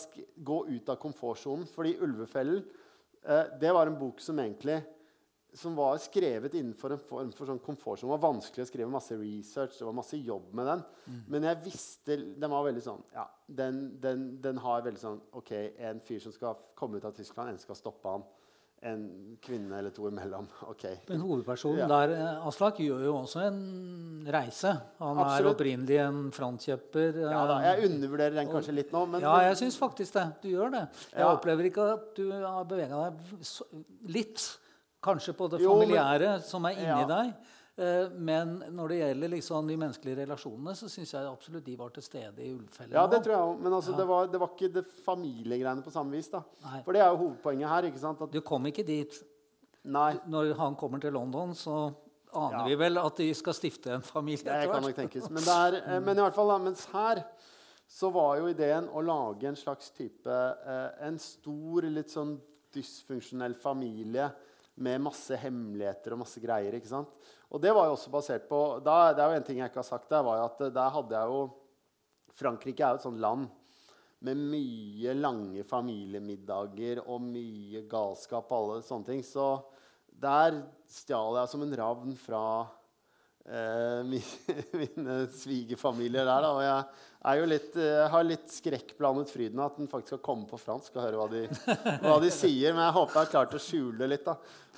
gå 0.51 0.59
ut 0.69 0.91
av 0.91 0.99
komfortsonen. 1.01 1.69
Fordi 1.71 1.95
'Ulvefellen' 1.97 2.65
eh, 3.23 3.45
det 3.61 3.73
var 3.73 3.87
en 3.87 3.99
bok 4.01 4.21
som 4.21 4.39
egentlig 4.43 4.81
som 5.55 5.77
var 5.77 5.97
skrevet 6.03 6.55
innenfor 6.55 6.93
en 6.93 7.03
form 7.03 7.31
for 7.35 7.49
sånn 7.49 7.61
komfort 7.65 8.01
som 8.03 8.13
var 8.13 8.21
vanskelig 8.23 8.67
å 8.67 8.69
skrive. 8.69 8.91
Masse 8.93 9.17
research, 9.17 9.79
det 9.79 9.87
var 9.89 9.97
masse 9.97 10.19
jobb 10.21 10.51
med 10.57 10.69
den. 10.69 10.83
Mm. 11.07 11.21
Men 11.35 11.49
jeg 11.51 11.63
visste 11.69 12.19
Den 12.39 12.53
var 12.53 12.67
veldig 12.67 12.83
sånn 12.85 13.05
ja, 13.15 13.25
den, 13.47 13.85
den, 14.03 14.27
den, 14.45 14.61
har 14.65 14.85
veldig 14.85 15.01
sånn 15.01 15.23
OK, 15.39 15.55
en 15.89 16.03
fyr 16.05 16.21
som 16.23 16.35
skal 16.35 16.59
komme 16.79 17.01
ut 17.01 17.09
av 17.09 17.17
Tyskland, 17.17 17.55
en 17.55 17.63
skal 17.63 17.79
stoppe 17.79 18.13
han. 18.13 18.27
En 18.87 19.01
kvinne 19.43 19.81
eller 19.81 19.91
to 19.91 20.05
imellom. 20.07 20.47
ok. 20.73 20.85
Men 21.09 21.25
hovedpersonen 21.25 21.81
ja. 21.81 21.89
der 21.91 22.15
eh, 22.15 22.47
Aslak, 22.47 22.79
gjør 22.85 23.09
jo 23.09 23.17
også 23.25 23.43
en 23.49 23.59
reise. 24.31 24.77
Han 25.01 25.19
Absolutt. 25.25 25.41
er 25.41 25.51
opprinnelig 25.51 25.99
en 26.05 26.23
frontkjøper. 26.37 27.25
Ja 27.25 27.43
da, 27.49 27.59
Jeg 27.73 27.89
undervurderer 27.89 28.39
den 28.39 28.53
kanskje 28.53 28.77
litt 28.77 28.95
nå. 28.95 29.03
Men, 29.11 29.25
ja, 29.25 29.35
jeg 29.49 29.59
syns 29.65 29.81
faktisk 29.81 30.21
det. 30.21 30.29
Du 30.45 30.53
gjør 30.53 30.77
det. 30.77 30.87
Jeg 31.11 31.25
ja. 31.25 31.33
opplever 31.33 31.73
ikke 31.73 31.91
at 31.97 32.09
du 32.21 32.27
har 32.37 32.63
bevega 32.69 33.09
deg 33.09 34.09
litt 34.21 34.47
Kanskje 35.05 35.35
på 35.39 35.47
det 35.53 35.63
familiære 35.63 36.25
jo, 36.25 36.35
men, 36.35 36.43
som 36.43 36.67
er 36.67 36.79
inni 36.79 36.91
ja. 36.91 37.07
deg. 37.07 37.55
Uh, 37.79 38.15
men 38.19 38.57
når 38.75 38.91
det 38.91 38.97
gjelder 38.99 39.31
liksom 39.37 39.69
de 39.71 39.77
menneskelige 39.79 40.19
relasjonene, 40.25 40.75
så 40.75 40.89
syns 40.91 41.13
jeg 41.15 41.29
absolutt 41.31 41.67
de 41.69 41.77
var 41.79 41.93
til 41.95 42.03
stede 42.03 42.43
i 42.43 42.51
Ulvfellen. 42.51 42.97
Ja, 42.97 43.05
det 43.07 43.21
tror 43.23 43.37
jeg 43.37 43.51
òg. 43.53 43.61
Men 43.63 43.77
altså, 43.77 43.95
ja. 43.95 44.01
det, 44.01 44.07
var, 44.09 44.33
det, 44.33 44.41
var, 44.43 44.51
ikke 44.57 44.73
det 44.75 44.85
familiegreiene 45.05 45.85
på 45.87 45.95
samme 45.95 46.19
vis. 46.19 46.31
da. 46.33 46.43
Nei. 46.65 46.81
For 46.87 46.97
det 46.97 47.05
er 47.05 47.13
jo 47.13 47.21
hovedpoenget 47.23 47.71
her. 47.71 47.89
ikke 47.93 48.03
sant? 48.03 48.25
At, 48.27 48.35
du 48.35 48.43
kom 48.43 48.67
ikke 48.67 48.87
dit. 48.89 49.21
Nei. 49.87 50.11
Når 50.27 50.57
han 50.59 50.75
kommer 50.81 50.99
til 51.05 51.15
London, 51.15 51.55
så 51.55 51.77
aner 52.35 52.59
ja. 52.59 52.65
vi 52.67 52.81
vel 52.83 52.99
at 53.01 53.23
de 53.23 53.29
skal 53.39 53.57
stifte 53.57 53.95
en 53.95 54.05
familie. 54.05 54.51
Det 54.51 54.73
kan 54.73 54.83
nok 54.83 54.99
tenkes. 54.99 55.31
Men, 55.31 55.47
er, 55.47 55.79
mm. 55.87 56.03
men, 56.03 56.19
i 56.19 56.27
hvert 56.27 56.37
fall 56.37 56.51
da, 56.51 56.59
mens 56.67 56.83
her 56.91 57.23
så 57.89 58.11
var 58.13 58.41
jo 58.43 58.51
ideen 58.51 58.91
å 58.91 59.01
lage 59.01 59.49
en 59.49 59.57
slags 59.57 59.95
type 59.97 60.29
eh, 60.29 61.07
En 61.07 61.17
stor, 61.23 61.87
litt 61.89 62.11
sånn 62.13 62.35
dysfunksjonell 62.75 63.55
familie 63.57 64.27
med 64.79 65.03
masse 65.03 65.37
hemmeligheter 65.38 66.14
og 66.14 66.23
masse 66.23 66.41
greier. 66.43 66.75
ikke 66.79 66.91
sant? 66.91 67.11
Og 67.51 67.62
det 67.62 67.73
var 67.75 67.88
jo 67.88 67.97
også 67.97 68.12
basert 68.12 68.49
på 68.49 68.61
da, 68.85 69.12
Det 69.12 69.25
er 69.25 69.33
jo 69.33 69.41
en 69.41 69.47
ting 69.47 69.59
jeg 69.62 69.71
ikke 69.71 69.83
har 69.83 69.91
sagt 69.91 70.11
der, 70.11 70.23
var 70.23 70.38
jo 70.38 70.49
at 70.49 70.75
der 70.75 70.95
hadde 70.97 71.17
jeg 71.17 71.33
jo 71.35 71.41
Frankrike 72.38 72.85
er 72.85 72.95
jo 72.95 73.01
et 73.01 73.03
sånt 73.03 73.19
land 73.19 73.49
med 74.23 74.38
mye 74.51 75.14
lange 75.14 75.64
familiemiddager 75.67 77.01
og 77.05 77.23
mye 77.23 77.83
galskap 77.91 78.51
og 78.51 78.59
alle 78.59 78.87
sånne 78.87 79.11
ting. 79.11 79.23
Så 79.27 79.59
der 80.07 80.61
stjal 80.91 81.38
jeg 81.41 81.51
som 81.51 81.64
en 81.64 81.77
ravn 81.81 82.14
fra 82.19 82.43
eh, 83.49 84.01
mine 84.81 85.19
svigerfamilier 85.35 86.27
der. 86.29 86.45
Da. 86.45 86.53
Og 86.53 86.63
jeg, 86.65 87.49
litt, 87.51 87.75
jeg, 87.77 87.91
eh, 87.97 88.09
har 88.13 88.27
litt 88.27 88.53
skrekkblandet 88.53 89.33
fryd 89.33 89.57
med 89.57 89.65
at 89.67 89.81
den 89.81 89.91
faktisk 89.91 90.15
skal 90.15 90.25
komme 90.25 90.49
på 90.51 90.61
fransk 90.61 90.97
og 90.97 91.05
høre 91.05 91.21
hva 91.21 91.29
de, 91.33 91.45
hva 92.05 92.19
de 92.23 92.31
sier. 92.35 92.77
Men 92.77 92.85
jeg 92.87 92.97
håper 92.99 93.15
jeg 93.15 93.25
har 93.25 93.33
klart 93.35 93.57
å 93.59 93.63
skjule 93.63 93.99
det 94.03 94.11
litt. 94.15 94.29
da. 94.29 94.37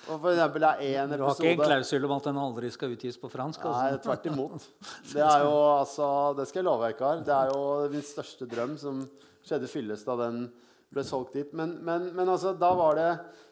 Og 0.09 0.15
for 0.15 0.31
eksempel, 0.33 0.65
det 0.65 0.73
er 0.89 1.03
en 1.03 1.13
episode... 1.13 1.21
du 1.21 1.27
har 1.27 1.37
ikke 1.37 1.53
en 1.53 1.67
klausul 1.67 2.09
om 2.09 2.17
at 2.17 2.31
den 2.31 2.41
aldri 2.41 2.73
skal 2.73 2.97
utgis 2.97 3.21
på 3.21 3.31
fransk? 3.33 3.67
Altså. 3.67 3.83
Nei, 3.83 4.01
tvert 4.07 4.31
imot. 4.31 4.71
Det 5.13 5.27
er 5.27 5.45
jo, 5.45 5.55
altså, 5.75 6.07
det 6.39 6.49
skal 6.49 6.63
jeg 6.63 6.69
love 6.71 6.89
deg, 6.89 7.05
har. 7.05 7.23
Det 7.27 7.37
er 7.37 7.53
jo 7.53 7.63
min 7.93 8.05
største 8.07 8.49
drøm 8.49 8.77
som 8.81 9.05
skjedde 9.47 9.69
fylles 9.71 10.05
da 10.07 10.17
den 10.23 10.45
ble 10.91 11.05
solgt 11.07 11.37
dit. 11.37 11.53
Men, 11.57 11.77
men, 11.87 12.11
men 12.17 12.29
altså, 12.29 12.55
da 12.59 12.73
var 12.79 12.99
det 12.99 13.11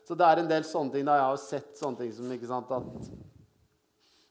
Så 0.09 0.17
det 0.17 0.25
er 0.25 0.41
en 0.41 0.49
del 0.49 0.65
sånne 0.65 0.95
ting 0.95 1.05
da 1.05 1.19
jeg 1.19 1.27
har 1.29 1.41
sett 1.43 1.75
sånne 1.77 2.01
ting 2.01 2.13
som 2.17 2.31
ikke 2.33 2.49
sant, 2.49 2.71
at 2.73 3.28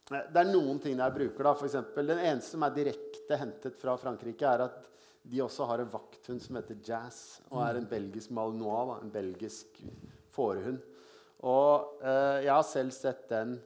det 0.07 0.39
er 0.39 0.47
noen 0.47 0.77
ting 0.79 0.95
jeg 0.95 1.15
bruker. 1.15 1.43
da, 1.43 1.53
for 1.53 1.67
eksempel, 1.67 2.07
Den 2.07 2.21
eneste 2.23 2.55
som 2.55 2.63
er 2.63 2.75
direkte 2.75 3.39
hentet 3.39 3.75
fra 3.75 3.97
Frankrike, 3.99 4.47
er 4.47 4.67
at 4.69 4.85
de 5.27 5.41
også 5.43 5.65
har 5.67 5.83
en 5.83 5.91
vakthund 5.91 6.39
som 6.41 6.55
heter 6.55 6.77
Jazz, 6.83 7.41
og 7.51 7.59
er 7.65 7.75
en 7.75 7.89
belgisk 7.89 8.31
malinois. 8.31 8.87
Da, 8.87 8.99
en 9.03 9.11
belgisk 9.11 9.81
fårehund. 10.31 10.79
Og 11.43 11.99
eh, 12.01 12.45
jeg 12.45 12.53
har 12.53 12.63
selv 12.65 12.95
sett 12.95 13.27
den 13.29 13.57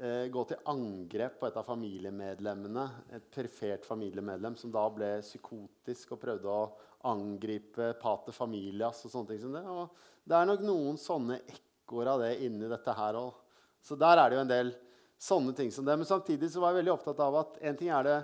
eh, 0.00 0.26
gå 0.32 0.44
til 0.48 0.64
angrep 0.72 1.36
på 1.38 1.50
et 1.50 1.58
av 1.60 1.68
familiemedlemmene. 1.68 2.86
Et 3.18 3.28
perfert 3.36 3.84
familiemedlem 3.86 4.56
som 4.56 4.72
da 4.72 4.86
ble 4.94 5.18
psykotisk 5.20 6.16
og 6.16 6.22
prøvde 6.24 6.50
å 6.50 6.70
angripe 7.10 7.92
pater 8.00 8.34
familias 8.34 9.04
og 9.04 9.12
sånne 9.12 9.34
ting 9.34 9.44
som 9.44 9.54
det. 9.54 9.64
Og 9.68 9.92
det 10.24 10.38
er 10.38 10.48
nok 10.48 10.64
noen 10.64 11.00
sånne 11.00 11.42
ekkoer 11.44 12.14
av 12.14 12.24
det 12.24 12.38
inni 12.46 12.70
dette 12.70 12.96
her 12.96 13.20
òg. 13.20 13.36
Så 13.84 13.96
der 14.00 14.18
er 14.18 14.28
det 14.28 14.40
jo 14.40 14.46
en 14.46 14.56
del 14.56 14.72
sånne 15.20 15.54
ting 15.56 15.70
som 15.72 15.84
det. 15.84 15.96
Men 16.00 16.08
samtidig 16.08 16.50
så 16.52 16.62
var 16.62 16.72
jeg 16.72 16.80
veldig 16.80 16.94
opptatt 16.94 17.20
av 17.24 17.40
at 17.42 17.58
en 17.68 17.78
ting 17.78 17.90
er 17.92 18.06
det, 18.06 18.18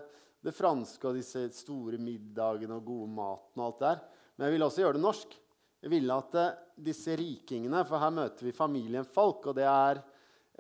det 0.46 0.54
franske 0.56 1.09
og 1.09 1.18
disse 1.18 1.46
store 1.56 2.00
middagene 2.00 2.78
og 2.78 2.87
gode 2.87 3.11
maten 3.16 3.62
og 3.62 3.66
alt 3.68 3.82
der. 3.82 4.04
Men 4.37 4.47
jeg 4.47 4.57
ville 4.57 4.68
også 4.70 4.84
gjøre 4.84 4.99
det 4.99 5.05
norsk. 5.05 5.38
Jeg 5.84 5.92
ville 5.92 6.18
at 6.18 6.36
uh, 6.40 6.55
disse 6.86 7.14
rikingene 7.18 7.82
For 7.86 8.01
her 8.01 8.14
møter 8.14 8.49
vi 8.49 8.53
familien 8.57 9.07
Falk, 9.07 9.51
og 9.51 9.59
det 9.59 9.66
er 9.68 10.01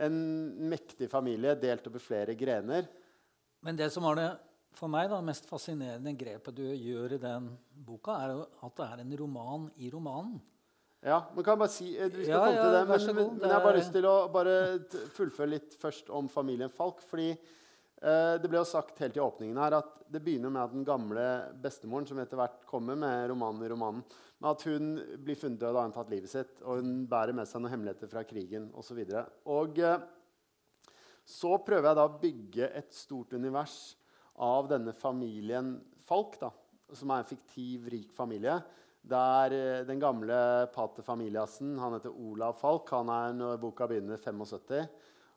en 0.06 0.18
mektig 0.68 1.08
familie 1.08 1.56
delt 1.56 1.86
opp 1.88 1.96
i 1.96 2.02
flere 2.04 2.36
grener. 2.36 2.88
Men 3.64 3.78
det 3.78 3.88
som 3.94 4.04
var 4.04 4.18
det 4.20 4.28
for 4.76 4.92
meg 4.92 5.08
da, 5.08 5.22
mest 5.24 5.48
fascinerende 5.48 6.12
grepet 6.20 6.56
du 6.58 6.66
gjør 6.68 7.16
i 7.16 7.20
den 7.22 7.48
boka, 7.86 8.18
er 8.20 8.34
at 8.44 8.76
det 8.76 8.88
er 8.90 9.02
en 9.02 9.16
roman 9.22 9.70
i 9.80 9.88
romanen. 9.92 10.36
Ja, 11.06 11.20
men 11.30 11.44
kan 11.46 11.54
jeg 11.54 11.60
bare 11.60 11.70
si, 11.70 11.92
eh, 11.94 12.08
Vi 12.10 12.24
skal 12.26 12.32
ja, 12.34 12.38
komme 12.42 12.62
til 12.62 12.72
det, 12.74 12.80
men, 12.88 13.04
men, 13.06 13.28
men, 13.36 13.44
jeg 13.46 13.54
har 13.54 13.62
bare 13.62 13.78
lyst 13.78 13.92
til 13.94 14.08
å 14.10 14.14
bare 14.34 14.54
fullføre 15.14 15.52
litt 15.52 15.76
først 15.78 16.08
om 16.10 16.26
familien 16.30 16.72
Falk. 16.72 17.02
fordi 17.06 17.28
eh, 17.30 18.34
Det 18.42 18.50
ble 18.50 18.58
jo 18.58 18.66
sagt 18.66 18.98
helt 19.04 19.18
i 19.18 19.22
åpningen 19.22 19.60
her 19.62 19.78
at 19.78 19.92
det 20.10 20.22
begynner 20.24 20.50
med 20.50 20.64
at 20.64 20.74
den 20.74 20.86
gamle 20.86 21.26
bestemoren 21.62 22.08
som 22.08 22.18
etter 22.22 22.38
hvert 22.38 22.66
kommer 22.66 22.98
med 22.98 23.28
romanen 23.30 23.62
i 23.62 23.70
romanen, 23.70 24.02
med 24.42 24.50
at 24.50 24.64
hun 24.66 24.92
blir 25.22 25.38
funnet 25.38 25.62
død 25.62 25.72
og 25.76 25.80
har 25.80 25.94
tatt 25.94 26.10
livet 26.10 26.30
sitt, 26.30 26.60
og 26.62 26.82
hun 26.82 26.92
bærer 27.10 27.34
med 27.34 27.48
seg 27.50 27.62
noen 27.62 27.74
hemmeligheter 27.74 28.10
fra 28.10 28.22
krigen 28.26 28.68
osv. 28.74 28.98
Og, 29.02 29.14
så 29.14 29.56
og 29.60 29.78
eh, 29.82 30.06
så 31.26 31.52
prøver 31.66 31.90
jeg 31.90 31.98
da 31.98 32.06
å 32.06 32.18
bygge 32.22 32.72
et 32.82 32.94
stort 32.94 33.34
univers 33.34 33.94
av 34.42 34.66
denne 34.74 34.94
familien 34.94 35.76
Falk, 36.06 36.34
da, 36.42 36.50
som 36.94 37.10
er 37.14 37.22
en 37.22 37.30
fiktiv, 37.30 37.86
rik 37.94 38.10
familie 38.14 38.58
Der 39.06 39.54
eh, 39.54 39.84
den 39.86 40.00
gamle 40.02 40.36
pater 40.74 41.04
familiasen, 41.06 41.76
han 41.78 41.94
heter 41.94 42.14
Olav 42.14 42.56
Falk, 42.58 42.90
han 42.90 43.10
er 43.12 43.36
når 43.36 43.60
boka 43.62 43.86
begynner 43.86 44.18
75. 44.18 44.88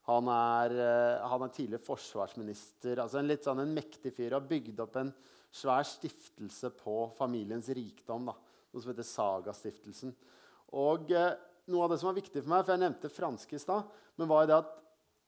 Han 0.10 0.32
er, 0.34 0.74
eh, 0.74 1.28
han 1.30 1.46
er 1.46 1.54
tidligere 1.54 1.86
forsvarsminister. 1.86 2.98
altså 3.04 3.20
En 3.20 3.30
litt 3.30 3.46
sånn 3.46 3.62
en 3.62 3.76
mektig 3.76 4.16
fyr. 4.16 4.34
Har 4.34 4.48
bygd 4.50 4.82
opp 4.82 4.98
en 4.98 5.14
svær 5.54 5.86
stiftelse 5.86 6.72
på 6.80 6.96
familiens 7.18 7.70
rikdom. 7.70 8.32
da, 8.32 8.36
Noe 8.74 8.82
som 8.82 8.94
heter 8.94 9.06
Sagastiftelsen. 9.06 10.16
Og 10.74 11.14
eh, 11.14 11.38
noe 11.70 11.86
av 11.86 11.94
det 11.94 12.02
som 12.02 12.10
var 12.10 12.18
viktig 12.18 12.42
for 12.42 12.50
meg, 12.50 12.66
for 12.66 12.74
jeg 12.74 12.86
nevnte 12.88 13.14
franske 13.14 13.58
i 13.58 13.62
stad, 13.62 13.86
men 14.18 14.30
var 14.30 14.50
det 14.50 14.58
at 14.58 14.76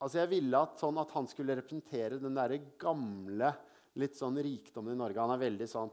altså 0.01 0.23
jeg 0.23 0.33
ville 0.33 0.65
at, 0.65 0.79
sånn 0.81 0.97
at 0.97 1.13
han 1.13 1.29
skulle 1.29 1.55
representere 1.59 2.17
den 2.17 2.37
der 2.37 2.57
gamle 2.81 3.53
litt 4.01 4.17
sånn 4.17 4.39
rikdommen 4.41 4.95
i 4.95 4.97
Norge. 4.97 5.21
Han 5.21 5.35
er 5.35 5.45
veldig 5.45 5.67
sånn 5.69 5.91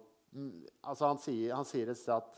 altså 0.82 1.08
han 1.08 1.22
sier, 1.22 1.54
han 1.56 1.66
sier 1.68 1.90
et 1.90 1.98
sted 1.98 2.16
at, 2.16 2.34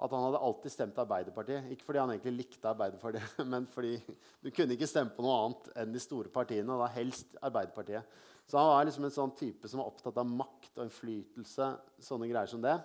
at 0.00 0.14
han 0.14 0.24
hadde 0.26 0.40
alltid 0.46 0.74
stemt 0.74 0.98
Arbeiderpartiet. 1.02 1.68
Ikke 1.74 1.86
fordi 1.86 2.02
han 2.02 2.12
egentlig 2.14 2.36
likte 2.38 2.70
Arbeiderpartiet, 2.70 3.42
men 3.52 3.68
fordi 3.70 3.96
du 4.42 4.50
kunne 4.50 4.76
ikke 4.76 4.88
stemme 4.90 5.14
på 5.16 5.24
noe 5.24 5.36
annet 5.44 5.70
enn 5.82 5.94
de 5.94 6.02
store 6.02 6.32
partiene. 6.32 6.68
og 6.72 6.82
da 6.84 6.90
helst 6.96 7.36
Arbeiderpartiet. 7.40 8.20
Så 8.50 8.58
han 8.58 8.72
var 8.72 8.88
liksom 8.88 9.06
en 9.06 9.14
sånn 9.14 9.36
type 9.38 9.68
som 9.70 9.82
var 9.82 9.92
opptatt 9.92 10.16
av 10.18 10.26
makt 10.26 10.80
og 10.80 10.86
innflytelse. 10.88 11.68
sånne 12.02 12.30
greier 12.30 12.50
som 12.50 12.64
det. 12.64 12.78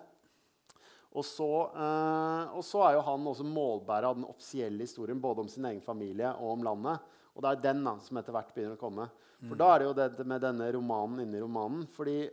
Og 1.16 1.24
så, 1.24 1.50
eh, 1.72 2.56
og 2.58 2.64
så, 2.68 2.82
er 2.84 2.98
jo 2.98 3.06
han 3.08 3.28
også 3.32 3.46
målbærer 3.48 4.10
av 4.10 4.18
den 4.18 4.28
offisielle 4.28 4.84
historien 4.84 5.22
både 5.22 5.46
om 5.46 5.50
sin 5.50 5.66
egen 5.66 5.82
familie 5.82 6.34
og 6.36 6.58
om 6.58 6.66
landet. 6.68 7.14
Og 7.34 7.44
det 7.44 7.52
er 7.52 7.62
den 7.64 7.84
da, 7.88 7.96
som 8.04 8.20
etter 8.20 8.36
hvert 8.36 8.52
begynner 8.56 8.76
å 8.76 8.82
komme. 8.82 9.08
For 9.46 9.60
da 9.60 9.70
er 9.72 9.82
det 9.82 9.88
jo 9.88 9.96
det 9.98 10.26
med 10.28 10.44
denne 10.44 10.68
romanen 10.76 11.24
inni 11.24 11.42
romanen. 11.42 11.88
fordi 11.92 12.30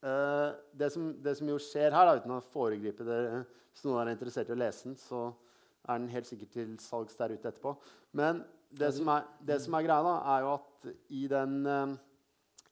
det, 0.00 0.90
som, 0.92 1.08
det, 1.24 1.32
som, 1.38 1.48
jo 1.48 1.56
skjer 1.62 1.90
her, 1.90 2.06
da, 2.06 2.18
uten 2.20 2.34
å 2.36 2.42
foregripe 2.52 3.02
dere 3.02 3.40
Hvis 3.72 3.86
noen 3.86 4.02
er 4.02 4.12
interessert 4.12 4.52
i 4.52 4.54
å 4.54 4.58
lese 4.60 4.90
den, 4.90 4.98
så 5.00 5.30
er 5.86 6.00
den 6.00 6.12
helt 6.12 6.28
sikkert 6.28 6.52
til 6.54 6.76
salgs 6.82 7.16
der 7.18 7.34
ute 7.34 7.50
etterpå. 7.50 7.74
Men 8.16 8.42
det 8.76 8.92
som 8.96 9.08
er, 9.12 9.26
det 9.46 9.58
som 9.64 9.76
er 9.78 9.86
greia, 9.86 10.04
da, 10.04 10.14
er 10.34 10.44
jo 10.44 10.52
at 10.56 10.86
i 11.14 11.26
den, 11.30 11.58
eh, 11.70 11.92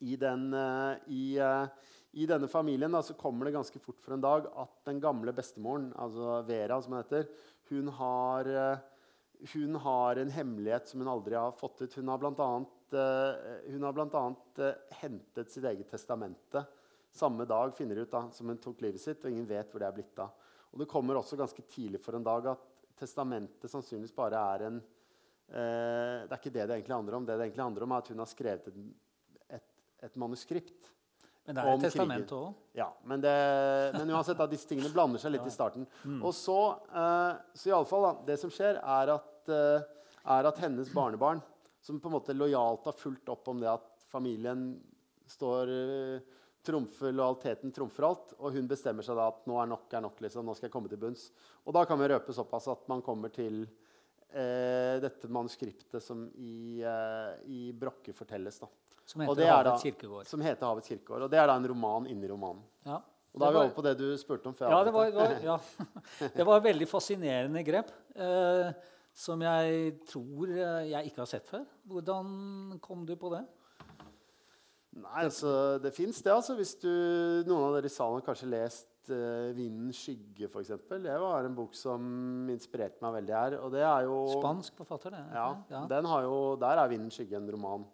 i 0.04 0.16
den 0.20 0.48
eh, 0.58 1.04
i, 1.14 1.24
eh, 1.38 1.92
i 2.14 2.26
denne 2.30 2.48
familien 2.50 2.94
da, 2.94 3.02
så 3.02 3.16
kommer 3.18 3.48
det 3.48 3.56
ganske 3.56 3.82
fort 3.82 4.00
for 4.02 4.16
en 4.16 4.24
dag 4.24 4.48
at 4.60 4.74
den 4.88 5.02
gamle 5.02 5.34
bestemoren, 5.34 5.92
altså 5.98 6.42
Vera, 6.48 6.80
som 6.82 6.94
hun 6.94 7.02
heter, 7.02 7.30
hun 7.70 7.88
har, 7.96 8.50
hun 9.54 9.80
har 9.82 10.20
en 10.20 10.30
hemmelighet 10.30 10.90
som 10.90 11.00
hun 11.00 11.10
aldri 11.10 11.34
har 11.38 11.56
fått 11.56 11.80
ut. 11.80 11.94
Hun 11.96 12.10
har 12.12 12.20
bl.a. 12.20 12.50
Hentet 15.00 15.50
sitt 15.50 15.64
eget 15.64 15.90
testamente 15.90 16.60
samme 17.14 17.46
dag 17.48 17.74
finner 17.76 18.02
ut 18.02 18.10
da, 18.10 18.24
som 18.34 18.50
hun 18.50 18.60
tok 18.62 18.82
livet 18.84 19.02
sitt, 19.02 19.22
og 19.24 19.30
ingen 19.30 19.46
vet 19.48 19.70
hvor 19.70 19.82
det 19.82 19.88
er 19.88 19.96
blitt 19.96 20.22
av. 20.22 20.34
Og 20.74 20.82
det 20.82 20.90
kommer 20.90 21.18
også 21.18 21.38
ganske 21.38 21.62
tidlig 21.70 22.00
for 22.02 22.18
en 22.18 22.26
dag 22.26 22.50
at 22.54 22.64
testamentet 22.98 23.70
sannsynligvis 23.70 24.14
bare 24.14 24.40
er 24.54 24.66
en 24.68 24.80
eh, 24.80 26.24
Det 26.24 26.32
er 26.32 26.40
ikke 26.40 26.54
det 26.54 26.66
det 26.66 26.78
egentlig 26.78 26.96
handler 26.96 27.18
om. 27.18 27.26
Det 27.26 27.38
det 27.38 27.46
egentlig 27.46 27.64
handler 27.64 27.86
om, 27.86 27.94
er 27.94 28.02
at 28.02 28.10
hun 28.10 28.22
har 28.24 28.30
skrevet 28.30 28.68
et, 28.70 28.82
et, 29.60 29.70
et 30.08 30.20
manuskript 30.20 30.90
men 31.44 31.58
det 31.58 31.62
er 31.62 31.74
et 31.74 31.82
testament 31.84 32.30
òg? 32.32 32.52
Ja. 32.76 32.86
Men, 33.04 33.20
det, 33.20 33.32
men 33.98 34.12
uansett, 34.14 34.38
da, 34.38 34.46
disse 34.48 34.68
tingene 34.68 34.88
blander 34.92 35.20
seg 35.20 35.34
litt 35.34 35.44
i 35.44 35.52
starten. 35.52 35.84
Mm. 36.08 36.22
Og 36.24 36.32
så, 36.36 36.56
eh, 36.88 37.32
så 37.52 37.68
i 37.68 37.74
alle 37.76 37.88
fall, 37.88 38.06
da, 38.06 38.12
Det 38.30 38.38
som 38.40 38.52
skjer, 38.52 38.80
er 38.80 39.12
at, 39.12 39.50
eh, 39.52 39.84
er 40.36 40.48
at, 40.48 40.62
hennes 40.64 40.88
barnebarn, 40.94 41.42
som 41.84 41.98
på 42.00 42.08
en 42.08 42.16
måte 42.16 42.36
lojalt 42.36 42.88
har 42.88 42.96
fulgt 42.96 43.28
opp 43.28 43.50
om 43.52 43.60
det 43.60 43.68
at 43.68 44.06
familien 44.08 44.70
står 45.28 45.68
uh, 45.68 46.40
trumfer, 46.64 47.12
lojaliteten 47.12 47.72
trumfer 47.74 48.06
alt, 48.08 48.34
og 48.38 48.56
hun 48.56 48.68
bestemmer 48.70 49.06
seg 49.06 49.18
da 49.18 49.28
at 49.30 49.44
nå 49.50 49.58
er 49.60 49.70
nok 49.70 49.92
er 49.94 50.04
nok. 50.04 50.20
liksom, 50.24 50.46
nå 50.46 50.54
skal 50.56 50.68
jeg 50.68 50.74
komme 50.74 50.92
til 50.92 51.00
bunns. 51.00 51.28
Og 51.64 51.76
da 51.76 51.84
kan 51.88 52.00
vi 52.00 52.10
røpe 52.12 52.36
såpass 52.36 52.68
at 52.72 52.86
man 52.90 53.02
kommer 53.04 53.32
til 53.34 53.64
eh, 53.64 54.96
dette 55.04 55.30
manuskriptet 55.32 56.02
som 56.02 56.26
i, 56.34 56.82
i 57.48 57.60
Brokke 57.76 58.16
fortelles. 58.16 58.60
da. 58.62 58.70
Som 59.04 59.24
heter 59.24 59.50
Havets 59.50 59.84
kirkegård. 59.84 60.28
Som 60.28 60.44
heter 60.44 60.66
Havets 60.66 60.88
kirkegård. 60.88 61.26
Og 61.26 61.32
det 61.32 61.40
er 61.40 61.50
da 61.50 61.58
en 61.60 61.68
roman 61.68 62.08
inni 62.08 62.28
romanen. 62.30 62.64
Ja. 62.86 63.02
Og 63.34 63.42
da 63.42 63.48
er 63.48 63.54
vi 63.56 63.60
over 63.64 63.74
på 63.74 63.82
det 63.82 63.94
du 63.98 64.06
spurte 64.18 64.46
om. 64.46 64.54
Ja, 64.62 64.80
det 64.86 64.92
var, 64.94 65.10
var, 65.10 65.32
ja. 65.42 65.56
det 66.36 66.46
var 66.46 66.60
et 66.60 66.68
veldig 66.68 66.86
fascinerende 66.88 67.64
grep. 67.66 67.90
Eh, 68.14 68.70
som 69.14 69.42
jeg 69.42 69.98
tror 70.10 70.52
eh, 70.54 70.86
jeg 70.92 71.10
ikke 71.10 71.22
har 71.24 71.30
sett 71.30 71.50
før. 71.50 71.66
Hvordan 71.90 72.78
kom 72.82 73.02
du 73.08 73.16
på 73.18 73.32
det? 73.34 73.42
Nei, 74.94 75.24
altså, 75.24 75.78
Det 75.82 75.94
fins, 75.94 76.20
det. 76.22 76.32
altså. 76.32 76.56
Hvis 76.58 76.76
du, 76.82 76.90
Noen 77.48 77.68
av 77.68 77.78
dere 77.78 77.90
i 77.90 77.94
salen 77.94 78.20
har 78.20 78.26
kanskje 78.26 78.50
lest 78.52 79.10
uh, 79.10 79.50
'Vindens 79.56 79.98
skygge', 80.04 80.48
f.eks. 80.48 80.74
Det 80.90 81.16
var 81.24 81.48
en 81.48 81.56
bok 81.56 81.74
som 81.78 82.48
inspirerte 82.52 83.02
meg 83.04 83.18
veldig 83.20 83.34
her. 83.34 83.58
og 83.60 83.74
det 83.74 83.82
er 83.82 84.06
jo... 84.06 84.20
Spansk 84.38 84.78
forfatter, 84.84 85.16
det. 85.16 85.24
Ja, 85.34 85.48
ja. 85.70 85.84
Den 85.90 86.10
har 86.12 86.22
jo, 86.28 86.38
Der 86.62 86.82
er 86.82 86.88
'Vindens 86.88 87.18
skygge' 87.18 87.40
en 87.40 87.50
roman 87.56 87.86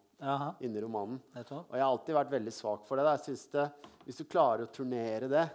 inni 0.60 0.80
romanen. 0.84 1.20
Og 1.32 1.72
jeg 1.72 1.80
har 1.80 1.88
alltid 1.88 2.14
vært 2.14 2.34
veldig 2.34 2.52
svak 2.52 2.84
for 2.84 3.00
det. 3.00 3.08
Jeg 3.08 3.24
synes 3.30 3.46
det 3.54 3.70
hvis 4.04 4.20
du 4.20 4.26
klarer 4.26 4.66
å 4.66 4.72
turnere 4.72 5.28
det, 5.30 5.46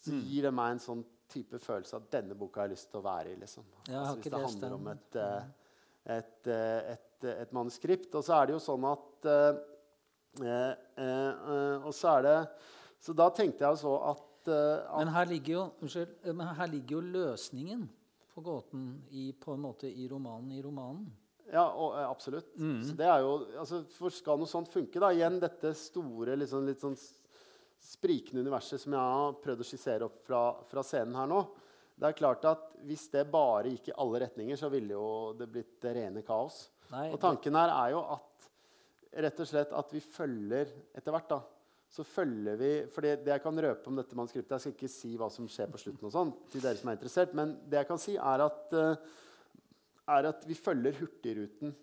så 0.00 0.12
mm. 0.14 0.20
gir 0.26 0.46
det 0.48 0.50
meg 0.56 0.74
en 0.74 0.82
sånn 0.82 1.02
type 1.30 1.60
følelse 1.62 1.98
at 2.00 2.08
denne 2.10 2.34
boka 2.34 2.62
har 2.62 2.70
jeg 2.70 2.74
lyst 2.78 2.88
til 2.90 2.98
å 2.98 3.04
være 3.04 3.34
i. 3.34 3.36
Liksom. 3.38 3.66
Altså, 3.86 4.14
hvis 4.16 4.32
det 4.32 4.40
handler 4.42 4.76
om 4.76 4.88
et, 4.90 5.18
uh, 5.20 5.76
et, 6.16 6.38
uh, 6.48 6.94
et, 6.94 7.26
et, 7.36 7.52
manuskript. 7.54 8.10
Og 8.18 8.26
så 8.26 8.34
er 8.38 8.48
det 8.48 8.56
jo 8.56 8.62
sånn 8.64 8.86
at, 8.88 9.28
Og 10.38 11.94
så 11.96 12.12
er 12.14 12.22
det 12.22 12.34
Så 13.02 13.12
da 13.16 13.26
tenkte 13.34 13.64
jeg 13.66 13.80
så 13.80 13.94
at, 14.12 14.26
at 14.46 14.98
men, 15.00 15.10
her 15.14 15.26
ligger 15.28 15.52
jo, 15.52 15.64
unnskyld, 15.82 16.12
men 16.30 16.52
her 16.56 16.68
ligger 16.70 16.98
jo 16.98 17.00
løsningen 17.16 17.88
på 18.34 18.44
gåten 18.44 18.84
i, 19.10 19.32
på 19.32 19.56
en 19.56 19.64
måte 19.64 19.90
i 19.90 20.06
romanen 20.08 20.52
i 20.54 20.62
romanen. 20.62 21.08
Ja, 21.50 21.64
og, 21.74 21.96
absolutt. 21.98 22.52
Mm. 22.56 22.82
Så 22.86 22.94
det 22.98 23.08
er 23.10 23.24
jo, 23.24 23.32
altså, 23.58 23.82
for 23.96 24.14
Skal 24.14 24.38
noe 24.38 24.50
sånt 24.50 24.70
funke, 24.70 25.00
da, 25.02 25.10
igjen 25.14 25.40
dette 25.42 25.72
store, 25.76 26.36
liksom, 26.38 26.68
litt 26.68 26.82
sånn 26.82 26.96
sprikende 27.80 28.44
universet 28.44 28.82
som 28.82 28.94
jeg 28.94 29.16
har 29.16 29.38
prøvd 29.42 29.64
å 29.64 29.66
skissere 29.66 30.06
opp 30.06 30.20
fra, 30.26 30.42
fra, 30.68 30.84
scenen 30.84 31.16
her 31.16 31.28
nå 31.30 31.38
Det 31.96 32.10
er 32.10 32.18
klart 32.18 32.44
at 32.44 32.66
Hvis 32.84 33.06
det 33.12 33.24
bare 33.32 33.72
gikk 33.72 33.88
i 33.88 33.96
alle 34.04 34.20
retninger, 34.26 34.58
så 34.60 34.68
ville 34.72 34.94
jo 34.94 35.32
det 35.38 35.48
blitt 35.50 35.78
det 35.82 35.94
rene 35.96 36.22
kaos. 36.26 36.66
Nei, 36.92 37.08
og 37.14 37.20
tanken 37.22 37.56
her 37.56 37.72
er 37.72 37.94
jo 37.94 38.04
at 38.16 38.49
rett 39.10 39.40
og 39.42 39.48
slett 39.48 39.72
at 39.74 39.94
vi 39.94 40.02
følger 40.04 40.70
etter 40.94 41.14
hvert. 41.14 41.30
da, 41.30 41.40
så 41.90 42.04
følger 42.06 42.58
vi, 42.58 42.70
for 42.94 43.02
det, 43.02 43.16
det, 43.24 43.32
jeg 43.34 43.42
kan 43.42 43.62
røpe 43.64 43.90
om 43.90 43.96
dette 43.98 44.14
manuskriptet 44.14 44.54
Jeg 44.54 44.62
skal 44.62 44.74
ikke 44.76 44.92
si 44.92 45.16
hva 45.18 45.26
som 45.32 45.48
skjer 45.50 45.72
på 45.72 45.80
slutten, 45.82 46.06
og 46.06 46.14
sånn, 46.14 46.30
til 46.52 46.62
dere 46.62 46.78
som 46.78 46.90
er 46.90 46.98
interessert, 46.98 47.34
men 47.34 47.56
det 47.66 47.80
jeg 47.80 47.88
kan 47.88 48.02
si, 48.02 48.14
er 48.14 48.44
at 48.46 48.76
uh, 48.78 48.92
er 50.10 50.28
at 50.30 50.44
vi 50.46 50.56
følger 50.58 50.96
Hurtigruten 51.00 51.74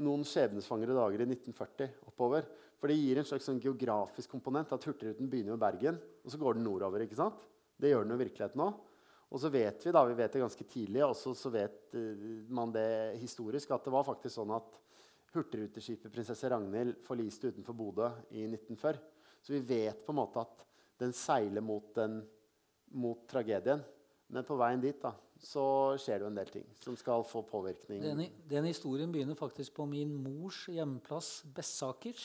noen 0.00 0.22
skjebnesvangre 0.28 0.96
dager 0.96 1.24
i 1.24 1.28
1940 1.28 2.10
oppover. 2.10 2.46
For 2.80 2.88
det 2.88 2.96
gir 2.96 3.20
en 3.20 3.26
slags 3.28 3.48
sånn 3.48 3.60
geografisk 3.60 4.32
komponent 4.32 4.72
at 4.72 4.84
Hurtigruten 4.88 5.28
begynner 5.28 5.56
med 5.56 5.64
Bergen, 5.64 5.98
og 6.24 6.32
så 6.32 6.40
går 6.40 6.56
den 6.56 6.64
nordover. 6.68 7.04
ikke 7.04 7.18
sant? 7.18 7.40
Det 7.80 7.90
gjør 7.92 8.04
den 8.04 8.14
jo 8.14 8.20
i 8.20 8.24
virkeligheten 8.24 8.64
òg. 8.64 8.86
Og 9.30 9.40
så 9.40 9.50
vet 9.52 9.84
vi 9.86 9.92
da, 9.94 10.04
vi 10.08 10.16
vet 10.18 10.32
det 10.34 10.42
ganske 10.42 10.64
tidlig, 10.66 11.02
og 11.06 11.16
så 11.16 11.52
vet 11.54 11.96
uh, 11.96 12.28
man 12.52 12.72
det 12.76 13.18
historisk, 13.20 13.72
at 13.72 13.88
det 13.88 13.94
var 13.94 14.08
faktisk 14.08 14.36
sånn 14.36 14.52
at 14.56 14.80
hurtigruteskipet 15.34 16.12
'Prinsesse 16.12 16.50
Ragnhild' 16.50 16.98
forliste 17.06 17.52
utenfor 17.52 17.76
Bodø 17.76 18.10
i 18.30 18.44
1940. 18.48 19.00
Så 19.42 19.54
vi 19.54 19.60
vet 19.60 20.04
på 20.04 20.12
en 20.12 20.20
måte 20.20 20.42
at 20.42 20.66
den 21.00 21.12
seiler 21.16 21.64
mot, 21.64 21.94
den, 21.96 22.20
mot 22.92 23.26
tragedien. 23.28 23.82
Men 24.30 24.46
på 24.46 24.56
veien 24.60 24.82
dit 24.82 24.98
da, 25.02 25.14
så 25.40 25.62
skjer 25.98 26.20
det 26.20 26.26
jo 26.26 26.30
en 26.30 26.36
del 26.38 26.50
ting 26.52 26.66
som 26.78 26.98
skal 26.98 27.24
få 27.26 27.42
påvirkning. 27.48 28.02
Den, 28.04 28.26
den 28.50 28.68
historien 28.68 29.10
begynner 29.12 29.38
faktisk 29.38 29.74
på 29.78 29.86
min 29.88 30.12
mors 30.22 30.66
hjemplass 30.70 31.40
Bessaker. 31.56 32.20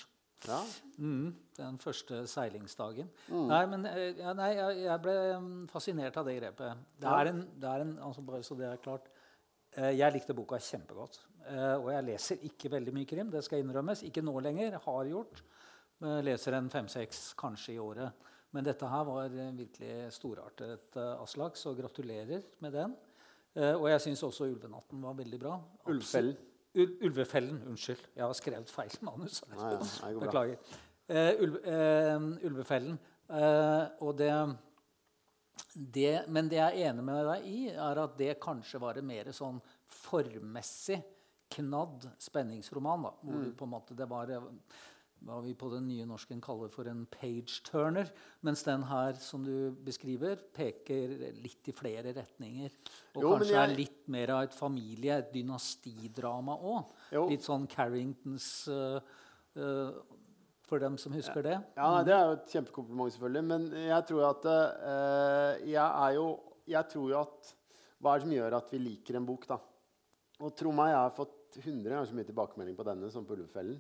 Ja. 0.45 0.60
Mm, 0.97 1.32
den 1.58 1.78
første 1.82 2.20
seilingsdagen. 2.30 3.08
Mm. 3.32 3.47
Nei, 3.49 3.62
men 3.72 3.88
eh, 3.89 4.20
ja, 4.20 4.34
nei, 4.38 4.51
jeg, 4.84 4.97
ble 5.01 5.16
mm, 5.41 5.53
fascinert 5.72 6.18
av 6.20 6.28
det 6.28 6.36
grepet. 6.38 6.84
Det 7.01 7.10
er 7.10 7.32
en, 7.32 7.41
det 7.62 7.72
er 7.72 7.86
en 7.86 7.95
altså 8.10 8.26
bare 8.28 8.43
så 8.45 8.58
det 8.60 8.68
er 8.70 8.84
klart, 8.84 9.08
Jeg 9.76 10.13
likte 10.15 10.36
boka 10.38 10.59
kjempegodt. 10.61 11.19
Eh, 11.49 11.76
og 11.78 11.89
jeg 11.93 12.05
leser 12.07 12.45
ikke 12.47 12.71
veldig 12.73 12.93
mye 12.95 13.09
krim. 13.09 13.32
Det 13.34 13.43
skal 13.45 13.61
innrømmes. 13.61 14.05
Ikke 14.07 14.23
nå 14.26 14.34
lenger. 14.43 14.80
Har 14.86 15.09
gjort. 15.11 15.43
Leser 16.26 16.57
en 16.57 16.69
fem-seks 16.69 17.34
kanskje 17.39 17.76
i 17.76 17.82
året. 17.82 18.32
Men 18.55 18.65
dette 18.67 18.88
her 18.88 19.03
var 19.07 19.32
virkelig 19.32 20.13
storartet, 20.15 20.95
Aslak, 20.95 21.57
så 21.59 21.73
gratulerer 21.76 22.43
med 22.63 22.76
den. 22.76 22.95
Uh, 23.55 23.76
og 23.80 23.89
jeg 23.89 24.01
syns 24.03 24.23
også 24.23 24.45
'Ulvenatten' 24.49 25.01
var 25.01 25.13
veldig 25.15 25.39
bra. 25.39 25.61
Ulvefellen. 25.88 26.36
Ul 26.76 26.89
Ulvefellen. 27.07 27.61
Unnskyld. 27.67 28.01
Jeg 28.15 28.26
har 28.26 28.34
skrevet 28.34 28.69
feil 28.69 28.97
manus. 29.07 29.43
Nei, 29.47 29.71
ja, 29.71 30.19
Beklager. 30.19 30.57
Uh, 31.07 31.43
ulve, 31.43 31.59
uh, 31.63 32.45
ulvefellen. 32.45 32.99
og 33.99 34.17
det, 34.17 34.57
det, 35.74 36.26
Men 36.28 36.49
det 36.51 36.60
jeg 36.60 36.82
er 36.82 36.89
enig 36.91 37.03
med 37.03 37.26
deg 37.30 37.45
i, 37.49 37.60
er 37.72 38.01
at 38.03 38.18
det 38.20 38.39
kanskje 38.43 38.82
var 38.84 38.99
en 38.99 39.08
mer 39.08 39.32
sånn 39.36 39.62
formmessig 40.06 41.01
knadd 41.56 42.10
spenningsroman. 42.22 43.08
Da, 43.08 43.14
hvor 43.22 43.45
mm. 43.45 43.56
på 43.60 43.68
en 43.68 43.74
måte 43.76 43.97
det 43.97 44.08
var 44.10 44.34
hva 45.26 45.39
vi 45.41 45.56
på 45.58 45.70
den 45.72 45.88
nye 45.89 46.06
norsken 46.08 46.41
kaller 46.43 46.70
for 46.74 46.88
en 46.89 47.06
page-turner. 47.10 48.12
Mens 48.45 48.66
den 48.68 48.84
her 48.89 49.18
som 49.22 49.45
du 49.45 49.72
beskriver, 49.86 50.38
peker 50.53 51.16
litt 51.41 51.72
i 51.72 51.76
flere 51.76 52.14
retninger. 52.14 52.76
Og 53.16 53.24
Jo, 53.24 53.32
kanskje 53.34 53.56
jeg- 53.56 53.70
er 53.70 53.76
litt 53.76 54.08
mer 54.08 54.30
av 54.36 54.43
et 54.43 54.53
familie-, 54.53 55.18
et 55.18 55.34
dynastidrama 55.34 56.60
òg. 56.60 56.91
Litt 57.30 57.41
sånn 57.41 57.68
Carringtons 57.68 58.68
uh, 58.68 58.99
uh, 59.58 59.91
For 60.66 60.82
dem 60.82 60.97
som 60.97 61.13
husker 61.13 61.45
det. 61.45 61.59
Ja, 61.78 61.89
Det 62.03 62.13
er 62.16 62.26
jo 62.26 62.36
et 62.39 62.53
kjempekompliment, 62.55 63.13
selvfølgelig. 63.13 63.45
Men 63.45 63.68
jeg 63.86 64.07
tror 64.09 64.24
at 64.32 64.47
eh, 64.49 65.70
jeg 65.70 65.86
er 65.86 66.18
jo 66.18 66.28
Jeg 66.66 66.89
tror 66.89 67.09
jo 67.11 67.20
at 67.22 67.51
Hva 68.01 68.13
er 68.13 68.20
det 68.20 68.26
som 68.26 68.34
gjør 68.34 68.57
at 68.57 68.72
vi 68.74 68.80
liker 68.82 69.20
en 69.20 69.28
bok, 69.28 69.45
da? 69.49 69.59
Og 70.41 70.55
tro 70.57 70.72
meg, 70.76 70.91
jeg 70.91 70.99
har 70.99 71.13
fått 71.16 71.59
100 71.61 71.86
ganger 71.88 72.09
så 72.09 72.16
mye 72.18 72.28
tilbakemelding 72.28 72.76
på 72.76 72.86
denne 72.88 73.11
som 73.13 73.24
på 73.28 73.38
Ulvefellen. 73.38 73.78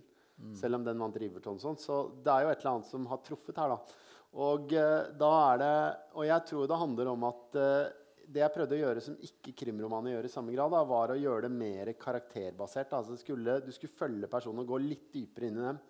Selv 0.55 0.77
om 0.77 0.85
den 0.85 0.99
vant 0.99 1.17
Riverton 1.19 1.59
sånn. 1.59 1.77
Så 1.79 1.97
det 2.23 2.31
er 2.31 2.45
jo 2.45 2.51
et 2.51 2.61
eller 2.61 2.77
annet 2.77 2.89
som 2.89 3.05
har 3.07 3.21
truffet 3.23 3.59
her, 3.59 3.73
da. 3.73 3.99
Og 4.45 4.73
eh, 4.75 5.11
da 5.15 5.31
er 5.53 5.59
det 5.61 5.75
Og 6.19 6.25
jeg 6.27 6.47
tror 6.49 6.67
det 6.67 6.79
handler 6.79 7.11
om 7.11 7.23
at 7.27 7.59
eh, 7.59 7.93
det 8.25 8.41
jeg 8.41 8.53
prøvde 8.55 8.75
å 8.75 8.79
gjøre 8.79 9.03
som 9.05 9.17
ikke 9.21 9.53
krimromaner 9.61 10.15
gjør 10.15 10.27
i 10.27 10.31
samme 10.33 10.53
grad, 10.55 10.73
da, 10.73 10.81
var 10.89 11.13
å 11.13 11.19
gjøre 11.19 11.45
det 11.45 11.51
mer 11.53 11.91
karakterbasert. 11.99 12.95
Altså 12.97 13.13
det 13.13 13.21
skulle, 13.21 13.59
du 13.61 13.69
skulle 13.75 13.93
følge 13.99 14.29
personene 14.31 14.63
og 14.63 14.71
gå 14.73 14.79
litt 14.81 15.11
dypere 15.13 15.51
inn 15.51 15.59
i 15.61 15.67
dem 15.67 15.83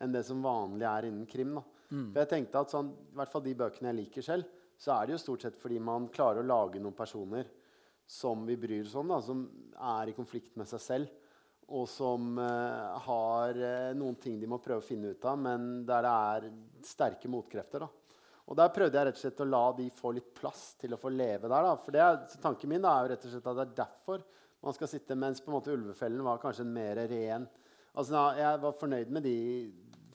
enn 0.00 0.14
det 0.14 0.24
som 0.26 0.42
vanlig 0.44 0.86
er 0.88 1.08
innen 1.08 1.28
krim. 1.28 1.54
da. 1.58 1.64
For 1.92 2.22
jeg 2.22 2.30
tenkte 2.30 2.60
at 2.62 2.72
sånn, 2.72 2.92
i 3.12 3.16
hvert 3.18 3.32
fall 3.32 3.42
De 3.44 3.54
bøkene 3.58 3.90
jeg 3.90 3.98
liker 3.98 4.24
selv, 4.24 4.60
så 4.80 4.94
er 4.96 5.06
det 5.06 5.14
jo 5.14 5.22
stort 5.22 5.44
sett 5.44 5.58
fordi 5.60 5.78
man 5.78 6.08
klarer 6.12 6.40
å 6.40 6.48
lage 6.48 6.80
noen 6.80 6.96
personer 6.96 7.50
som 8.08 8.46
vi 8.48 8.56
bryr 8.58 8.86
oss 8.86 8.96
om, 8.98 9.12
da, 9.12 9.20
som 9.22 9.44
er 9.78 10.10
i 10.10 10.16
konflikt 10.16 10.56
med 10.58 10.68
seg 10.68 10.82
selv, 10.82 11.12
og 11.72 11.86
som 11.88 12.34
uh, 12.36 12.98
har 13.04 13.56
uh, 13.56 13.92
noen 13.96 14.16
ting 14.20 14.40
de 14.40 14.48
må 14.50 14.58
prøve 14.60 14.82
å 14.82 14.84
finne 14.84 15.12
ut 15.14 15.28
av, 15.28 15.38
men 15.38 15.84
der 15.88 16.02
det 16.04 16.12
er 16.12 16.48
sterke 16.84 17.30
motkrefter. 17.30 17.86
da. 17.86 18.18
Og 18.50 18.58
der 18.58 18.72
prøvde 18.74 18.98
jeg 18.98 19.08
rett 19.08 19.20
og 19.20 19.22
slett 19.22 19.40
å 19.44 19.48
la 19.48 19.62
de 19.78 19.86
få 19.94 20.12
litt 20.16 20.32
plass 20.34 20.64
til 20.80 20.96
å 20.96 21.00
få 21.00 21.12
leve 21.14 21.46
der. 21.46 21.68
da. 21.68 21.76
For 21.80 21.94
det 21.94 22.02
er, 22.02 22.18
så 22.28 22.42
tanken 22.42 22.72
min 22.72 22.82
da, 22.82 22.96
er 22.96 23.06
jo 23.06 23.12
rett 23.14 23.26
og 23.28 23.34
slett 23.36 23.50
at 23.52 23.60
det 23.60 23.66
er 23.68 23.78
derfor 23.84 24.24
man 24.62 24.76
skal 24.76 24.90
sitte, 24.90 25.18
mens 25.18 25.40
på 25.42 25.50
en 25.50 25.56
måte 25.56 25.72
Ulvefellen 25.74 26.26
var 26.26 26.42
kanskje 26.42 26.66
en 26.66 26.74
mer 26.74 27.00
ren 27.10 27.48
Altså, 27.92 28.16
Jeg 28.38 28.60
var 28.62 28.76
fornøyd 28.78 29.10
med 29.12 29.26
de 29.26 29.38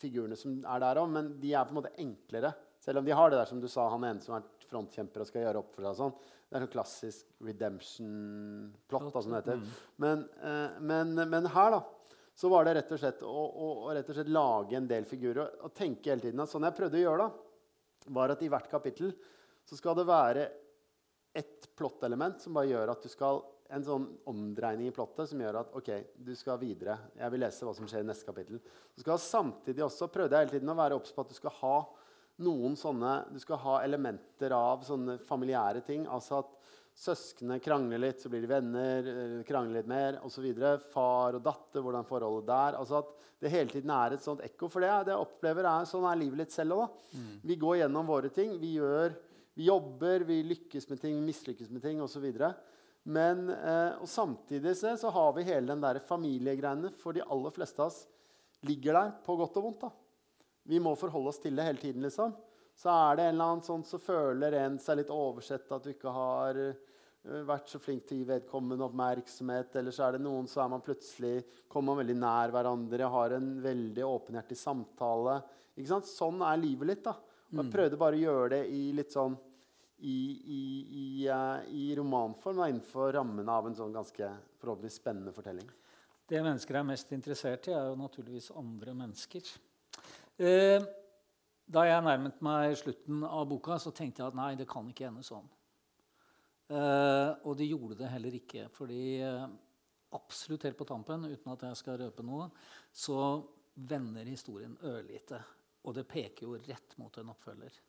figurene 0.02 0.38
som 0.40 0.56
er 0.62 0.84
der 0.84 1.02
òg, 1.02 1.12
men 1.12 1.34
de 1.42 1.54
er 1.54 1.68
på 1.68 1.76
en 1.76 1.80
måte 1.82 1.94
enklere. 2.02 2.54
Selv 2.84 3.02
om 3.02 3.08
de 3.08 3.16
har 3.18 3.32
det 3.32 3.40
der 3.40 3.50
som 3.50 3.62
du 3.62 3.68
sa, 3.72 3.88
han 3.92 4.06
ene 4.08 4.24
som 4.24 4.38
er 4.38 4.46
frontkjemper 4.70 5.24
og 5.24 5.30
skal 5.30 5.46
gjøre 5.46 5.62
opp 5.62 5.74
for 5.76 5.88
seg. 5.88 5.98
sånn. 6.00 6.16
Det 6.48 6.56
er 6.56 6.64
sånn 6.64 6.72
klassisk 6.72 7.32
redemption-plott, 7.44 9.10
da, 9.12 9.24
som 9.24 9.34
det 9.34 9.42
heter. 9.42 9.64
Men, 10.04 10.24
eh, 10.40 10.78
men, 10.80 11.16
men 11.18 11.50
her, 11.52 11.76
da, 11.76 11.82
så 12.38 12.52
var 12.54 12.68
det 12.68 12.78
rett 12.78 12.94
og 12.94 13.02
slett 13.02 13.26
å, 13.26 13.34
å, 13.34 13.72
å 13.88 13.96
rett 13.98 14.12
og 14.14 14.20
slett 14.20 14.32
lage 14.32 14.78
en 14.78 14.88
del 14.88 15.08
figurer 15.10 15.42
og, 15.44 15.66
og 15.68 15.76
tenke 15.76 16.14
hele 16.14 16.24
tiden 16.24 16.44
at 16.44 16.52
sånn 16.52 16.68
jeg 16.68 16.78
prøvde 16.78 17.00
å 17.00 17.04
gjøre, 17.04 17.26
da, 17.26 18.12
var 18.16 18.32
at 18.32 18.44
i 18.46 18.50
hvert 18.52 18.70
kapittel 18.72 19.12
så 19.68 19.76
skal 19.80 19.98
det 19.98 20.08
være 20.08 20.48
ett 21.38 21.68
plottelement 21.76 22.40
som 22.42 22.56
bare 22.56 22.70
gjør 22.70 22.94
at 22.94 23.04
du 23.04 23.12
skal 23.12 23.42
en 23.74 23.84
sånn 23.84 24.08
omdreining 24.30 24.90
i 24.90 24.96
plottet 24.96 25.30
som 25.30 25.42
gjør 25.42 25.62
at 25.62 25.74
ok, 25.78 25.92
du 26.24 26.34
skal 26.38 26.60
videre. 26.62 26.98
Jeg 27.20 27.34
vil 27.34 27.44
lese 27.44 27.68
hva 27.68 27.74
som 27.76 27.88
skjer 27.90 28.06
i 28.06 28.08
neste 28.08 28.28
kapittel. 28.28 28.62
Du 28.96 29.04
skal 29.04 29.20
samtidig 29.22 29.84
også 29.86 30.10
prøvde 30.14 30.38
jeg 30.38 30.48
hele 30.48 30.56
tiden 30.58 30.74
å 30.74 30.78
være 30.78 30.98
obs 31.00 31.14
på 31.16 31.26
at 31.26 31.34
du 31.34 31.38
skal 31.38 31.56
ha 31.60 31.78
noen 32.46 32.78
sånne, 32.78 33.14
du 33.34 33.40
skal 33.42 33.60
ha 33.64 33.80
elementer 33.86 34.54
av 34.54 34.86
sånne 34.88 35.18
familiære 35.28 35.82
ting. 35.88 36.06
Altså 36.06 36.42
at 36.44 36.54
søsknene 36.98 37.60
krangler 37.62 38.02
litt, 38.02 38.22
så 38.22 38.30
blir 38.30 38.42
de 38.42 38.50
venner. 38.50 39.08
eh, 39.08 39.44
krangler 39.46 39.82
litt 39.82 39.90
mer, 39.90 40.20
osv. 40.26 40.46
Far 40.92 41.38
og 41.38 41.44
datter, 41.46 41.82
hvordan 41.82 42.06
forholdet 42.08 42.48
der. 42.48 42.78
altså 42.80 43.00
at 43.04 43.14
Det 43.40 43.52
hele 43.52 43.70
tiden 43.70 43.92
er 43.94 44.14
et 44.14 44.24
sånt 44.24 44.42
ekko. 44.42 44.68
For 44.68 44.82
det, 44.82 44.90
det 45.06 45.14
jeg 45.14 45.22
opplever 45.22 45.68
er, 45.70 45.86
sånn 45.86 46.08
er 46.10 46.18
livet 46.18 46.38
litt 46.42 46.52
selv 46.52 46.74
òg. 46.74 46.90
Vi 47.44 47.56
går 47.56 47.84
gjennom 47.84 48.08
våre 48.08 48.30
ting. 48.34 48.58
Vi, 48.58 48.80
gjør, 48.80 49.14
vi 49.54 49.68
jobber, 49.68 50.26
vi 50.26 50.42
lykkes 50.44 50.90
med 50.90 51.02
ting, 51.02 51.14
vi 51.20 51.28
mislykkes 51.30 51.70
med 51.70 51.84
ting 51.86 52.02
osv. 52.02 52.26
Men 53.08 53.48
eh, 53.54 53.94
og 54.02 54.10
samtidig 54.12 54.74
så, 54.76 55.10
har 55.16 55.32
vi 55.38 55.46
hele 55.48 55.70
den 55.70 55.84
der 55.84 56.02
familiegreiene. 56.04 56.92
For 57.00 57.16
de 57.16 57.24
aller 57.24 57.54
fleste 57.56 57.80
av 57.80 57.94
oss 57.94 58.02
ligger 58.68 58.98
der 58.98 59.14
på 59.24 59.38
godt 59.40 59.60
og 59.62 59.70
vondt. 59.70 59.86
da. 59.86 59.94
Vi 60.68 60.82
må 60.84 60.92
forholde 61.00 61.32
oss 61.32 61.40
til 61.40 61.56
det 61.56 61.64
hele 61.64 61.80
tiden. 61.80 62.04
liksom. 62.04 62.36
Så 62.78 62.92
er 62.92 63.16
det 63.16 63.24
en 63.26 63.38
eller 63.38 63.54
annen 63.54 63.66
sånn, 63.66 63.86
så 63.88 63.98
føler 64.02 64.60
en 64.60 64.76
seg 64.82 65.00
litt 65.00 65.14
oversett 65.14 65.72
at 65.74 65.88
du 65.88 65.94
ikke 65.94 66.12
har 66.14 66.60
eh, 66.62 67.40
vært 67.48 67.72
så 67.72 67.80
flink 67.82 68.04
til 68.06 68.20
å 68.20 68.20
gi 68.20 68.30
vedkommende 68.34 68.86
oppmerksomhet. 68.90 69.80
Eller 69.80 69.96
så 69.96 70.10
er 70.10 70.18
det 70.18 70.26
noen 70.28 70.52
så 70.52 70.66
er 70.66 70.74
man 70.76 70.84
plutselig 70.84 71.40
kommer 71.72 71.96
man 71.96 72.04
veldig 72.04 72.20
nær 72.20 72.54
hverandre, 72.54 73.12
har 73.16 73.38
en 73.40 73.50
veldig 73.64 74.06
åpenhjertig 74.06 74.60
samtale. 74.60 75.40
Ikke 75.78 75.94
sant? 75.96 76.12
Sånn 76.12 76.44
er 76.44 76.60
livet 76.60 76.92
litt. 76.92 77.06
da. 77.08 77.16
Og 77.54 77.62
jeg 77.64 77.72
prøvde 77.72 78.00
bare 78.00 78.20
å 78.20 78.26
gjøre 78.26 78.50
det 78.58 78.66
i 78.76 78.90
litt 78.92 79.16
sånn 79.16 79.38
i, 79.98 80.18
i, 80.58 80.64
i, 81.02 81.08
uh, 81.32 81.64
i 81.74 81.90
romanform, 81.98 82.62
da, 82.62 82.70
innenfor 82.70 83.16
rammene 83.16 83.52
av 83.52 83.68
en 83.70 83.78
sånn 83.78 83.96
ganske 83.96 84.30
forhåpentligvis 84.62 85.00
spennende 85.02 85.34
fortelling. 85.34 85.70
Det 86.28 86.44
mennesker 86.44 86.76
er 86.76 86.88
mest 86.88 87.12
interessert 87.16 87.70
i, 87.70 87.74
er 87.74 87.88
jo 87.88 88.00
naturligvis 88.00 88.52
andre 88.60 88.94
mennesker. 88.98 89.52
Eh, 90.38 90.84
da 91.68 91.84
jeg 91.88 92.04
nærmet 92.04 92.42
meg 92.46 92.76
slutten 92.80 93.24
av 93.28 93.46
boka, 93.48 93.78
så 93.80 93.94
tenkte 93.96 94.22
jeg 94.22 94.34
at 94.34 94.38
nei, 94.38 94.52
det 94.60 94.68
kan 94.70 94.88
ikke 94.92 95.08
ende 95.08 95.24
sånn. 95.26 95.48
Eh, 96.68 97.32
og 97.48 97.56
det 97.60 97.70
gjorde 97.70 98.02
det 98.02 98.12
heller 98.12 98.38
ikke. 98.42 98.68
Fordi 98.76 99.02
eh, 99.24 99.46
absolutt 100.20 100.68
helt 100.68 100.80
på 100.80 100.88
tampen, 100.90 101.30
uten 101.32 101.54
at 101.54 101.64
jeg 101.70 101.80
skal 101.80 102.00
røpe 102.04 102.26
noe, 102.28 102.50
så 102.92 103.40
vender 103.88 104.28
historien 104.28 104.76
ørlite. 104.84 105.40
Og 105.88 105.96
det 105.96 106.08
peker 106.12 106.48
jo 106.48 106.60
rett 106.60 106.98
mot 107.00 107.24
en 107.24 107.32
oppfølger. 107.32 107.80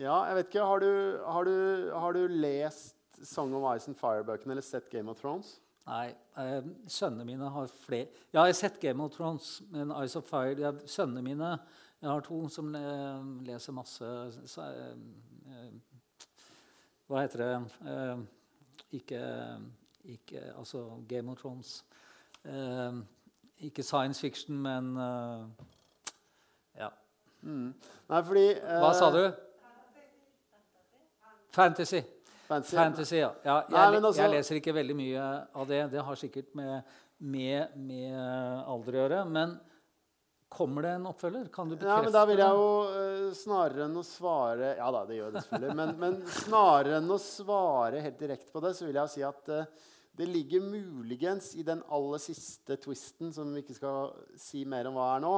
Ja, 0.00 0.22
jeg 0.28 0.36
vet 0.38 0.48
ikke, 0.48 0.64
Har 0.64 0.80
du, 0.80 1.18
har 1.26 1.44
du, 1.44 1.90
har 1.92 2.12
du 2.16 2.26
lest 2.28 2.96
Song 3.24 3.52
of 3.54 3.66
Ice 3.76 3.88
and 3.88 3.96
Fire-bøkene 3.96 4.54
eller 4.54 4.64
sett 4.64 4.90
Game 4.90 5.10
of 5.10 5.20
Thrones? 5.20 5.58
Nei, 5.86 6.14
eh, 6.38 6.62
sønnene 6.88 7.26
mine 7.26 7.48
har 7.50 7.66
flere 7.66 8.06
Ja, 8.32 8.44
jeg 8.44 8.52
har 8.54 8.58
sett 8.58 8.80
Game 8.80 9.02
of 9.02 9.12
Thrones, 9.16 9.62
men 9.70 9.92
Ice 10.04 10.18
of 10.18 10.28
Fire 10.30 10.54
ja, 10.58 10.70
Sønnene 10.86 11.22
mine 11.26 11.58
Jeg 12.02 12.10
har 12.10 12.22
to 12.22 12.48
som 12.48 12.70
le, 12.72 12.82
leser 13.46 13.74
masse 13.74 14.10
så, 14.46 14.62
eh, 14.62 14.94
eh, 15.50 16.24
Hva 17.10 17.24
heter 17.24 17.42
det 17.42 17.50
eh, 17.90 18.24
ikke, 18.92 19.22
ikke 20.04 20.44
Altså 20.56 20.86
Game 21.08 21.30
of 21.32 21.40
Thrones. 21.40 21.84
Eh, 22.44 23.02
ikke 23.66 23.82
science 23.82 24.20
fiction, 24.20 24.58
men 24.62 24.96
eh, 24.96 25.46
Ja. 26.78 26.88
Nei, 27.42 28.22
fordi 28.22 28.50
eh, 28.54 28.78
Hva 28.82 28.92
sa 28.94 29.10
du? 29.10 29.24
Fantasy. 31.52 32.02
Fantasy. 32.48 32.76
Fantasy, 32.76 33.16
ja. 33.16 33.32
ja 33.44 33.58
jeg, 33.60 33.74
Nei, 33.74 34.00
altså- 34.00 34.22
jeg 34.22 34.32
leser 34.36 34.60
ikke 34.60 34.74
veldig 34.76 34.96
mye 34.96 35.26
av 35.54 35.68
det. 35.68 35.82
Det 35.92 36.06
har 36.06 36.16
sikkert 36.20 36.54
med, 36.58 36.96
med, 37.18 37.76
med 37.76 38.16
alder 38.68 38.96
å 38.96 39.04
gjøre. 39.04 39.20
Men 39.28 39.54
kommer 40.52 40.84
det 40.84 40.90
en 40.98 41.08
oppfølger? 41.08 41.46
Kan 41.52 41.70
du 41.70 41.76
bekrefte 41.76 41.94
Ja, 41.94 42.02
men 42.04 42.12
Da 42.12 42.24
vil 42.28 42.42
jeg 42.42 42.58
jo 42.58 42.66
eh, 43.00 43.30
snarere 43.36 43.86
enn 43.86 43.96
å 43.96 44.04
svare 44.04 44.74
Ja 44.76 44.90
da, 44.92 45.06
det 45.08 45.16
gjør 45.16 45.32
det 45.32 45.44
selvfølgelig. 45.46 45.78
Men, 45.80 45.94
men 46.02 46.20
snarere 46.42 47.00
enn 47.00 47.12
å 47.12 47.18
svare 47.22 48.04
helt 48.04 48.20
direkte 48.20 48.52
på 48.52 48.64
det, 48.64 48.74
så 48.76 48.88
vil 48.88 49.00
jeg 49.00 49.14
si 49.14 49.24
at 49.24 49.52
uh, 49.52 49.88
det 50.12 50.28
ligger 50.28 50.64
muligens 50.66 51.54
i 51.56 51.64
den 51.64 51.80
aller 51.88 52.20
siste 52.20 52.76
twisten, 52.80 53.32
som 53.32 53.48
vi 53.54 53.64
ikke 53.64 53.78
skal 53.78 54.12
si 54.36 54.66
mer 54.68 54.90
om 54.90 54.98
hva 55.00 55.14
er 55.14 55.24
nå. 55.24 55.34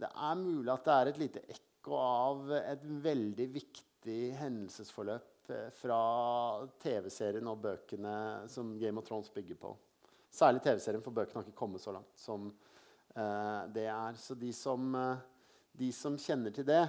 Det 0.00 0.08
er 0.08 0.36
mulig 0.40 0.72
at 0.72 0.86
det 0.88 0.94
er 0.96 1.10
et 1.10 1.20
lite 1.20 1.42
ekko 1.52 1.98
av 2.00 2.54
et 2.56 2.86
veldig 3.04 3.48
viktig 3.52 3.91
hendelsesforløp 4.10 5.50
eh, 5.54 5.68
fra 5.74 5.98
TV-serien 6.82 7.46
og 7.46 7.60
bøkene 7.62 8.14
som 8.50 8.74
Game 8.80 8.98
of 8.98 9.06
Thrones 9.06 9.30
bygger 9.30 9.58
på. 9.60 9.70
Særlig 10.32 10.62
TV-serien, 10.64 11.02
for 11.04 11.14
bøkene 11.14 11.38
har 11.38 11.46
ikke 11.46 11.58
kommet 11.58 11.82
så 11.82 11.92
langt 11.92 12.16
som 12.18 12.48
uh, 12.48 13.62
det 13.68 13.84
er. 13.84 14.16
Så 14.16 14.34
de 14.40 14.48
som, 14.56 14.86
uh, 14.96 15.20
de 15.76 15.90
som 15.92 16.16
kjenner 16.16 16.54
til 16.56 16.64
det, 16.64 16.86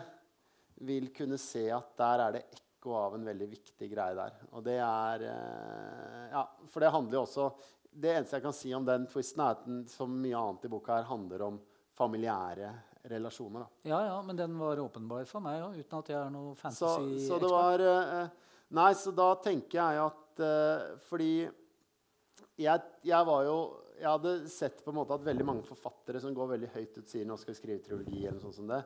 vil 0.87 1.09
kunne 1.15 1.37
se 1.37 1.65
at 1.75 1.91
der 1.99 2.23
er 2.23 2.37
det 2.37 2.45
ekko 2.55 2.95
av 2.97 3.17
en 3.17 3.27
veldig 3.27 3.49
viktig 3.51 3.89
greie 3.91 4.15
der. 4.15 4.39
Og 4.55 4.63
det 4.63 4.77
er 4.79 5.27
uh, 5.27 6.23
Ja, 6.31 6.45
for 6.71 6.79
det 6.79 6.93
handler 6.95 7.19
jo 7.19 7.25
også 7.27 7.49
Det 7.93 8.09
eneste 8.13 8.39
jeg 8.39 8.45
kan 8.47 8.55
si 8.57 8.71
om 8.73 8.87
den 8.87 9.05
twisten, 9.11 9.43
er 9.43 9.57
at 9.57 9.67
den, 9.67 9.83
som 9.91 10.15
mye 10.23 10.39
annet 10.39 10.63
i 10.65 10.71
boka 10.71 10.95
her, 10.95 11.11
handler 11.11 11.43
om 11.51 11.59
familiære 11.93 12.71
relasjoner. 13.11 13.65
Da. 13.65 13.89
Ja, 13.89 13.99
ja, 14.07 14.15
men 14.23 14.37
den 14.39 14.53
var 14.59 14.79
åpenbar 14.79 15.25
for 15.27 15.43
meg 15.43 15.59
òg, 15.65 15.75
uten 15.81 15.99
at 15.99 16.11
jeg 16.13 16.19
er 16.19 16.31
noe 16.31 16.53
Så, 16.55 16.61
fantasy-ekspert. 16.61 17.27
så 17.27 17.39
det 17.43 17.51
var 17.51 17.83
eh, 17.89 18.27
Nei, 18.73 18.89
så 18.97 19.11
da 19.13 19.27
tenker 19.43 19.77
jeg 19.77 19.99
at 20.05 20.43
eh, 20.47 20.85
Fordi 21.09 21.31
jeg, 22.63 22.83
jeg 23.05 23.27
var 23.27 23.43
jo 23.47 23.57
Jeg 23.99 24.07
hadde 24.09 24.31
sett 24.51 24.79
på 24.85 24.93
en 24.93 24.97
måte 25.01 25.13
at 25.17 25.25
veldig 25.27 25.45
mange 25.45 25.65
forfattere 25.67 26.21
som 26.23 26.33
går 26.35 26.53
veldig 26.55 26.69
høyt 26.73 26.97
ut, 27.01 27.07
sier 27.11 27.27
nå 27.27 27.37
skal 27.39 27.53
vi 27.53 27.59
skrive 27.59 27.83
triologi 27.85 28.23
eller 28.23 28.39
noe 28.39 28.45
sånt 28.47 28.57
som 28.61 28.71
det. 28.71 28.79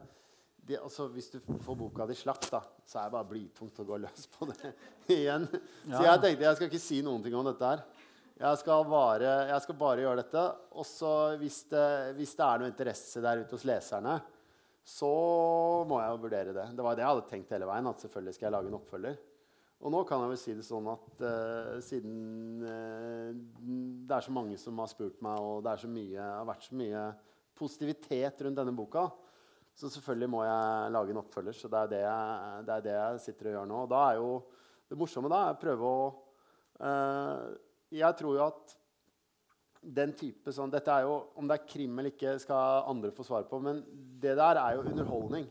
De, 0.68 0.76
altså, 0.84 1.06
hvis 1.14 1.30
du 1.32 1.38
får 1.64 1.78
boka 1.80 2.06
di 2.10 2.16
slapp, 2.20 2.44
da, 2.52 2.60
så 2.84 3.00
er 3.00 3.06
det 3.08 3.14
bare 3.14 3.30
blytungt 3.30 3.78
å 3.80 3.86
gå 3.88 4.02
løs 4.04 4.26
på 4.34 4.50
det 4.50 4.74
igjen. 5.16 5.46
Så 5.88 6.02
jeg 6.04 6.22
tenkte 6.26 6.44
jeg 6.50 6.58
skal 6.60 6.68
ikke 6.68 6.82
si 6.84 7.00
noen 7.06 7.24
ting 7.24 7.38
om 7.40 7.48
dette 7.48 7.70
her. 7.72 7.86
Jeg 8.38 8.58
skal 8.62 8.84
bare, 8.86 9.30
jeg 9.50 9.62
skal 9.64 9.78
bare 9.80 10.04
gjøre 10.04 10.22
dette. 10.22 10.42
Og 10.78 10.86
så 10.86 11.14
hvis 11.42 11.64
det, 11.72 11.88
hvis 12.20 12.36
det 12.38 12.46
er 12.46 12.62
noe 12.62 12.70
interesse 12.70 13.24
der 13.24 13.42
ute 13.42 13.58
hos 13.58 13.66
leserne, 13.66 14.20
så 14.88 15.10
må 15.90 15.98
jeg 16.00 16.12
jo 16.14 16.20
vurdere 16.22 16.54
det. 16.56 16.68
Det 16.78 16.86
var 16.86 16.96
det 16.96 17.04
jeg 17.04 17.12
hadde 17.12 17.26
tenkt 17.32 17.56
hele 17.56 17.68
veien. 17.68 17.90
at 17.90 18.04
selvfølgelig 18.06 18.36
skal 18.38 18.48
jeg 18.48 18.56
lage 18.56 18.70
en 18.70 18.78
oppfølger. 18.78 19.18
Og 19.78 19.94
nå 19.94 20.04
kan 20.10 20.22
jeg 20.24 20.32
vel 20.32 20.40
si 20.42 20.56
det 20.58 20.66
sånn 20.66 20.88
at 20.90 21.20
uh, 21.22 21.74
siden 21.86 22.14
uh, 22.66 23.34
det 24.08 24.16
er 24.16 24.26
så 24.26 24.34
mange 24.34 24.58
som 24.58 24.80
har 24.82 24.90
spurt 24.90 25.20
meg, 25.22 25.42
og 25.42 25.66
det 25.66 25.76
så 25.82 25.90
mye, 25.92 26.22
har 26.22 26.48
vært 26.48 26.66
så 26.66 26.78
mye 26.78 27.04
positivitet 27.58 28.42
rundt 28.46 28.58
denne 28.58 28.74
boka, 28.78 29.06
så 29.78 29.90
selvfølgelig 29.94 30.32
må 30.34 30.42
jeg 30.46 30.96
lage 30.96 31.14
en 31.14 31.22
oppfølger. 31.22 31.58
Så 31.58 31.70
det 31.74 31.84
er 31.84 31.94
det 31.94 32.02
jeg, 32.06 32.66
det 32.70 32.74
er 32.78 32.88
det 32.88 32.98
jeg 32.98 33.22
sitter 33.28 33.52
og 33.52 33.58
gjør 33.58 33.70
nå. 33.70 33.84
Og 33.84 33.94
da 33.94 34.02
er 34.08 34.22
jo 34.22 34.32
det 34.90 34.98
morsomme 34.98 35.30
da, 35.34 35.44
er 35.46 35.58
å 35.58 35.62
prøve 35.62 35.94
å 35.94 36.02
uh, 36.82 37.67
Jeg 37.94 38.20
tror 38.20 38.36
jo 38.36 38.44
at 38.48 38.76
den 39.82 40.12
type 40.18 40.52
sånn 40.52 40.72
dette 40.74 40.92
er 40.92 41.06
jo, 41.08 41.20
Om 41.40 41.48
det 41.48 41.60
er 41.60 41.70
krim 41.70 42.00
eller 42.00 42.12
ikke, 42.12 42.36
skal 42.42 42.90
andre 42.92 43.14
få 43.16 43.26
svar 43.28 43.48
på. 43.50 43.60
Men 43.64 43.84
det 44.22 44.36
der 44.40 44.60
er 44.60 44.78
jo 44.78 44.86
underholdning. 44.90 45.48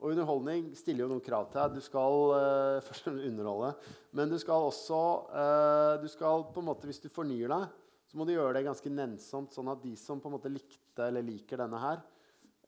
Og 0.00 0.12
underholdning 0.12 0.72
stiller 0.76 1.04
jo 1.04 1.12
noen 1.14 1.24
krav 1.24 1.48
til 1.50 1.60
deg. 1.60 1.76
Du 1.78 1.84
skal 1.84 2.18
uh, 2.34 2.82
først 2.88 3.08
underholde, 3.12 3.72
men 4.12 4.32
du 4.32 4.36
skal 4.40 4.68
også 4.70 5.00
uh, 5.30 5.94
du 6.02 6.08
skal 6.12 6.48
på 6.52 6.60
en 6.60 6.68
måte, 6.70 6.88
Hvis 6.90 7.02
du 7.04 7.08
fornyer 7.12 7.52
deg, 7.52 7.68
så 8.10 8.18
må 8.18 8.26
du 8.26 8.34
gjøre 8.34 8.58
det 8.58 8.66
ganske 8.66 8.92
nennsomt, 8.92 9.54
sånn 9.54 9.70
at 9.72 9.80
de 9.82 9.94
som 9.98 10.20
på 10.20 10.28
en 10.28 10.36
måte 10.36 10.52
likte 10.52 11.08
eller 11.08 11.24
liker 11.24 11.62
denne 11.64 11.80
her, 11.80 12.02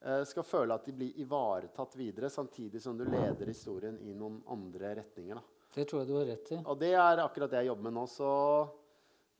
uh, 0.07 0.23
skal 0.29 0.47
føle 0.49 0.79
at 0.79 0.89
de 0.89 0.97
blir 0.97 1.21
ivaretatt 1.23 1.99
videre, 1.99 2.33
samtidig 2.33 2.81
som 2.83 2.97
du 2.97 3.05
leder 3.05 3.53
historien 3.53 4.01
i 4.07 4.17
noen 4.17 4.41
andre 4.55 4.97
retninger. 5.03 5.37
Da. 5.37 5.69
Det 5.77 5.85
tror 5.91 6.03
jeg 6.03 6.09
du 6.09 6.17
har 6.17 6.29
rett 6.31 6.57
i. 6.57 6.63
Og 6.65 6.81
det 6.81 6.95
er 6.97 7.21
akkurat 7.21 7.53
det 7.53 7.61
jeg 7.61 7.73
jobber 7.75 7.91
med 7.91 7.99
nå. 7.99 8.07
så 8.09 8.33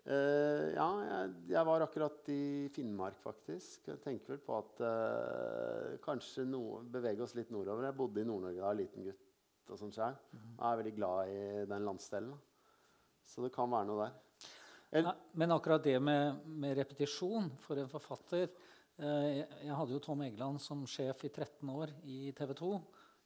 Uh, 0.07 0.71
ja, 0.71 0.87
jeg, 1.03 1.31
jeg, 1.51 1.67
var 1.67 1.83
akkurat 1.83 2.29
i 2.31 2.69
Finnmark, 2.71 3.17
faktisk. 3.19 3.89
Jeg 3.91 3.99
tenker 4.05 4.37
vel 4.37 4.43
på 4.45 4.55
at 4.55 4.83
uh, 4.87 5.97
kanskje 6.05 6.45
no, 6.47 6.79
bevege 6.93 7.25
oss 7.25 7.35
litt 7.35 7.51
nordover. 7.51 7.89
Jeg 7.89 7.99
bodde 7.99 8.23
i 8.23 8.29
Nord-Norge 8.29 8.63
da, 8.63 8.75
liten 8.79 9.09
gutt 9.09 9.73
og 9.73 9.81
sånn 9.81 9.91
sjøl. 9.91 10.15
-hmm. 10.15 10.53
Jeg 10.61 10.69
er 10.69 10.79
veldig 10.81 10.95
glad 10.95 11.33
i 11.33 11.65
den 11.73 11.89
landsdelen. 11.89 12.37
Så 13.27 13.43
det 13.43 13.51
kan 13.53 13.71
være 13.71 13.89
noe 13.89 14.05
der. 14.05 14.13
Jeg, 14.93 15.03
ja, 15.03 15.15
men 15.35 15.51
akkurat 15.51 15.83
det 15.83 15.99
med, 16.01 16.39
med, 16.47 16.77
repetisjon 16.79 17.51
for 17.59 17.77
en 17.77 17.89
forfatter 17.89 18.47
uh, 19.03 19.27
jeg, 19.27 19.49
jeg, 19.65 19.75
hadde 19.75 19.93
jo 19.93 19.99
Tom 19.99 20.23
Egeland 20.23 20.61
som 20.63 20.87
sjef 20.87 21.25
i 21.25 21.33
13 21.35 21.69
år 21.69 21.91
i 22.05 22.31
TV 22.31 22.55
2. 22.55 22.71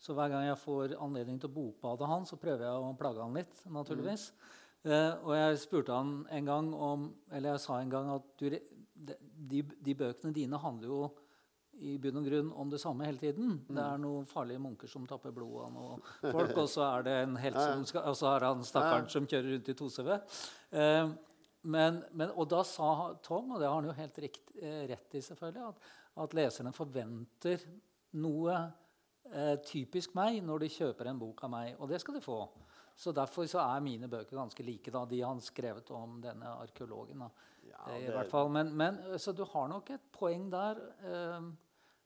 Så 0.01 0.15
hver 0.17 0.33
gang 0.33 0.47
jeg 0.47 0.57
får 0.57 0.97
anledning 0.97 1.37
til 1.39 1.51
å 1.51 1.53
bokbade 1.53 2.09
han, 2.09 2.25
så 2.25 2.41
prøver 2.41 2.65
jeg 2.65 2.73
å 2.73 2.97
plage 2.97 3.21
han 3.21 3.37
litt. 3.37 3.67
naturligvis. 3.69 4.31
Mm. 4.33 4.57
Uh, 4.87 5.13
og 5.27 5.35
jeg 5.37 5.59
spurte 5.61 5.93
han 5.93 6.23
en 6.33 6.47
gang 6.49 6.69
om 6.73 7.03
Eller 7.37 7.51
jeg 7.53 7.61
sa 7.61 7.75
en 7.83 7.91
gang 7.93 8.07
at 8.15 8.31
du, 8.41 8.47
de, 8.49 9.59
de, 9.61 9.95
bøkene 9.95 10.33
dine 10.33 10.57
handler 10.57 10.89
jo 10.89 11.01
i 11.81 11.99
bunn 12.01 12.21
og 12.21 12.27
grunn 12.29 12.49
om 12.61 12.71
det 12.73 12.81
samme 12.81 13.07
hele 13.09 13.21
tiden. 13.21 13.55
Mm. 13.61 13.77
Det 13.77 13.83
er 13.85 14.01
noen 14.03 14.27
farlige 14.29 14.61
munker 14.61 14.91
som 14.91 15.07
tapper 15.09 15.33
blod 15.37 15.63
av 15.65 15.71
noen 15.73 16.03
folk, 16.27 16.53
og 16.61 16.69
så 16.69 16.85
er 16.91 17.07
det 17.07 17.15
en 17.23 17.39
helt 17.41 17.61
som 17.69 17.85
skal, 17.89 18.09
og 18.11 18.19
så 18.19 18.29
har 18.35 18.47
han 18.51 18.65
stakkaren 18.67 19.09
som 19.13 19.29
kjører 19.29 19.55
rundt 19.55 19.71
i 19.73 19.77
2CV. 19.79 20.11
Eh, 20.77 21.13
men, 21.63 22.03
men, 22.17 22.33
og 22.37 22.49
da 22.53 22.61
sa 22.65 22.91
Tom, 23.25 23.55
og 23.55 23.61
det 23.61 23.69
har 23.69 23.79
han 23.79 23.89
jo 23.89 23.97
helt 23.97 24.21
rikt, 24.25 24.53
eh, 24.61 24.85
rett 24.91 25.17
i, 25.17 25.25
selvfølgelig, 25.25 25.73
at, 25.73 25.91
at 26.25 26.37
leserne 26.37 26.73
forventer 26.77 27.65
noe 28.21 28.57
eh, 29.31 29.57
typisk 29.65 30.15
meg 30.19 30.41
når 30.45 30.65
de 30.65 30.73
kjøper 30.77 31.11
en 31.11 31.21
bok 31.21 31.45
av 31.47 31.53
meg. 31.53 31.75
Og 31.79 31.91
det 31.93 32.01
skal 32.03 32.17
de 32.17 32.25
få. 32.25 32.43
Så 33.01 33.15
Derfor 33.17 33.47
så 33.49 33.63
er 33.63 33.81
mine 33.81 34.11
bøker 34.13 34.37
ganske 34.37 34.65
like 34.67 34.93
da, 34.93 35.07
de 35.09 35.23
han 35.25 35.41
skrevet 35.41 35.89
om 35.97 36.19
denne 36.21 36.51
arkeologen. 36.61 37.23
Ja, 37.65 37.79
det... 37.87 38.03
i 38.05 38.13
hvert 38.13 38.29
fall. 38.29 38.51
Men, 38.53 38.75
men, 38.77 38.99
så 39.17 39.33
du 39.33 39.47
har 39.49 39.71
nok 39.73 39.89
et 39.95 40.05
poeng 40.13 40.51
der. 40.53 40.83
Eh, 41.09 41.47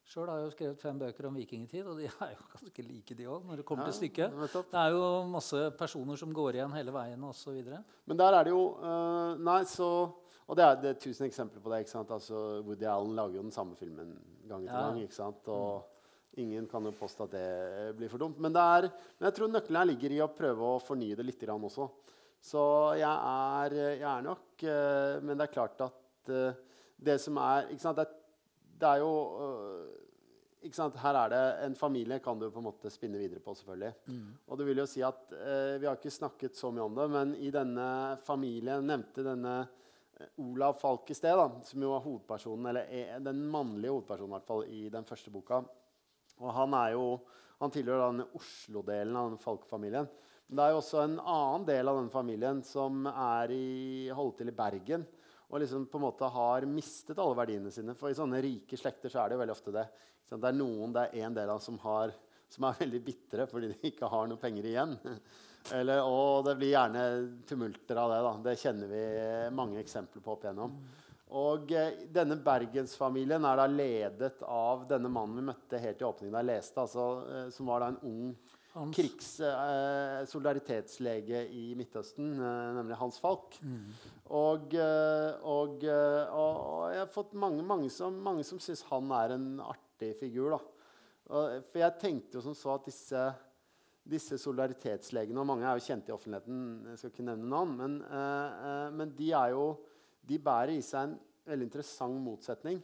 Sjøl 0.05 0.28
har 0.28 0.38
jeg 0.38 0.47
jo 0.47 0.53
skrevet 0.53 0.82
fem 0.84 0.99
bøker 1.01 1.26
om 1.26 1.38
vikingtid, 1.40 1.86
og 1.88 1.99
de 1.99 2.07
er 2.26 2.34
jo 2.36 2.47
ganske 2.53 2.84
like, 2.86 3.16
de 3.18 3.26
òg. 3.26 3.47
når 3.49 3.62
Det 3.62 3.64
kommer 3.66 3.88
ja, 3.88 3.90
til 3.90 4.05
stykket. 4.05 4.36
Det 4.55 4.80
er 4.84 4.95
jo 4.95 5.09
masse 5.32 5.62
personer 5.80 6.20
som 6.20 6.34
går 6.36 6.61
igjen 6.61 6.76
hele 6.76 6.95
veien 6.95 7.24
osv. 7.26 7.59
Men 8.05 8.20
der 8.20 8.38
er 8.38 8.47
det 8.47 8.53
jo 8.55 8.66
uh, 8.78 9.34
Nei, 9.40 9.62
så 9.66 9.88
Og 10.45 10.59
det 10.59 10.64
er, 10.64 10.74
det 10.76 10.88
er 10.92 11.01
tusen 11.01 11.26
eksempler 11.26 11.64
på 11.64 11.72
det. 11.72 11.82
ikke 11.82 11.95
sant? 11.97 12.11
Altså, 12.12 12.61
Woody 12.62 12.84
Allen 12.84 13.16
lager 13.16 13.40
jo 13.40 13.47
den 13.49 13.55
samme 13.55 13.74
filmen 13.74 14.14
gang 14.47 14.62
etter 14.62 14.76
ja. 14.76 14.86
gang. 14.92 15.03
ikke 15.03 15.16
sant? 15.16 15.49
Og 15.49 15.93
Ingen 16.43 16.66
kan 16.70 16.85
jo 16.87 16.95
påstå 16.99 17.28
at 17.28 17.35
det 17.35 17.93
blir 17.99 18.11
for 18.11 18.22
dumt. 18.22 18.41
Men, 18.43 18.57
er, 18.59 18.89
men 19.18 19.28
jeg 19.28 19.37
tror 19.37 19.53
nøkkelen 19.53 19.80
her 19.80 19.91
ligger 19.93 20.14
i 20.14 20.22
å 20.24 20.32
prøve 20.35 20.70
å 20.74 20.82
fornye 20.82 21.18
det 21.18 21.26
litt 21.26 21.45
også. 21.47 21.89
Så 22.45 22.62
jeg 22.99 23.09
er, 23.09 23.76
jeg 23.95 24.05
er 24.05 24.24
nok 24.24 24.64
uh, 24.68 25.20
Men 25.24 25.39
det 25.39 25.47
er 25.47 25.53
klart 25.55 25.78
at 25.80 26.32
uh, 26.32 26.80
det 27.05 27.16
som 27.22 27.39
er 27.41 27.70
ikke 27.72 27.85
sant, 27.85 28.01
det, 28.01 28.09
det 28.80 28.91
er 28.91 29.01
jo 29.01 29.12
ikke 30.64 30.76
sant, 30.76 30.99
Her 31.01 31.16
er 31.22 31.32
det 31.32 31.41
en 31.66 31.74
familie 31.76 32.18
kan 32.24 32.39
du 32.41 32.47
på 32.49 32.61
en 32.61 32.66
måte 32.66 32.93
spinne 32.93 33.20
videre 33.20 33.43
på. 33.45 33.53
selvfølgelig. 33.57 33.93
Mm. 34.09 34.28
Og 34.49 34.59
det 34.59 34.66
vil 34.68 34.80
jo 34.80 34.87
si 34.89 35.03
at 35.05 35.35
Vi 35.80 35.85
har 35.85 35.99
ikke 35.99 36.12
snakket 36.14 36.57
så 36.57 36.70
mye 36.72 36.87
om 36.87 36.95
det, 36.97 37.09
men 37.12 37.35
i 37.37 37.51
denne 37.53 37.89
familien 38.24 38.87
nevnte 38.89 39.26
denne 39.26 39.59
Olav 40.37 40.78
Falk 40.80 41.11
i 41.11 41.16
sted, 41.16 41.37
da, 41.37 41.49
som 41.66 41.82
jo 41.82 41.93
var 41.93 42.05
hovedpersonen, 42.05 42.68
eller 42.70 42.89
er 42.89 43.22
den 43.24 43.43
mannlige 43.51 43.93
hovedpersonen 43.93 44.30
i 44.30 44.37
hvert 44.37 44.49
fall, 44.49 44.64
i 44.70 44.82
den 44.93 45.07
første 45.09 45.32
boka. 45.35 45.62
Og 46.43 46.51
han, 46.57 46.76
jo, 46.95 47.09
han 47.61 47.74
tilhører 47.74 48.11
den 48.11 48.39
Oslo-delen 48.39 49.18
av 49.18 49.32
den 49.32 49.43
Falk-familien. 49.43 50.09
Men 50.47 50.59
det 50.59 50.64
er 50.64 50.74
jo 50.74 50.80
også 50.80 51.03
en 51.05 51.18
annen 51.20 51.68
del 51.68 51.91
av 51.91 52.01
den 52.01 52.11
familien 52.12 52.61
som 52.66 53.07
er 53.11 53.53
i, 53.55 54.09
holder 54.12 54.41
til 54.41 54.51
i 54.53 54.57
Bergen. 54.57 55.07
Og 55.49 55.62
liksom 55.62 55.87
på 55.91 56.01
en 56.01 56.07
måte 56.07 56.28
har 56.35 56.66
mistet 56.68 57.20
alle 57.22 57.39
verdiene 57.39 57.72
sine. 57.72 57.95
For 57.97 58.11
i 58.11 58.18
sånne 58.18 58.43
rike 58.45 58.78
slekter 58.80 59.12
så 59.12 59.22
er 59.22 59.30
det 59.30 59.39
jo 59.39 59.45
veldig 59.45 59.55
ofte 59.55 59.74
det. 59.74 59.87
Det 60.35 60.49
er 60.49 60.57
noen, 60.57 60.93
det 60.95 61.07
er 61.07 61.26
en 61.28 61.37
del 61.37 61.53
av 61.53 61.61
som, 61.62 61.76
har, 61.85 62.12
som 62.51 62.66
er 62.66 62.78
veldig 62.80 63.01
bitre 63.05 63.47
fordi 63.47 63.70
de 63.70 63.91
ikke 63.93 64.09
har 64.11 64.28
noe 64.28 64.41
penger 64.41 64.66
igjen. 64.72 64.97
Eller, 65.78 66.03
og 66.05 66.45
det 66.45 66.59
blir 66.61 66.74
gjerne 66.74 67.05
tumulter 67.49 68.01
av 68.03 68.11
det. 68.12 68.20
da. 68.26 68.32
Det 68.51 68.59
kjenner 68.61 68.91
vi 68.91 69.05
mange 69.57 69.80
eksempler 69.80 70.24
på 70.24 70.35
opp 70.35 70.45
igjennom. 70.45 70.74
Og 71.33 71.70
eh, 71.72 72.03
denne 72.12 72.37
bergensfamilien 72.45 73.47
er 73.49 73.57
da 73.57 73.68
ledet 73.70 74.43
av 74.45 74.85
denne 74.91 75.09
mannen 75.12 75.41
vi 75.41 75.47
møtte 75.47 75.81
helt 75.81 76.03
i 76.03 76.07
åpningen 76.07 76.35
da 76.35 76.43
jeg 76.43 76.51
leste, 76.51 76.83
altså, 76.83 77.07
eh, 77.31 77.47
som 77.55 77.70
var 77.70 77.81
da 77.81 77.89
en 77.95 78.03
ung 78.11 78.35
krigs 78.93 79.39
eh, 79.39 80.25
solidaritetslege 80.27 81.45
i 81.55 81.62
Midtøsten, 81.79 82.33
eh, 82.37 82.75
nemlig 82.77 82.99
Hans 83.01 83.20
Falk. 83.22 83.57
Mm. 83.62 83.87
Og, 84.35 84.77
og, 84.77 85.87
og, 85.87 85.87
og, 85.87 86.85
jeg 86.93 87.01
har 87.01 87.14
fått 87.14 87.33
mange, 87.39 87.64
mange 87.64 87.89
som, 87.93 88.18
mange 88.25 88.45
som 88.45 88.61
syns 88.61 88.85
han 88.91 89.12
er 89.22 89.37
en 89.37 89.49
artig 89.64 90.12
figur. 90.20 90.57
da. 90.57 90.61
For 91.25 91.81
jeg 91.81 92.01
tenkte 92.03 92.37
jo 92.37 92.45
som 92.45 92.57
så 92.59 92.75
at 92.75 92.89
disse, 92.91 93.25
disse 94.05 94.37
solidaritetslegene, 94.43 95.41
og 95.41 95.49
mange 95.49 95.64
er 95.64 95.79
jo 95.79 95.87
kjente 95.87 96.12
i 96.12 96.16
offentligheten, 96.16 96.64
jeg 96.91 97.01
skal 97.01 97.14
ikke 97.14 97.29
nevne 97.31 97.53
navn, 97.53 97.77
men, 97.79 97.99
men 98.99 99.14
de 99.16 99.31
er 99.33 99.55
jo 99.55 99.68
de 100.29 100.39
bærer 100.41 100.75
i 100.77 100.85
seg 100.85 101.09
en 101.09 101.16
veldig 101.49 101.68
interessant 101.68 102.20
motsetning. 102.25 102.81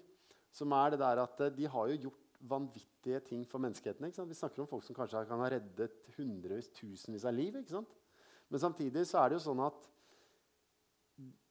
Som 0.53 0.74
er 0.74 0.93
det 0.93 1.01
der 1.03 1.22
at 1.22 1.45
eh, 1.47 1.55
de 1.55 1.68
har 1.70 1.93
jo 1.93 2.01
gjort 2.07 2.26
vanvittige 2.51 3.20
ting 3.20 3.45
for 3.49 3.62
menneskeheten. 3.62 4.09
Vi 4.28 4.34
snakker 4.34 4.62
om 4.62 4.68
folk 4.70 4.84
som 4.84 4.97
kanskje 4.97 5.26
kan 5.28 5.43
ha 5.43 5.51
reddet 5.53 5.97
hundrevis, 6.16 6.70
tusenvis 6.74 7.26
av 7.28 7.36
liv. 7.36 7.57
Men 8.49 8.62
samtidig 8.62 9.07
så 9.07 9.20
er 9.20 9.30
det 9.30 9.38
jo 9.38 9.47
sånn 9.51 9.62
at 9.64 9.88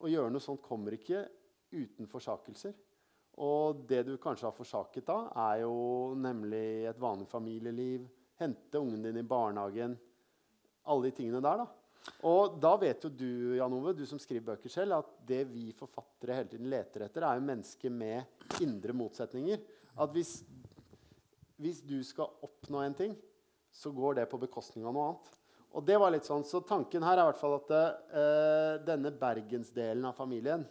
å 0.01 0.09
gjøre 0.09 0.33
noe 0.33 0.43
sånt 0.43 0.65
kommer 0.65 0.95
ikke 0.97 1.23
uten 1.71 2.09
forsakelser. 2.09 2.73
Og 3.39 3.85
det 3.87 4.01
du 4.07 4.15
kanskje 4.19 4.49
har 4.49 4.55
forsaket 4.55 5.05
da, 5.07 5.19
er 5.47 5.61
jo 5.63 6.15
nemlig 6.19 6.89
et 6.89 6.99
vanlig 6.99 7.29
familieliv. 7.29 8.07
Hente 8.39 8.81
ungen 8.81 9.03
din 9.03 9.21
i 9.21 9.27
barnehagen. 9.27 9.95
Alle 10.89 11.07
de 11.07 11.15
tingene 11.15 11.43
der. 11.43 11.61
da. 11.61 11.78
Og 12.27 12.57
da 12.59 12.73
vet 12.79 13.03
jo 13.05 13.11
du 13.11 13.55
Jan 13.57 13.73
Ove, 13.75 13.93
du 13.95 14.05
som 14.07 14.19
skriver 14.19 14.53
bøker 14.53 14.71
selv, 14.71 14.99
at 14.99 15.11
det 15.27 15.43
vi 15.51 15.69
forfattere 15.75 16.39
hele 16.39 16.51
tiden 16.51 16.69
leter 16.71 17.05
etter, 17.05 17.25
er 17.25 17.39
jo 17.39 17.47
mennesker 17.47 17.93
med 17.93 18.61
indre 18.63 18.95
motsetninger. 18.95 19.61
At 19.99 20.13
hvis, 20.15 20.39
hvis 21.59 21.83
du 21.85 21.97
skal 22.07 22.31
oppnå 22.45 22.83
en 22.83 22.97
ting, 22.97 23.17
så 23.71 23.91
går 23.95 24.19
det 24.19 24.29
på 24.31 24.39
bekostning 24.41 24.87
av 24.87 24.95
noe 24.95 25.11
annet. 25.11 25.35
Og 25.77 25.85
det 25.85 25.99
var 26.01 26.09
litt 26.09 26.25
sånn, 26.25 26.43
Så 26.43 26.63
tanken 26.65 27.03
her 27.05 27.19
er 27.19 27.27
i 27.27 27.29
hvert 27.29 27.39
fall 27.41 27.59
at 27.59 27.71
uh, 27.77 28.79
denne 28.81 29.11
bergensdelen 29.13 30.07
av 30.09 30.15
familien 30.17 30.63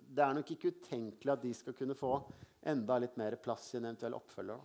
Det 0.00 0.22
er 0.24 0.32
nok 0.38 0.54
ikke 0.54 0.72
utenkelig 0.78 1.34
at 1.34 1.42
de 1.42 1.52
skal 1.52 1.76
kunne 1.76 1.96
få 1.98 2.16
enda 2.64 2.96
litt 3.02 3.18
mer 3.20 3.36
plass 3.36 3.74
i 3.74 3.76
en 3.76 3.90
eventuell 3.90 4.16
oppfølger. 4.16 4.62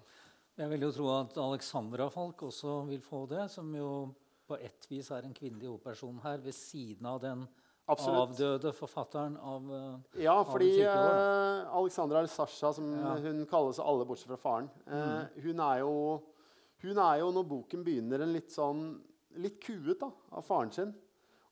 Jeg 0.59 0.71
vil 0.71 0.85
jo 0.85 0.91
tro 0.95 1.09
at 1.11 1.37
Alexandra 1.43 2.07
Falk 2.11 2.45
også 2.47 2.85
vil 2.87 3.01
få 3.03 3.25
det, 3.27 3.49
som 3.51 3.67
jo 3.75 3.89
på 4.49 4.57
ett 4.57 4.89
vis 4.89 5.11
er 5.13 5.25
en 5.25 5.35
kvinnelig 5.35 5.69
hovedperson 5.69 6.21
her, 6.25 6.41
ved 6.43 6.57
siden 6.57 7.07
av 7.09 7.21
den 7.23 7.47
Absolutt. 7.89 8.19
avdøde 8.23 8.73
forfatteren 8.77 9.37
av 9.37 9.69
uh, 9.69 10.21
Ja, 10.21 10.35
fordi 10.45 10.73
uh, 10.85 11.69
Alexandra 11.73 12.21
eller 12.21 12.31
Sasha, 12.33 12.73
som 12.73 12.89
ja. 12.93 13.15
hun 13.23 13.45
kalles 13.49 13.81
alle 13.81 14.05
bortsett 14.09 14.29
fra 14.33 14.41
faren, 14.41 14.69
uh, 14.85 14.95
mm. 14.95 15.45
hun, 15.45 15.61
er 15.65 15.83
jo, 15.83 15.93
hun 16.85 17.03
er 17.05 17.21
jo, 17.23 17.29
når 17.33 17.47
boken 17.53 17.85
begynner, 17.85 18.25
en 18.25 18.35
litt 18.35 18.53
sånn 18.53 18.89
litt 19.37 19.59
kuet 19.61 19.99
da, 20.01 20.09
av 20.33 20.45
faren 20.45 20.73
sin. 20.73 20.93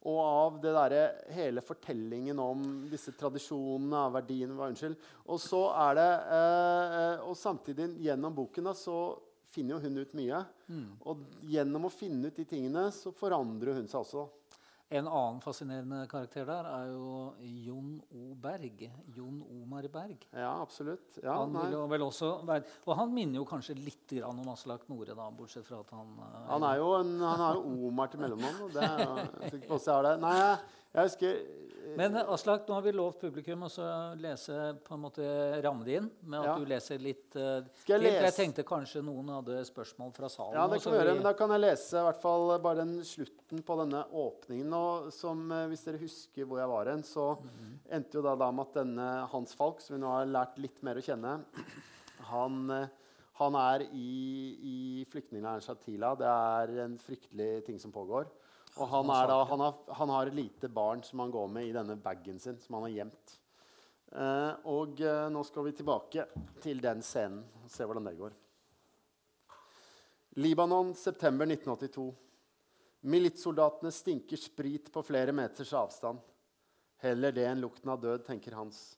og 0.08 0.20
av 0.24 0.60
det 0.64 0.72
der, 0.76 0.96
hele 1.36 1.62
fortellingen 1.62 2.40
om 2.40 2.62
disse 2.90 3.12
tradisjonene, 3.18 4.06
verdiene 4.14 4.56
Unnskyld. 4.56 4.96
Og 5.28 5.40
så 5.42 5.64
er 5.76 5.98
det 5.98 6.12
eh, 6.38 7.26
Og 7.28 7.36
samtidig, 7.36 7.90
gjennom 8.06 8.36
boken, 8.36 8.70
da, 8.70 8.74
så 8.78 9.18
finner 9.58 9.76
jo 9.78 9.84
hun 9.84 10.02
ut 10.04 10.18
mye. 10.22 10.42
Og 11.10 11.28
gjennom 11.50 11.90
å 11.90 11.94
finne 11.94 12.30
ut 12.30 12.38
de 12.38 12.46
tingene, 12.48 12.88
så 12.96 13.14
forandrer 13.16 13.82
hun 13.82 13.90
seg 13.90 14.04
også. 14.06 14.28
En 14.88 15.04
annen 15.04 15.42
fascinerende 15.44 16.06
karakter 16.08 16.46
der 16.48 16.68
er 16.70 16.92
jo 16.94 17.34
Jon 17.44 17.98
O. 18.16 18.30
Berg. 18.40 18.86
Jon 19.12 19.42
Omar 19.44 19.84
Berg. 19.92 20.24
Ja, 20.32 20.54
absolutt. 20.64 21.18
Ja, 21.20 21.42
han 21.42 21.52
vil 21.58 21.76
jo 21.76 21.82
vel 21.92 22.06
også 22.06 22.30
være, 22.48 22.64
og 22.86 22.96
han 22.96 23.12
minner 23.12 23.42
jo 23.42 23.48
kanskje 23.50 23.76
litt 23.76 24.14
grann 24.16 24.40
om 24.40 24.48
Aslak 24.54 24.86
Nore, 24.88 25.12
da, 25.12 25.28
bortsett 25.36 25.68
fra 25.68 25.82
at 25.84 25.92
han 25.92 26.14
eh, 26.24 26.38
Han 26.54 26.64
er 26.70 26.80
jo, 26.80 26.88
en, 27.02 27.12
han 27.20 27.44
har 27.44 27.60
jo 27.60 27.90
Omar 27.90 28.14
til 28.14 28.24
mellomnavn. 28.24 28.64
og 28.70 28.72
Det 28.78 28.86
er, 28.88 29.04
jeg 29.04 29.28
er 29.28 29.56
sikker 29.58 29.68
på 29.74 29.76
også 29.82 29.98
har 29.98 30.08
det. 30.08 30.16
Nei, 30.24 30.40
jeg, 30.94 31.04
husker 31.04 31.40
Men 31.98 32.16
eh, 32.20 32.30
Aslak, 32.34 32.66
nå 32.68 32.76
har 32.78 32.84
vi 32.86 32.92
lovt 32.96 33.22
publikum 33.22 33.64
å 33.64 33.70
lese 34.20 34.56
på 34.84 34.96
en 34.96 35.02
måte 35.02 35.28
ramme 35.64 35.86
det 35.88 35.96
inn 36.02 36.10
med 36.22 36.40
at 36.42 36.48
Ja. 36.50 36.56
du 36.60 36.66
leser 36.68 37.00
litt 37.02 37.36
uh, 37.40 37.62
Skal 37.82 37.98
jeg 37.98 38.04
lese? 38.12 38.24
Jeg 38.28 38.36
tenkte 38.36 38.66
kanskje 38.68 39.04
noen 39.06 39.30
hadde 39.38 39.62
spørsmål 39.70 40.12
fra 40.16 40.30
salen. 40.32 40.58
Ja, 40.60 40.68
det 40.68 40.82
kan 40.84 40.94
vi 40.94 41.00
gjøre, 41.00 41.16
men 41.20 41.24
Da 41.28 41.34
kan 41.40 41.54
jeg 41.56 41.64
lese 41.64 42.02
i 42.02 42.06
hvert 42.10 42.22
fall 42.22 42.54
bare 42.64 42.82
den 42.84 42.94
slutten 43.08 43.64
på 43.64 43.78
denne 43.82 44.04
åpningen. 44.12 44.74
Og 44.78 45.12
som, 45.16 45.46
eh, 45.52 45.66
hvis 45.72 45.86
dere 45.88 46.02
husker 46.04 46.46
hvor 46.46 46.60
jeg 46.62 46.72
var 46.74 46.92
hen, 46.92 47.04
så 47.08 47.28
endte 47.90 48.20
jo 48.20 48.26
da, 48.26 48.36
da 48.36 48.52
med 48.52 48.68
at 48.68 48.80
denne 48.82 49.10
Hans 49.32 49.56
Falk, 49.58 49.80
som 49.82 49.96
vi 49.96 50.02
nå 50.04 50.12
har 50.12 50.26
lært 50.28 50.58
litt 50.60 50.82
mer 50.84 51.00
å 51.00 51.06
kjenne, 51.08 51.38
han, 52.32 52.60
eh, 52.72 52.88
han 53.40 53.56
er 53.56 53.88
i, 53.94 54.12
i 54.74 55.06
flyktningleiren 55.12 55.64
Shatila. 55.64 56.16
Det 56.20 56.28
er 56.28 56.84
en 56.84 56.98
fryktelig 57.00 57.66
ting 57.66 57.80
som 57.80 57.94
pågår. 57.96 58.28
Og 58.78 58.88
han, 58.92 59.10
da, 59.10 59.38
han, 59.50 59.60
har, 59.60 59.76
han 60.00 60.12
har 60.14 60.30
et 60.30 60.38
lite 60.38 60.70
barn 60.70 61.02
som 61.04 61.20
han 61.24 61.32
går 61.34 61.48
med 61.50 61.66
i 61.66 61.74
denne 61.74 61.96
bagen 61.98 62.40
sin, 62.40 62.60
som 62.62 62.78
han 62.78 62.86
har 62.88 62.94
gjemt. 62.94 63.34
Eh, 64.12 64.52
og 64.70 65.02
eh, 65.02 65.26
nå 65.34 65.42
skal 65.44 65.66
vi 65.66 65.74
tilbake 65.76 66.28
til 66.64 66.80
den 66.84 67.02
scenen 67.04 67.42
og 67.64 67.72
se 67.74 67.88
hvordan 67.88 68.08
det 68.08 68.16
går. 68.20 68.36
Libanon, 70.38 70.94
september 70.96 71.50
1982. 71.50 72.06
Militssoldatene 73.10 73.92
stinker 73.94 74.38
sprit 74.38 74.92
på 74.94 75.04
flere 75.06 75.34
meters 75.34 75.74
avstand. 75.74 76.22
Heller 77.02 77.34
det 77.34 77.48
enn 77.50 77.62
lukten 77.62 77.90
av 77.94 78.02
død, 78.02 78.26
tenker 78.28 78.58
Hans. 78.58 78.98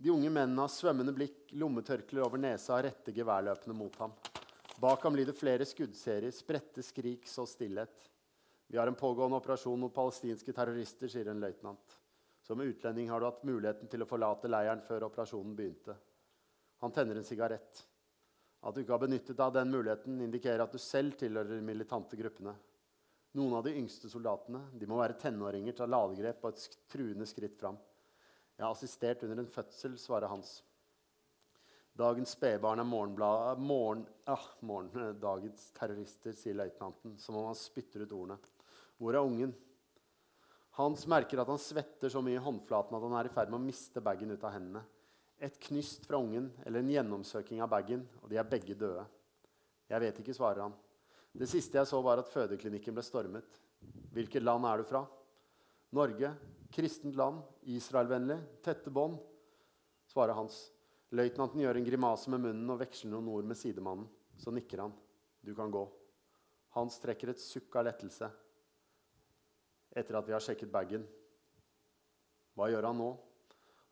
De 0.00 0.10
unge 0.10 0.30
mennene 0.32 0.64
har 0.64 0.72
svømmende 0.72 1.14
blikk, 1.14 1.50
lommetørklær 1.60 2.24
over 2.26 2.40
nesa 2.40 2.78
og 2.78 2.86
retter 2.86 3.14
geværløpene 3.14 3.76
mot 3.76 3.98
ham. 4.00 4.14
Bak 4.80 5.02
ham 5.04 5.18
lyder 5.18 5.36
flere 5.36 5.66
skuddserier, 5.68 6.32
spredte 6.32 6.82
skrik, 6.82 7.26
så 7.28 7.44
stillhet. 7.46 8.09
Vi 8.70 8.78
har 8.78 8.86
en 8.86 8.94
pågående 8.94 9.36
operasjon 9.36 9.80
mot 9.82 9.94
palestinske 9.94 10.52
terrorister, 10.54 11.10
sier 11.10 11.26
en 11.26 11.40
løytnant. 11.42 11.96
Som 12.46 12.60
utlending 12.62 13.10
har 13.10 13.20
du 13.20 13.26
hatt 13.26 13.42
muligheten 13.42 13.90
til 13.90 14.04
å 14.04 14.06
forlate 14.06 14.50
leiren 14.50 14.84
før 14.86 15.08
operasjonen 15.08 15.56
begynte. 15.58 15.96
Han 16.84 16.94
tenner 16.94 17.18
en 17.18 17.26
sigarett. 17.26 17.82
At 18.62 18.76
du 18.76 18.84
ikke 18.84 18.94
har 18.94 19.02
benyttet 19.02 19.34
deg 19.34 19.42
av 19.42 19.56
den 19.56 19.72
muligheten, 19.74 20.20
indikerer 20.22 20.62
at 20.62 20.72
du 20.72 20.78
selv 20.78 21.18
tilhører 21.18 21.56
de 21.56 21.66
militante 21.66 22.18
gruppene. 22.20 22.54
Noen 23.40 23.56
av 23.58 23.66
de 23.66 23.74
yngste 23.78 24.10
soldatene 24.10 24.62
de 24.78 24.88
må 24.90 25.00
være 25.00 25.18
tenåringer 25.18 25.74
til 25.74 25.90
ladegrep 25.90 26.46
og 26.46 26.54
et 26.54 26.78
truende 26.94 27.26
skritt 27.26 27.58
fram. 27.58 27.78
Jeg 28.54 28.66
har 28.66 28.74
assistert 28.74 29.26
under 29.26 29.42
en 29.42 29.50
fødsel, 29.50 29.98
svarer 29.98 30.30
Hans. 30.30 30.60
Dagens 31.98 32.36
spedbarn 32.36 32.78
er 32.78 32.86
morgenbladet 32.86 33.66
morgen, 33.66 34.06
ah, 34.30 34.46
morgen, 34.62 34.90
eh, 34.94 35.12
dagens 35.18 35.70
terrorister, 35.74 36.32
sier 36.38 36.54
løytnanten, 36.54 37.18
som 37.18 37.36
om 37.36 37.50
han 37.50 37.58
spytter 37.58 38.06
ut 38.06 38.14
ordene. 38.14 38.38
Hvor 39.00 39.16
er 39.16 39.24
ungen? 39.24 39.54
Hans 40.76 41.06
merker 41.08 41.40
at 41.40 41.48
han 41.48 41.60
svetter 41.60 42.12
så 42.12 42.20
mye 42.22 42.36
i 42.36 42.42
håndflaten 42.44 42.94
at 42.96 43.04
han 43.06 43.14
er 43.16 43.28
i 43.30 43.32
ferd 43.32 43.48
med 43.50 43.58
å 43.58 43.64
miste 43.64 44.02
bagen 44.04 44.32
ut 44.34 44.44
av 44.44 44.52
hendene. 44.54 44.82
Et 45.40 45.56
knyst 45.68 46.04
fra 46.04 46.20
ungen 46.20 46.50
eller 46.68 46.82
en 46.82 46.92
gjennomsøking 46.92 47.62
av 47.64 47.70
bagen, 47.72 48.04
og 48.20 48.28
de 48.28 48.36
er 48.36 48.48
begge 48.48 48.76
døde. 48.76 49.06
Jeg 49.88 50.04
vet 50.04 50.20
ikke, 50.20 50.34
svarer 50.36 50.66
han. 50.66 50.74
Det 51.32 51.48
siste 51.48 51.80
jeg 51.80 51.88
så, 51.88 52.00
var 52.04 52.20
at 52.20 52.28
fødeklinikken 52.28 52.94
ble 52.94 53.04
stormet. 53.06 53.56
Hvilket 54.12 54.44
land 54.44 54.68
er 54.68 54.82
du 54.82 54.86
fra? 54.86 55.02
Norge. 55.96 56.34
Kristent 56.70 57.16
land. 57.18 57.40
Israelvennlig. 57.72 58.36
Tette 58.62 58.92
bånd. 58.94 59.16
Svarer 60.12 60.36
Hans. 60.36 60.60
Løytnanten 61.16 61.62
gjør 61.64 61.80
en 61.80 61.88
grimase 61.88 62.30
med 62.30 62.44
munnen 62.44 62.70
og 62.70 62.82
veksler 62.82 63.14
noen 63.14 63.32
ord 63.32 63.48
med 63.48 63.58
sidemannen. 63.58 64.06
Så 64.38 64.52
nikker 64.54 64.84
han. 64.84 64.94
Du 65.42 65.54
kan 65.56 65.72
gå. 65.72 65.86
Hans 66.76 67.00
trekker 67.02 67.32
et 67.32 67.42
sukk 67.42 67.80
av 67.80 67.88
lettelse 67.88 68.28
etter 69.96 70.18
at 70.18 70.28
vi 70.28 70.34
har 70.36 70.44
sjekket 70.44 70.72
bagen. 70.72 71.06
Hva 72.54 72.68
gjør 72.70 72.90
han 72.90 73.00
nå? 73.00 73.10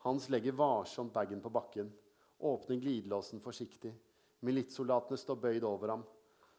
Hans 0.06 0.28
legger 0.30 0.54
varsomt 0.58 1.12
bagen 1.12 1.40
på 1.42 1.50
bakken, 1.50 1.90
åpner 2.38 2.76
glidelåsen 2.76 3.42
forsiktig. 3.42 3.92
Militssoldatene 4.46 5.18
står 5.18 5.40
bøyd 5.42 5.66
over 5.66 5.94
ham. 5.96 6.04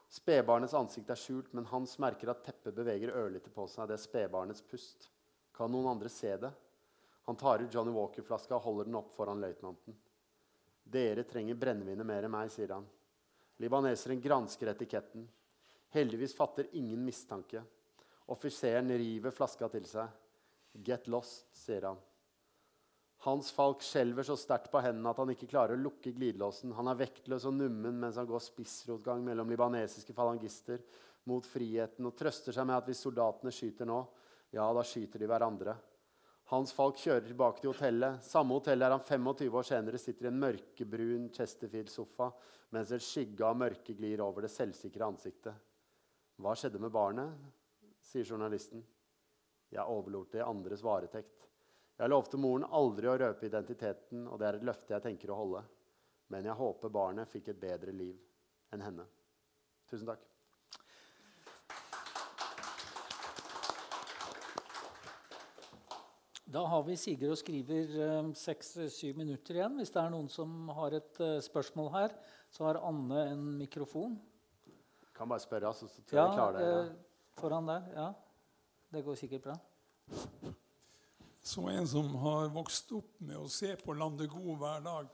Spedbarnets 0.10 0.74
ansikt 0.74 1.12
er 1.14 1.20
skjult, 1.20 1.54
men 1.54 1.68
Hans 1.70 1.96
merker 2.02 2.32
at 2.34 2.42
teppet 2.44 2.76
beveger 2.76 3.14
ørlite 3.16 3.52
på 3.54 3.68
seg. 3.70 3.88
Det 3.88 3.96
er 3.96 4.04
spedbarnets 4.04 4.66
pust. 4.66 5.08
Kan 5.56 5.72
noen 5.72 5.92
andre 5.94 6.10
se 6.12 6.34
det? 6.42 6.52
Han 7.30 7.38
tar 7.38 7.62
ut 7.62 7.74
Johnny 7.74 7.94
Walker-flaska 7.94 8.58
og 8.58 8.64
holder 8.66 8.90
den 8.90 8.98
opp 8.98 9.14
foran 9.14 9.42
løytnanten. 9.44 9.96
Dere 10.90 11.24
trenger 11.30 11.60
brennevinet 11.62 12.08
mer 12.08 12.26
enn 12.26 12.34
meg, 12.34 12.50
sier 12.50 12.74
han. 12.74 12.88
Libaneseren 13.62 14.22
gransker 14.24 14.72
etiketten. 14.72 15.28
Heldigvis 15.94 16.34
fatter 16.36 16.72
ingen 16.74 17.04
mistanke. 17.06 17.62
Offiseren 18.30 18.92
river 18.94 19.34
flaska 19.34 19.70
til 19.74 19.88
seg. 19.90 20.10
Get 20.86 21.10
lost, 21.10 21.48
sier 21.56 21.90
han. 21.90 21.98
Hans 23.26 23.50
Falk 23.52 23.82
skjelver 23.84 24.24
så 24.24 24.38
sterkt 24.40 24.70
på 24.72 24.80
hendene 24.80 25.12
at 25.12 25.18
han 25.20 25.34
ikke 25.34 25.50
klarer 25.52 25.76
å 25.76 25.82
lukke 25.82 26.14
glidelåsen. 26.16 26.72
Han 26.78 26.88
er 26.88 27.02
vektløs 27.02 27.50
og 27.50 27.58
nummen 27.58 27.98
mens 28.00 28.20
han 28.22 28.30
går 28.30 28.46
spissrotgang 28.46 29.26
mellom 29.26 29.50
libanesiske 29.52 30.16
falangister 30.16 30.80
mot 31.28 31.44
friheten 31.44 32.08
og 32.08 32.16
trøster 32.16 32.56
seg 32.56 32.70
med 32.70 32.78
at 32.78 32.88
hvis 32.88 33.04
soldatene 33.04 33.52
skyter 33.52 33.90
nå, 33.90 34.00
ja, 34.56 34.70
da 34.74 34.86
skyter 34.88 35.20
de 35.20 35.28
hverandre. 35.30 35.76
Hans 36.50 36.72
Falk 36.74 36.98
kjører 36.98 37.28
tilbake 37.28 37.62
til 37.62 37.74
hotellet. 37.74 38.24
Samme 38.26 38.56
hotell 38.56 38.82
der 38.82 38.96
han 38.96 39.04
25 39.04 39.58
år 39.60 39.68
senere 39.68 40.00
sitter 40.02 40.30
i 40.30 40.32
en 40.32 40.40
mørkebrun 40.42 41.28
Chesterfield-sofa 41.36 42.32
mens 42.74 42.94
en 42.96 43.04
skygge 43.04 43.46
av 43.46 43.58
mørke 43.60 43.94
glir 43.98 44.24
over 44.24 44.46
det 44.46 44.54
selvsikre 44.54 45.06
ansiktet. 45.06 45.54
Hva 46.40 46.56
skjedde 46.56 46.82
med 46.82 46.94
barnet? 46.94 47.36
Sier 48.10 48.26
journalisten. 48.26 48.82
Jeg 49.70 49.86
overlot 49.86 50.34
det 50.34 50.41
i 50.41 50.47
andres 50.47 50.82
varetekt. 50.86 51.45
Jeg 51.99 52.10
lovte 52.10 52.39
moren 52.41 52.66
aldri 52.74 53.10
å 53.12 53.18
røpe 53.20 53.45
identiteten, 53.45 54.26
og 54.28 54.39
det 54.39 54.47
er 54.47 54.57
et 54.57 54.66
løfte 54.66 54.95
jeg 54.95 55.05
tenker 55.05 55.34
å 55.34 55.38
holde. 55.41 55.62
Men 56.34 56.47
jeg 56.47 56.57
håper 56.57 56.93
barnet 56.93 57.30
fikk 57.30 57.51
et 57.53 57.62
bedre 57.62 57.93
liv 57.93 58.16
enn 58.74 58.86
henne. 58.86 59.05
Tusen 59.89 60.10
takk. 60.10 60.26
Da 66.49 66.64
har 66.66 66.82
vi 66.88 66.95
Sigurd 66.97 67.36
og 67.36 67.38
skriver 67.38 67.91
seks-syv 68.38 69.20
minutter 69.20 69.60
igjen. 69.60 69.76
Hvis 69.78 69.91
det 69.93 70.01
er 70.01 70.14
noen 70.14 70.32
som 70.34 70.72
har 70.80 70.95
et 70.97 71.20
eh, 71.22 71.36
spørsmål 71.45 71.91
her, 71.93 72.16
så 72.49 72.66
har 72.66 72.80
Anne 72.89 73.26
en 73.36 73.43
mikrofon. 73.60 74.16
Kan 75.14 75.30
bare 75.30 75.43
spørre, 75.43 75.70
altså, 75.70 75.86
så 75.91 76.01
tror 76.01 76.18
jeg 76.18 76.26
jeg 76.26 76.39
klarer 76.39 76.57
det. 76.57 76.72
eh, 76.88 77.09
foran 77.40 77.68
der. 77.70 77.88
Ja. 77.96 78.10
Det 78.94 79.04
går 79.06 79.16
sikkert 79.20 79.44
bra. 79.48 79.58
Som 81.42 81.68
en 81.72 81.88
som 81.88 82.16
har 82.16 82.50
vokst 82.54 82.92
opp 82.98 83.16
med 83.24 83.38
å 83.40 83.48
se 83.50 83.72
på 83.80 83.94
Landet 83.98 84.30
God 84.30 84.58
hver 84.60 84.84
dag, 84.86 85.08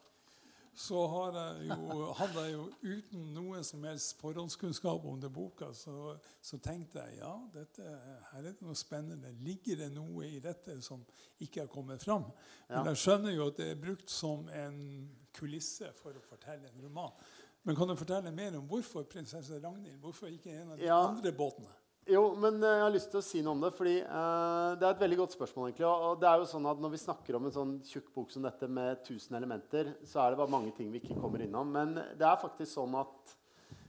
så 0.75 1.05
har 1.07 1.37
jeg 1.37 1.69
jo, 1.69 2.07
hadde 2.19 2.41
jeg 2.43 2.53
jo 2.57 2.63
uten 2.83 3.27
noe 3.31 3.61
som 3.63 3.83
helst 3.87 4.17
forhåndskunnskap 4.19 5.05
om 5.07 5.21
det 5.23 5.29
boka, 5.31 5.69
så, 5.77 6.17
så 6.43 6.59
tenkte 6.59 6.99
jeg 6.99 7.21
ja, 7.21 7.31
dette, 7.53 7.85
her 8.33 8.41
er 8.41 8.49
det 8.49 8.65
noe 8.65 8.75
spennende. 8.75 9.31
Ligger 9.45 9.79
det 9.85 9.87
noe 9.95 10.27
i 10.27 10.41
dette 10.43 10.75
som 10.83 11.05
ikke 11.45 11.63
har 11.63 11.71
kommet 11.71 12.03
fram? 12.03 12.27
Men 12.67 12.89
jeg 12.91 12.99
skjønner 13.05 13.37
jo 13.37 13.47
at 13.53 13.61
det 13.61 13.69
er 13.71 13.79
brukt 13.85 14.11
som 14.11 14.49
en 14.51 14.81
kulisse 15.37 15.93
for 16.01 16.17
å 16.19 16.25
fortelle 16.25 16.67
en 16.73 16.83
roman. 16.83 17.15
Men 17.63 17.79
kan 17.79 17.87
du 17.89 17.95
fortelle 17.97 18.35
mer 18.35 18.59
om 18.59 18.67
hvorfor 18.69 19.07
prinsesse 19.09 19.61
Ragnhild? 19.63 20.01
Hvorfor 20.03 20.27
ikke 20.27 20.51
en 20.59 20.75
av 20.75 20.77
de 20.81 20.89
Ja. 20.89 20.99
andre 21.07 21.31
båtene? 21.31 21.71
Jo, 22.05 22.35
men 22.37 22.59
eh, 22.61 22.69
jeg 22.69 22.83
har 22.83 22.91
lyst 22.93 23.07
til 23.09 23.17
å 23.17 23.25
si 23.25 23.39
noe 23.41 23.55
om 23.55 23.63
det. 23.63 23.71
fordi 23.73 23.95
uh, 24.05 24.77
Det 24.77 24.85
er 24.85 24.91
et 24.93 25.01
veldig 25.01 25.17
godt 25.23 25.33
spørsmål. 25.33 25.71
egentlig, 25.71 25.87
og, 25.89 26.19
det 26.21 26.27
er 26.29 26.37
jo 26.37 26.49
sånn 26.51 26.67
at 26.69 26.81
Når 26.83 26.91
vi 26.93 26.99
snakker 27.01 27.37
om 27.37 27.47
en 27.47 27.55
sånn 27.55 27.71
tjukk 27.87 28.11
bok 28.13 28.33
som 28.33 28.45
dette 28.45 28.67
med 28.69 28.99
1000 28.99 29.37
elementer, 29.39 29.89
så 30.05 30.21
er 30.21 30.29
det 30.29 30.37
bare 30.37 30.53
mange 30.53 30.73
ting 30.77 30.91
vi 30.93 31.01
ikke 31.01 31.17
kommer 31.17 31.41
innom. 31.41 31.71
Men 31.73 31.95
det 31.97 32.27
er 32.29 32.37
faktisk 32.37 32.69
sånn 32.75 32.93
at 32.99 33.33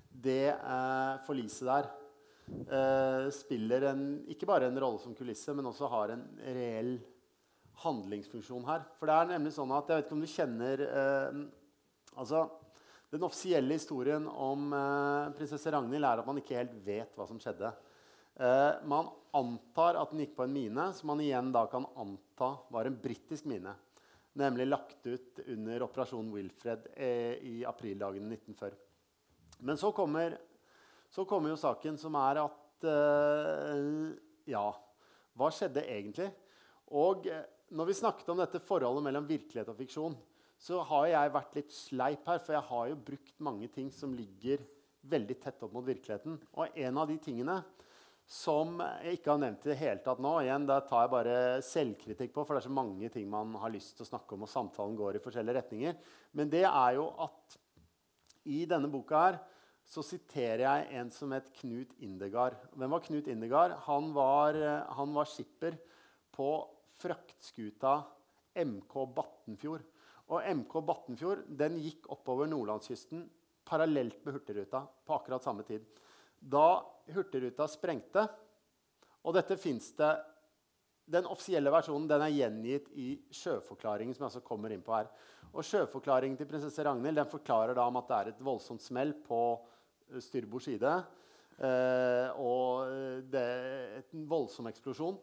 det 0.08 0.48
uh, 0.48 1.20
forliset 1.26 1.68
der 1.68 1.90
uh, 2.72 3.26
spiller 3.36 3.90
en, 3.90 4.06
ikke 4.32 4.48
bare 4.48 4.70
en 4.70 4.80
rolle 4.80 5.02
som 5.02 5.12
kulisse, 5.18 5.52
men 5.52 5.68
også 5.68 5.90
har 5.92 6.14
en 6.14 6.24
reell 6.40 6.94
handlingsfunksjon 7.84 8.64
her. 8.64 8.86
For 8.96 9.10
det 9.10 9.18
er 9.18 9.34
nemlig 9.34 9.52
sånn 9.58 9.74
at 9.76 9.92
Jeg 9.92 10.00
vet 10.00 10.08
ikke 10.08 10.16
om 10.16 10.22
du 10.24 10.32
kjenner 10.32 10.82
altså, 12.16 12.46
Den 13.12 13.26
offisielle 13.28 13.76
historien 13.76 14.24
om 14.24 14.72
prinsesse 15.36 15.68
Ragnhild 15.74 16.08
er 16.08 16.22
at 16.22 16.30
man 16.30 16.40
ikke 16.40 16.56
helt 16.56 16.72
vet 16.86 17.12
hva 17.12 17.28
som 17.28 17.36
skjedde. 17.42 17.74
Eh, 18.36 18.74
man 18.84 19.08
antar 19.30 19.96
at 19.96 20.12
den 20.12 20.20
gikk 20.24 20.34
på 20.36 20.44
en 20.44 20.52
mine, 20.52 20.90
som 20.92 21.08
man 21.08 21.22
igjen 21.24 21.48
da 21.54 21.64
kan 21.72 21.86
anta 21.96 22.52
var 22.72 22.88
en 22.88 22.98
britisk 23.00 23.48
mine. 23.48 23.72
Nemlig 24.36 24.66
lagt 24.68 25.06
ut 25.08 25.40
under 25.46 25.86
operasjon 25.86 26.28
Wilfred 26.34 26.90
eh, 26.92 27.40
i 27.40 27.54
aprildagene 27.64 28.28
1940. 28.36 28.76
Men 29.64 29.80
så 29.80 29.88
kommer, 29.96 30.36
så 31.08 31.24
kommer, 31.24 31.54
jo 31.54 31.60
saken 31.60 31.96
som 32.00 32.18
er 32.20 32.42
at 32.44 32.88
eh, 32.92 34.12
Ja, 34.52 34.68
hva 35.36 35.48
skjedde 35.50 35.82
egentlig? 35.88 36.28
Og 36.94 37.24
når 37.74 37.88
vi 37.88 37.96
snakket 37.98 38.28
om 38.30 38.38
dette 38.38 38.60
forholdet 38.62 39.02
mellom 39.02 39.24
virkelighet 39.26 39.72
og 39.72 39.80
fiksjon, 39.80 40.14
så 40.60 40.84
har 40.86 41.08
jeg 41.10 41.32
vært 41.34 41.56
litt 41.58 41.72
sleip 41.74 42.28
her, 42.28 42.38
for 42.44 42.54
jeg 42.54 42.68
har 42.68 42.84
jo 42.92 43.00
brukt 43.08 43.40
mange 43.42 43.68
ting 43.72 43.88
som 43.92 44.14
ligger 44.14 44.62
veldig 45.06 45.36
tett 45.42 45.64
opp 45.64 45.74
mot 45.74 45.84
virkeligheten. 45.86 46.38
Og 46.54 46.78
en 46.78 47.00
av 47.02 47.10
de 47.10 47.18
tingene 47.22 47.58
som 48.26 48.80
jeg 48.82 49.20
ikke 49.20 49.30
har 49.30 49.38
nevnt 49.38 49.66
i 49.68 49.70
det 49.70 49.78
hele 49.78 50.02
tatt 50.02 50.20
nå. 50.22 50.32
Igjen, 50.42 50.66
Da 50.66 50.80
tar 50.82 51.04
jeg 51.04 51.12
bare 51.12 51.36
selvkritikk 51.62 52.32
på, 52.34 52.42
for 52.42 52.56
det 52.56 52.64
er 52.64 52.68
så 52.68 52.74
mange 52.74 53.10
ting 53.14 53.28
man 53.30 53.54
har 53.62 53.70
lyst 53.70 53.94
til 53.96 54.06
å 54.06 54.10
snakke 54.10 54.34
om, 54.34 54.42
og 54.42 54.50
samtalen 54.50 54.96
går 54.98 55.16
i 55.16 55.22
forskjellige 55.22 55.60
retninger. 55.60 56.00
Men 56.34 56.50
det 56.50 56.64
er 56.66 56.96
jo 56.98 57.12
at 57.22 57.58
i 58.46 58.64
denne 58.66 58.90
boka 58.90 59.22
her 59.28 59.38
så 59.86 60.02
siterer 60.02 60.64
jeg 60.64 60.98
en 60.98 61.10
som 61.14 61.30
het 61.30 61.52
Knut 61.60 61.92
Indegard. 62.02 62.58
Hvem 62.74 62.90
var 62.90 63.04
Knut 63.04 63.28
Indegard? 63.30 63.76
Han 63.86 64.10
var, 64.16 64.58
han 64.98 65.14
var 65.14 65.30
skipper 65.30 65.78
på 66.34 66.50
fraktskuta 66.98 68.00
MK 68.58 68.96
Battenfjord. 69.14 69.84
Og 70.34 70.42
MK 70.42 70.80
Battenfjord 70.88 71.44
den 71.46 71.78
gikk 71.78 72.08
oppover 72.10 72.50
nordlandskysten 72.50 73.22
parallelt 73.66 74.18
med 74.26 74.34
Hurtigruta 74.34 74.82
på 75.06 75.14
akkurat 75.14 75.46
samme 75.46 75.62
tid. 75.66 75.86
Da 76.40 76.82
Hurtigruta 77.14 77.68
sprengte 77.70 78.26
Og 79.26 79.34
dette 79.36 79.56
fins 79.60 79.92
det 79.98 80.10
Den 81.06 81.28
offisielle 81.30 81.70
versjonen 81.70 82.08
den 82.10 82.24
er 82.26 82.34
gjengitt 82.34 82.88
i 82.98 83.12
sjøforklaringen. 83.30 84.14
som 84.14 84.24
jeg 84.24 84.30
altså 84.32 84.42
kommer 84.42 84.72
inn 84.74 84.82
på 84.82 84.94
her. 84.96 85.06
Og 85.54 85.62
Sjøforklaringen 85.62 86.36
til 86.36 86.48
prinsesse 86.50 86.82
Ragnhild 86.82 87.20
den 87.20 87.30
forklarer 87.30 87.76
da 87.78 87.84
om 87.86 87.96
at 88.00 88.08
det 88.08 88.16
er 88.16 88.30
et 88.32 88.42
voldsomt 88.42 88.82
smell 88.82 89.14
på 89.24 89.38
eh, 90.10 90.18
styrbord 90.18 90.64
side. 90.66 90.96
Eh, 91.56 92.40
og 92.42 92.90
eh, 92.90 93.22
det 93.24 93.44
er 93.44 94.02
en 94.02 94.26
voldsom 94.28 94.66
eksplosjon 94.68 95.16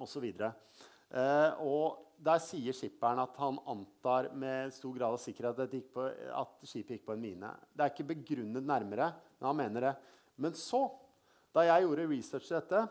osv. 0.00 0.28
Eh, 0.40 1.50
og 1.66 2.14
der 2.20 2.40
sier 2.44 2.76
skipperen 2.76 3.20
at 3.22 3.36
han 3.40 3.58
antar 3.68 4.30
med 4.36 4.72
stor 4.76 4.94
grad 4.96 5.16
av 5.16 5.20
sikkerhet 5.20 5.60
at, 5.64 5.76
på, 5.92 6.06
at 6.06 6.56
skipet 6.68 6.98
gikk 6.98 7.06
på 7.08 7.16
en 7.16 7.24
mine. 7.24 7.52
Det 7.72 7.84
er 7.84 7.92
ikke 7.92 8.10
begrunnet 8.12 8.66
nærmere, 8.66 9.10
men 9.40 9.50
han 9.50 9.60
mener 9.60 9.88
det. 9.88 9.94
Men 10.40 10.56
så, 10.56 10.86
da 11.54 11.66
jeg 11.66 11.84
gjorde 11.84 12.08
research 12.10 12.48
til 12.48 12.58
dette 12.60 12.84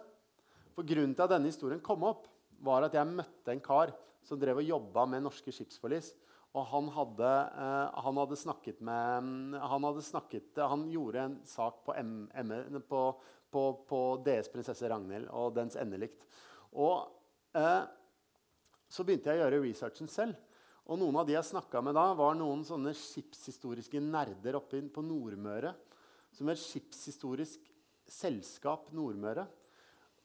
For 0.76 0.88
grunnen 0.88 1.16
til 1.16 1.26
at 1.26 1.34
denne 1.34 1.50
historien 1.50 1.82
kom 1.84 2.06
opp, 2.08 2.28
var 2.64 2.86
at 2.86 2.96
jeg 2.96 3.08
møtte 3.08 3.54
en 3.54 3.64
kar 3.64 3.94
som 4.26 4.40
drev 4.40 4.62
og 4.62 4.68
jobba 4.68 5.06
med 5.10 5.24
norske 5.26 5.52
skipsforlis. 5.56 6.12
Og 6.58 6.66
han 6.72 6.88
hadde, 6.96 7.30
eh, 7.62 8.00
han 8.04 8.20
hadde, 8.20 8.38
snakket 8.40 8.82
med 8.82 9.60
han, 9.62 10.02
snakket, 10.02 10.58
han 10.58 10.88
gjorde 10.90 11.26
en 11.26 11.38
sak 11.46 11.84
på, 11.86 11.94
M, 12.00 12.30
M, 12.34 12.54
på, 12.90 13.04
på, 13.52 13.64
på, 13.90 14.00
DS 14.26 14.50
prinsesse 14.54 14.90
Ragnhild 14.90 15.30
og 15.30 15.54
dens 15.58 15.78
endelikt. 15.80 16.26
Og 16.74 17.06
eh, 17.58 17.84
så 18.90 19.06
begynte 19.06 19.30
jeg 19.30 19.40
å 19.40 19.44
gjøre 19.46 19.62
researchen 19.68 20.10
selv. 20.10 20.40
Og 20.90 20.98
noen 20.98 21.20
av 21.22 21.28
de 21.28 21.36
jeg 21.36 21.52
snakka 21.52 21.84
med 21.86 21.94
da, 21.94 22.08
var 22.18 22.34
noen 22.38 22.64
sånne 22.66 22.96
skipshistoriske 22.98 24.02
nerder 24.02 24.58
oppe 24.58 24.82
på 24.90 25.06
Nordmøre 25.06 25.76
som 26.40 26.52
et 26.52 26.62
skipshistorisk 26.62 27.66
selskap 28.10 28.90
Nordmøre. 28.96 29.46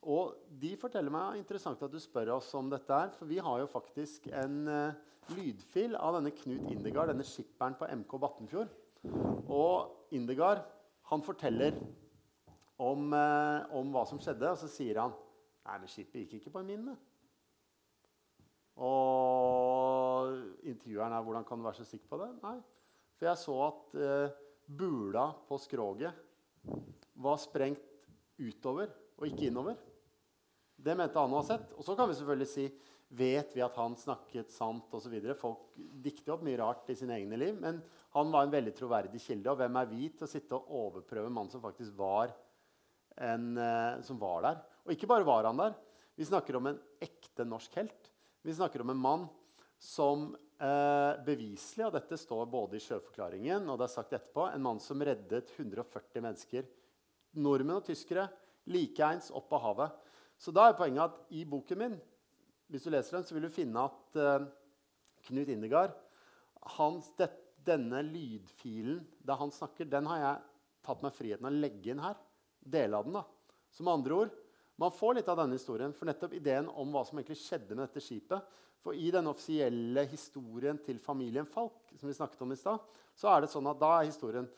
Og 0.05 0.37
de 0.61 0.75
forteller 0.77 1.13
meg 1.13 1.41
interessant 1.41 1.81
at 1.83 1.93
du 1.93 2.01
spør 2.03 2.35
oss 2.37 2.51
om 2.59 2.69
dette 2.73 2.93
her, 2.93 3.13
for 3.17 3.29
vi 3.29 3.41
har 3.43 3.63
jo 3.63 3.71
faktisk 3.71 4.29
en 4.37 4.59
uh, 4.69 4.97
lydfil 5.33 5.97
av 5.97 6.19
denne 6.19 6.35
Knut 6.37 6.69
Indegard, 6.73 7.11
denne 7.13 7.25
skipperen 7.27 7.77
på 7.81 7.89
MK 8.03 8.17
Battenfjord. 8.21 8.75
Og 9.49 10.13
Indegard 10.17 10.63
han 11.09 11.25
forteller 11.25 11.79
om, 12.81 13.11
uh, 13.17 13.65
om, 13.73 13.91
hva 13.95 14.05
som 14.09 14.21
skjedde, 14.21 14.53
og 14.53 14.61
så 14.61 14.71
sier 14.71 15.03
han 15.05 15.17
Nei, 15.65 15.79
men 15.81 15.89
skipet 15.89 16.21
gikk 16.21 16.43
ikke 16.43 16.51
på 16.53 16.61
en 16.61 16.67
mine. 16.69 16.95
Og 18.85 20.35
intervjueren 20.69 21.15
er 21.17 21.23
hvordan 21.25 21.47
kan 21.49 21.57
du 21.57 21.65
være 21.65 21.79
så 21.79 21.87
sikker 21.89 22.11
på 22.11 22.19
det? 22.21 22.27
Nei, 22.43 22.59
for 23.17 23.31
jeg 23.31 23.41
så 23.41 23.55
at 23.65 23.95
uh, 23.97 24.44
bula 24.67 25.29
på 25.49 25.59
skroget 25.61 26.13
var 27.21 27.41
sprengt 27.43 27.85
utover 28.41 28.91
og 29.19 29.29
ikke 29.29 29.49
innover. 29.51 29.77
Det 30.75 30.97
mente 30.99 31.21
han 31.21 31.33
å 31.33 31.41
ha 31.41 31.47
sett. 31.47 31.71
Og 31.79 31.87
så 31.87 31.95
kan 31.97 32.11
vi 32.11 32.19
selvfølgelig 32.19 32.51
si 32.51 32.69
Vet 33.15 33.53
vi 33.55 33.63
at 33.63 33.77
han 33.79 33.93
snakket 33.95 34.51
sant 34.51 34.95
osv.? 34.97 35.13
Folk 35.39 35.77
dikter 35.77 36.35
opp 36.35 36.41
mye 36.43 36.59
rart 36.59 36.89
i 36.91 36.97
sine 36.99 37.15
egne 37.21 37.37
liv. 37.39 37.53
Men 37.61 37.79
han 38.17 38.33
var 38.33 38.47
en 38.47 38.55
veldig 38.55 38.73
troverdig 38.75 39.21
kilde. 39.23 39.53
Og 39.53 39.61
hvem 39.61 39.77
er 39.79 39.91
vi 39.91 40.09
til 40.09 40.27
å 40.27 40.31
sitte 40.31 40.59
og 40.59 40.73
overprøve 40.81 41.31
en 41.31 41.37
mann 41.37 41.51
som 41.53 41.63
faktisk 41.63 41.95
var, 41.99 42.33
en, 43.15 43.53
eh, 43.61 44.01
som 44.03 44.19
var 44.19 44.43
der? 44.49 44.59
Og 44.83 44.97
ikke 44.97 45.11
bare 45.11 45.29
var 45.29 45.47
han 45.47 45.63
der. 45.63 45.77
Vi 46.19 46.27
snakker 46.27 46.59
om 46.59 46.73
en 46.73 46.81
ekte 47.05 47.47
norsk 47.47 47.77
helt. 47.79 48.11
Vi 48.43 48.57
snakker 48.57 48.83
om 48.83 48.91
en 48.91 49.05
mann 49.05 49.29
som 49.85 50.31
eh, 50.33 51.13
beviselig, 51.27 51.85
og 51.87 51.93
dette 51.99 52.17
står 52.19 52.49
både 52.51 52.79
i 52.79 52.85
sjøforklaringen 52.85 53.69
og 53.69 53.79
det 53.79 53.89
er 53.89 53.93
sagt 53.93 54.17
etterpå, 54.17 54.49
en 54.49 54.65
mann 54.65 54.81
som 54.81 55.03
reddet 55.05 55.53
140 55.59 56.25
mennesker, 56.25 56.67
nordmenn 57.37 57.83
og 57.83 57.87
tyskere, 57.89 58.29
likeens 58.71 59.29
opp 59.37 59.53
av 59.59 59.65
havet. 59.67 60.03
Så 60.41 60.55
da 60.55 60.71
er 60.71 60.79
poenget 60.79 61.05
at 61.11 61.35
i 61.37 61.45
boken 61.49 61.81
min 61.83 61.97
hvis 62.73 62.87
du 62.87 62.91
leser 62.95 63.19
den, 63.19 63.27
så 63.29 63.37
vil 63.37 63.45
du 63.45 63.53
finne 63.53 63.83
at 63.85 64.17
eh, 64.19 64.47
Knut 65.29 65.51
Indegard 65.53 65.93
Denne 67.65 68.01
lydfilen 68.05 69.05
der 69.25 69.39
han 69.41 69.53
snakker, 69.53 69.89
den 69.89 70.09
har 70.11 70.19
jeg 70.21 70.41
tatt 70.85 71.05
meg 71.05 71.15
friheten 71.17 71.47
av 71.49 71.53
å 71.53 71.61
legge 71.61 71.93
inn 71.93 72.03
her. 72.03 72.19
Dele 72.61 72.99
av 72.99 73.07
den. 73.07 73.17
da. 73.17 73.23
Som 73.73 73.89
andre 73.93 74.19
ord, 74.25 74.35
man 74.81 74.93
får 74.95 75.19
litt 75.19 75.31
av 75.31 75.39
denne 75.39 75.59
historien. 75.59 75.95
For 75.95 76.09
nettopp 76.09 76.35
ideen 76.37 76.69
om 76.69 76.91
hva 76.95 77.05
som 77.07 77.19
egentlig 77.19 77.41
skjedde 77.43 77.77
med 77.77 77.87
dette 77.87 78.03
skipet, 78.03 78.61
for 78.85 78.97
i 78.97 79.09
den 79.15 79.31
offisielle 79.31 80.05
historien 80.11 80.77
til 80.85 80.99
familien 81.01 81.47
Falk, 81.49 81.95
som 81.97 82.11
vi 82.11 82.17
snakket 82.17 82.43
om 82.45 82.53
i 82.53 82.59
stad, 82.61 82.83
så 83.17 83.31
er 83.33 83.45
det 83.45 83.53
sånn 83.53 83.71
at 83.71 83.81
da 83.81 83.95
er 83.97 84.11
historien 84.11 84.51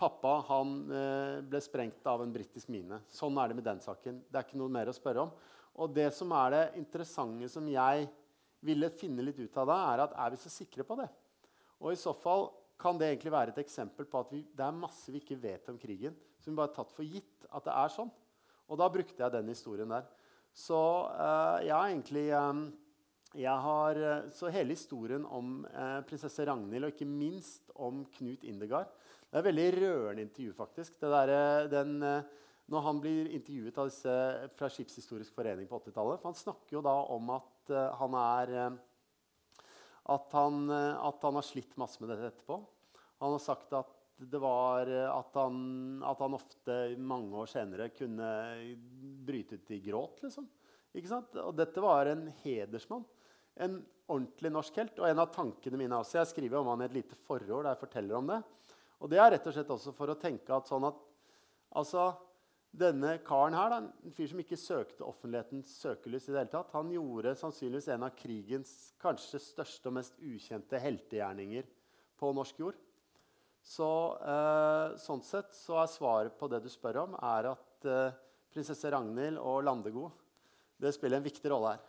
Pappa 0.00 0.38
han, 0.48 0.70
eh, 0.96 1.42
ble 1.44 1.60
sprengt 1.60 2.06
av 2.08 2.22
en 2.24 2.32
britisk 2.32 2.70
mine. 2.72 3.02
Sånn 3.12 3.36
er 3.36 3.50
det 3.50 3.56
med 3.58 3.66
den 3.66 3.82
saken. 3.84 4.22
Det 4.32 4.38
er 4.38 4.46
ikke 4.46 4.56
noe 4.56 4.72
mer 4.72 4.88
å 4.88 4.96
spørre 4.96 5.26
om. 5.26 5.32
Og 5.76 5.92
det 5.92 6.08
som 6.16 6.32
er 6.32 6.54
det 6.54 6.62
interessante 6.80 7.50
som 7.52 7.68
jeg 7.68 8.08
ville 8.64 8.88
finne 8.96 9.22
litt 9.22 9.38
ut 9.38 9.58
av 9.60 9.68
da, 9.68 9.76
er 9.92 10.04
at 10.06 10.16
er 10.16 10.32
vi 10.32 10.40
så 10.40 10.48
sikre 10.48 10.86
på 10.88 10.96
det? 10.96 11.08
Og 11.80 11.92
i 11.92 12.00
så 12.00 12.14
fall 12.16 12.48
kan 12.80 12.96
det 12.96 13.10
egentlig 13.10 13.32
være 13.34 13.52
et 13.52 13.60
eksempel 13.60 14.08
på 14.08 14.22
at 14.24 14.32
vi, 14.32 14.40
det 14.56 14.64
er 14.64 14.72
masse 14.72 15.12
vi 15.12 15.20
ikke 15.20 15.36
vet 15.40 15.68
om 15.68 15.78
krigen, 15.80 16.16
som 16.40 16.52
vi 16.52 16.56
bare 16.56 16.72
har 16.72 16.78
tatt 16.80 16.96
for 16.96 17.04
gitt 17.04 17.44
at 17.52 17.68
det 17.68 17.76
er 17.76 17.92
sånn. 17.92 18.12
Og 18.70 18.78
da 18.78 18.86
brukte 18.92 19.18
jeg 19.18 19.34
den 19.34 19.50
historien 19.50 19.90
der. 19.90 20.06
Så 20.54 20.78
uh, 21.10 21.58
jeg 21.66 21.74
har 21.74 21.90
egentlig 21.90 22.28
jeg 23.30 23.62
har, 23.62 23.94
eh, 23.94 24.28
så 24.34 24.50
hele 24.50 24.74
historien 24.74 25.22
om 25.26 25.62
eh, 25.70 26.00
prinsesse 26.02 26.42
Ragnhild, 26.46 26.88
og 26.88 26.90
ikke 26.90 27.06
minst 27.06 27.70
om 27.78 28.02
Knut 28.16 28.42
Indegard 28.42 28.90
Det 29.30 29.38
er 29.38 29.38
et 29.38 29.46
veldig 29.46 29.66
rørende 29.76 30.22
intervju, 30.22 30.52
faktisk. 30.52 30.96
Der, 31.00 31.30
eh, 31.30 31.68
den, 31.70 32.02
eh, 32.02 32.22
når 32.66 32.80
han 32.80 33.00
blir 33.00 33.30
intervjuet 33.30 33.76
disse 33.86 34.14
fra 34.58 34.68
Skipshistorisk 34.68 35.34
forening 35.34 35.68
på 35.68 35.78
80-tallet. 35.78 36.18
For 36.18 36.28
Han 36.28 36.34
snakker 36.34 36.74
jo 36.74 36.82
da 36.82 36.96
om 37.14 37.30
at 37.30 37.70
han 37.70 38.14
er 38.14 38.78
at, 40.10 40.32
han, 40.32 40.70
at 40.70 41.22
han, 41.22 41.34
har 41.34 41.42
slitt 41.46 41.76
masse 41.78 42.00
med 42.02 42.10
dette 42.10 42.32
etterpå. 42.32 42.58
Han 43.20 43.32
har 43.36 43.42
sagt 43.42 43.72
at 43.72 43.99
det 44.20 44.40
var 44.42 44.90
at 44.90 45.36
han, 45.38 45.60
at 46.04 46.20
han 46.20 46.36
ofte 46.36 46.74
mange 47.00 47.40
år 47.40 47.48
senere 47.48 47.88
kunne 47.94 48.28
bryte 49.24 49.56
ut 49.56 49.72
i 49.72 49.80
gråt. 49.84 50.20
liksom. 50.26 50.48
Og 51.40 51.54
dette 51.56 51.80
var 51.84 52.10
en 52.10 52.26
hedersmann 52.42 53.06
en 53.60 53.76
ordentlig 54.10 54.52
norsk 54.52 54.80
helt. 54.80 54.98
Og 55.00 55.08
en 55.08 55.22
av 55.22 55.30
tankene 55.34 55.78
mine 55.80 56.00
også, 56.00 56.18
Jeg 56.20 56.32
skriver 56.32 56.60
om 56.60 56.72
han 56.72 56.82
i 56.82 56.88
et 56.88 56.98
lite 57.00 57.18
forord 57.26 57.64
der 57.64 57.72
jeg 57.72 57.84
forteller 57.84 58.16
om 58.16 58.32
det. 58.32 58.40
Og 59.00 59.10
det 59.10 59.20
er 59.20 59.30
rett 59.32 59.46
og 59.46 59.54
slett 59.54 59.70
også 59.70 59.94
for 59.96 60.12
å 60.12 60.18
tenke 60.20 60.52
at 60.52 60.68
sånn 60.68 60.84
at 60.84 60.98
altså, 61.76 62.10
denne 62.70 63.16
karen 63.26 63.56
her, 63.56 63.72
da, 63.72 63.78
en 64.04 64.14
fyr 64.14 64.28
som 64.30 64.42
ikke 64.42 64.58
søkte 64.60 65.06
offentlighetens 65.06 65.72
søkelys 65.80 66.28
i 66.28 66.34
det 66.34 66.42
hele 66.42 66.52
tatt, 66.52 66.74
han 66.76 66.92
gjorde 66.92 67.34
sannsynligvis 67.40 67.88
en 67.94 68.06
av 68.06 68.14
krigens 68.18 68.74
kanskje 69.00 69.40
største 69.42 69.90
og 69.90 69.96
mest 69.96 70.20
ukjente 70.20 70.78
heltegjerninger 70.78 71.66
på 72.20 72.32
norsk 72.36 72.60
jord. 72.60 72.78
Så 73.70 73.86
eh, 74.18 74.96
sånn 74.98 75.22
sett 75.22 75.52
så 75.54 75.78
er 75.78 75.92
svaret 75.92 76.34
på 76.38 76.48
det 76.50 76.58
du 76.64 76.70
spør 76.72 77.04
om, 77.04 77.14
er 77.22 77.52
at 77.52 77.86
eh, 77.86 78.16
prinsesse 78.50 78.90
Ragnhild 78.90 79.38
og 79.38 79.62
Landegod 79.62 80.10
det 80.80 80.94
spiller 80.96 81.20
en 81.20 81.26
viktig 81.26 81.50
rolle 81.52 81.74
her. 81.74 81.82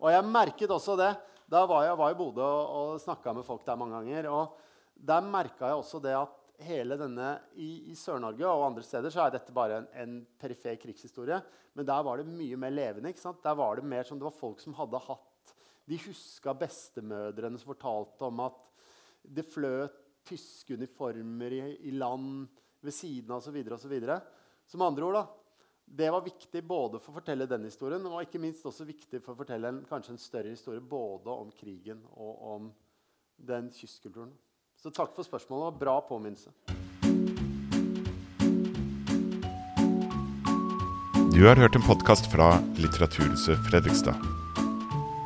Og 0.00 0.08
jeg 0.10 0.26
merket 0.26 0.72
også 0.72 0.96
det. 0.98 1.12
Da 1.50 1.60
var 1.68 1.84
jeg 1.84 1.98
var 2.00 2.14
i 2.14 2.16
Bodø 2.18 2.42
og, 2.42 2.64
og 2.78 3.02
snakka 3.02 3.34
med 3.36 3.46
folk 3.46 3.62
der 3.66 3.78
mange 3.78 3.98
ganger. 4.00 4.30
Og 4.32 4.56
der 4.96 5.26
merka 5.28 5.70
jeg 5.70 5.82
også 5.82 6.00
det 6.02 6.16
at 6.16 6.40
hele 6.64 6.96
denne 6.98 7.34
I, 7.60 7.92
i 7.92 7.96
Sør-Norge 7.98 8.48
og 8.48 8.64
andre 8.70 8.84
steder 8.86 9.12
så 9.12 9.24
er 9.24 9.34
dette 9.34 9.54
bare 9.54 9.82
en, 9.82 9.88
en 10.00 10.16
perifer 10.40 10.78
krigshistorie. 10.80 11.38
Men 11.76 11.86
der 11.88 12.04
var 12.06 12.18
det 12.18 12.30
mye 12.30 12.58
mer 12.58 12.74
levende. 12.74 13.12
ikke 13.12 13.22
sant? 13.22 13.42
Der 13.44 13.54
var 13.58 13.76
Det 13.76 13.86
mer 13.86 14.08
som 14.08 14.18
det 14.18 14.26
var 14.26 14.34
folk 14.34 14.62
som 14.62 14.76
hadde 14.80 15.02
hatt 15.06 15.54
De 15.84 16.00
huska 16.08 16.54
bestemødrene 16.56 17.60
som 17.60 17.74
fortalte 17.74 18.24
om 18.24 18.40
at 18.46 18.60
det 19.24 19.44
fløt 19.52 20.00
tyske 20.26 20.76
uniformer 20.78 21.56
i, 21.56 21.62
i 21.88 21.94
land 21.94 22.46
ved 22.84 22.94
siden 22.94 23.32
av 23.34 23.42
osv. 23.42 24.04
Som 24.66 24.84
andre 24.84 25.04
ord, 25.04 25.18
da, 25.18 25.24
det 25.84 26.10
var 26.10 26.24
viktig 26.24 26.62
både 26.66 27.00
for 27.00 27.12
å 27.12 27.18
fortelle 27.20 27.48
den 27.48 27.66
historien 27.68 28.04
og 28.08 28.22
ikke 28.24 28.40
minst 28.42 28.64
også 28.66 28.86
viktig 28.88 29.20
for 29.22 29.34
å 29.34 29.42
fortelle 29.42 29.70
en, 29.70 29.82
kanskje 29.88 30.14
en 30.16 30.22
større 30.22 30.54
historie 30.54 30.80
både 30.80 31.30
om 31.32 31.52
krigen 31.54 32.00
og 32.16 32.48
om 32.54 32.72
den 33.36 33.70
kystkulturen. 33.74 34.32
Så 34.80 34.92
takk 34.92 35.14
for 35.16 35.26
spørsmålet. 35.26 35.78
Bra 35.80 36.00
påminnelse. 36.08 36.52
Du 41.34 41.42
har 41.48 41.58
hørt 41.58 41.74
en 41.74 41.82
podkast 41.82 42.28
fra 42.30 42.52
Litteraturhuset 42.78 43.58
Fredrikstad. 43.66 44.20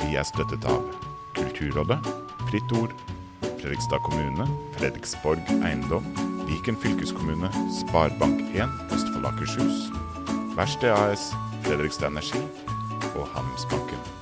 Vi 0.07 0.17
er 0.17 0.25
støttet 0.25 0.65
av 0.65 0.87
Kulturrådet, 1.37 1.99
Fritt 2.49 2.73
Ord, 2.81 2.95
Fredrikstad 3.59 4.03
kommune, 4.03 4.47
Fredriksborg 4.79 5.51
eiendom, 5.63 6.05
Viken 6.47 6.77
fylkeskommune, 6.77 7.51
Sparebank1 7.81 8.95
Østfold 8.95 9.27
Akershus, 9.27 9.91
Verksted 10.57 10.91
AS, 10.91 11.33
Fredrikstad 11.63 12.09
Energi 12.09 12.45
og 13.17 13.29
Handelsbanken. 13.35 14.18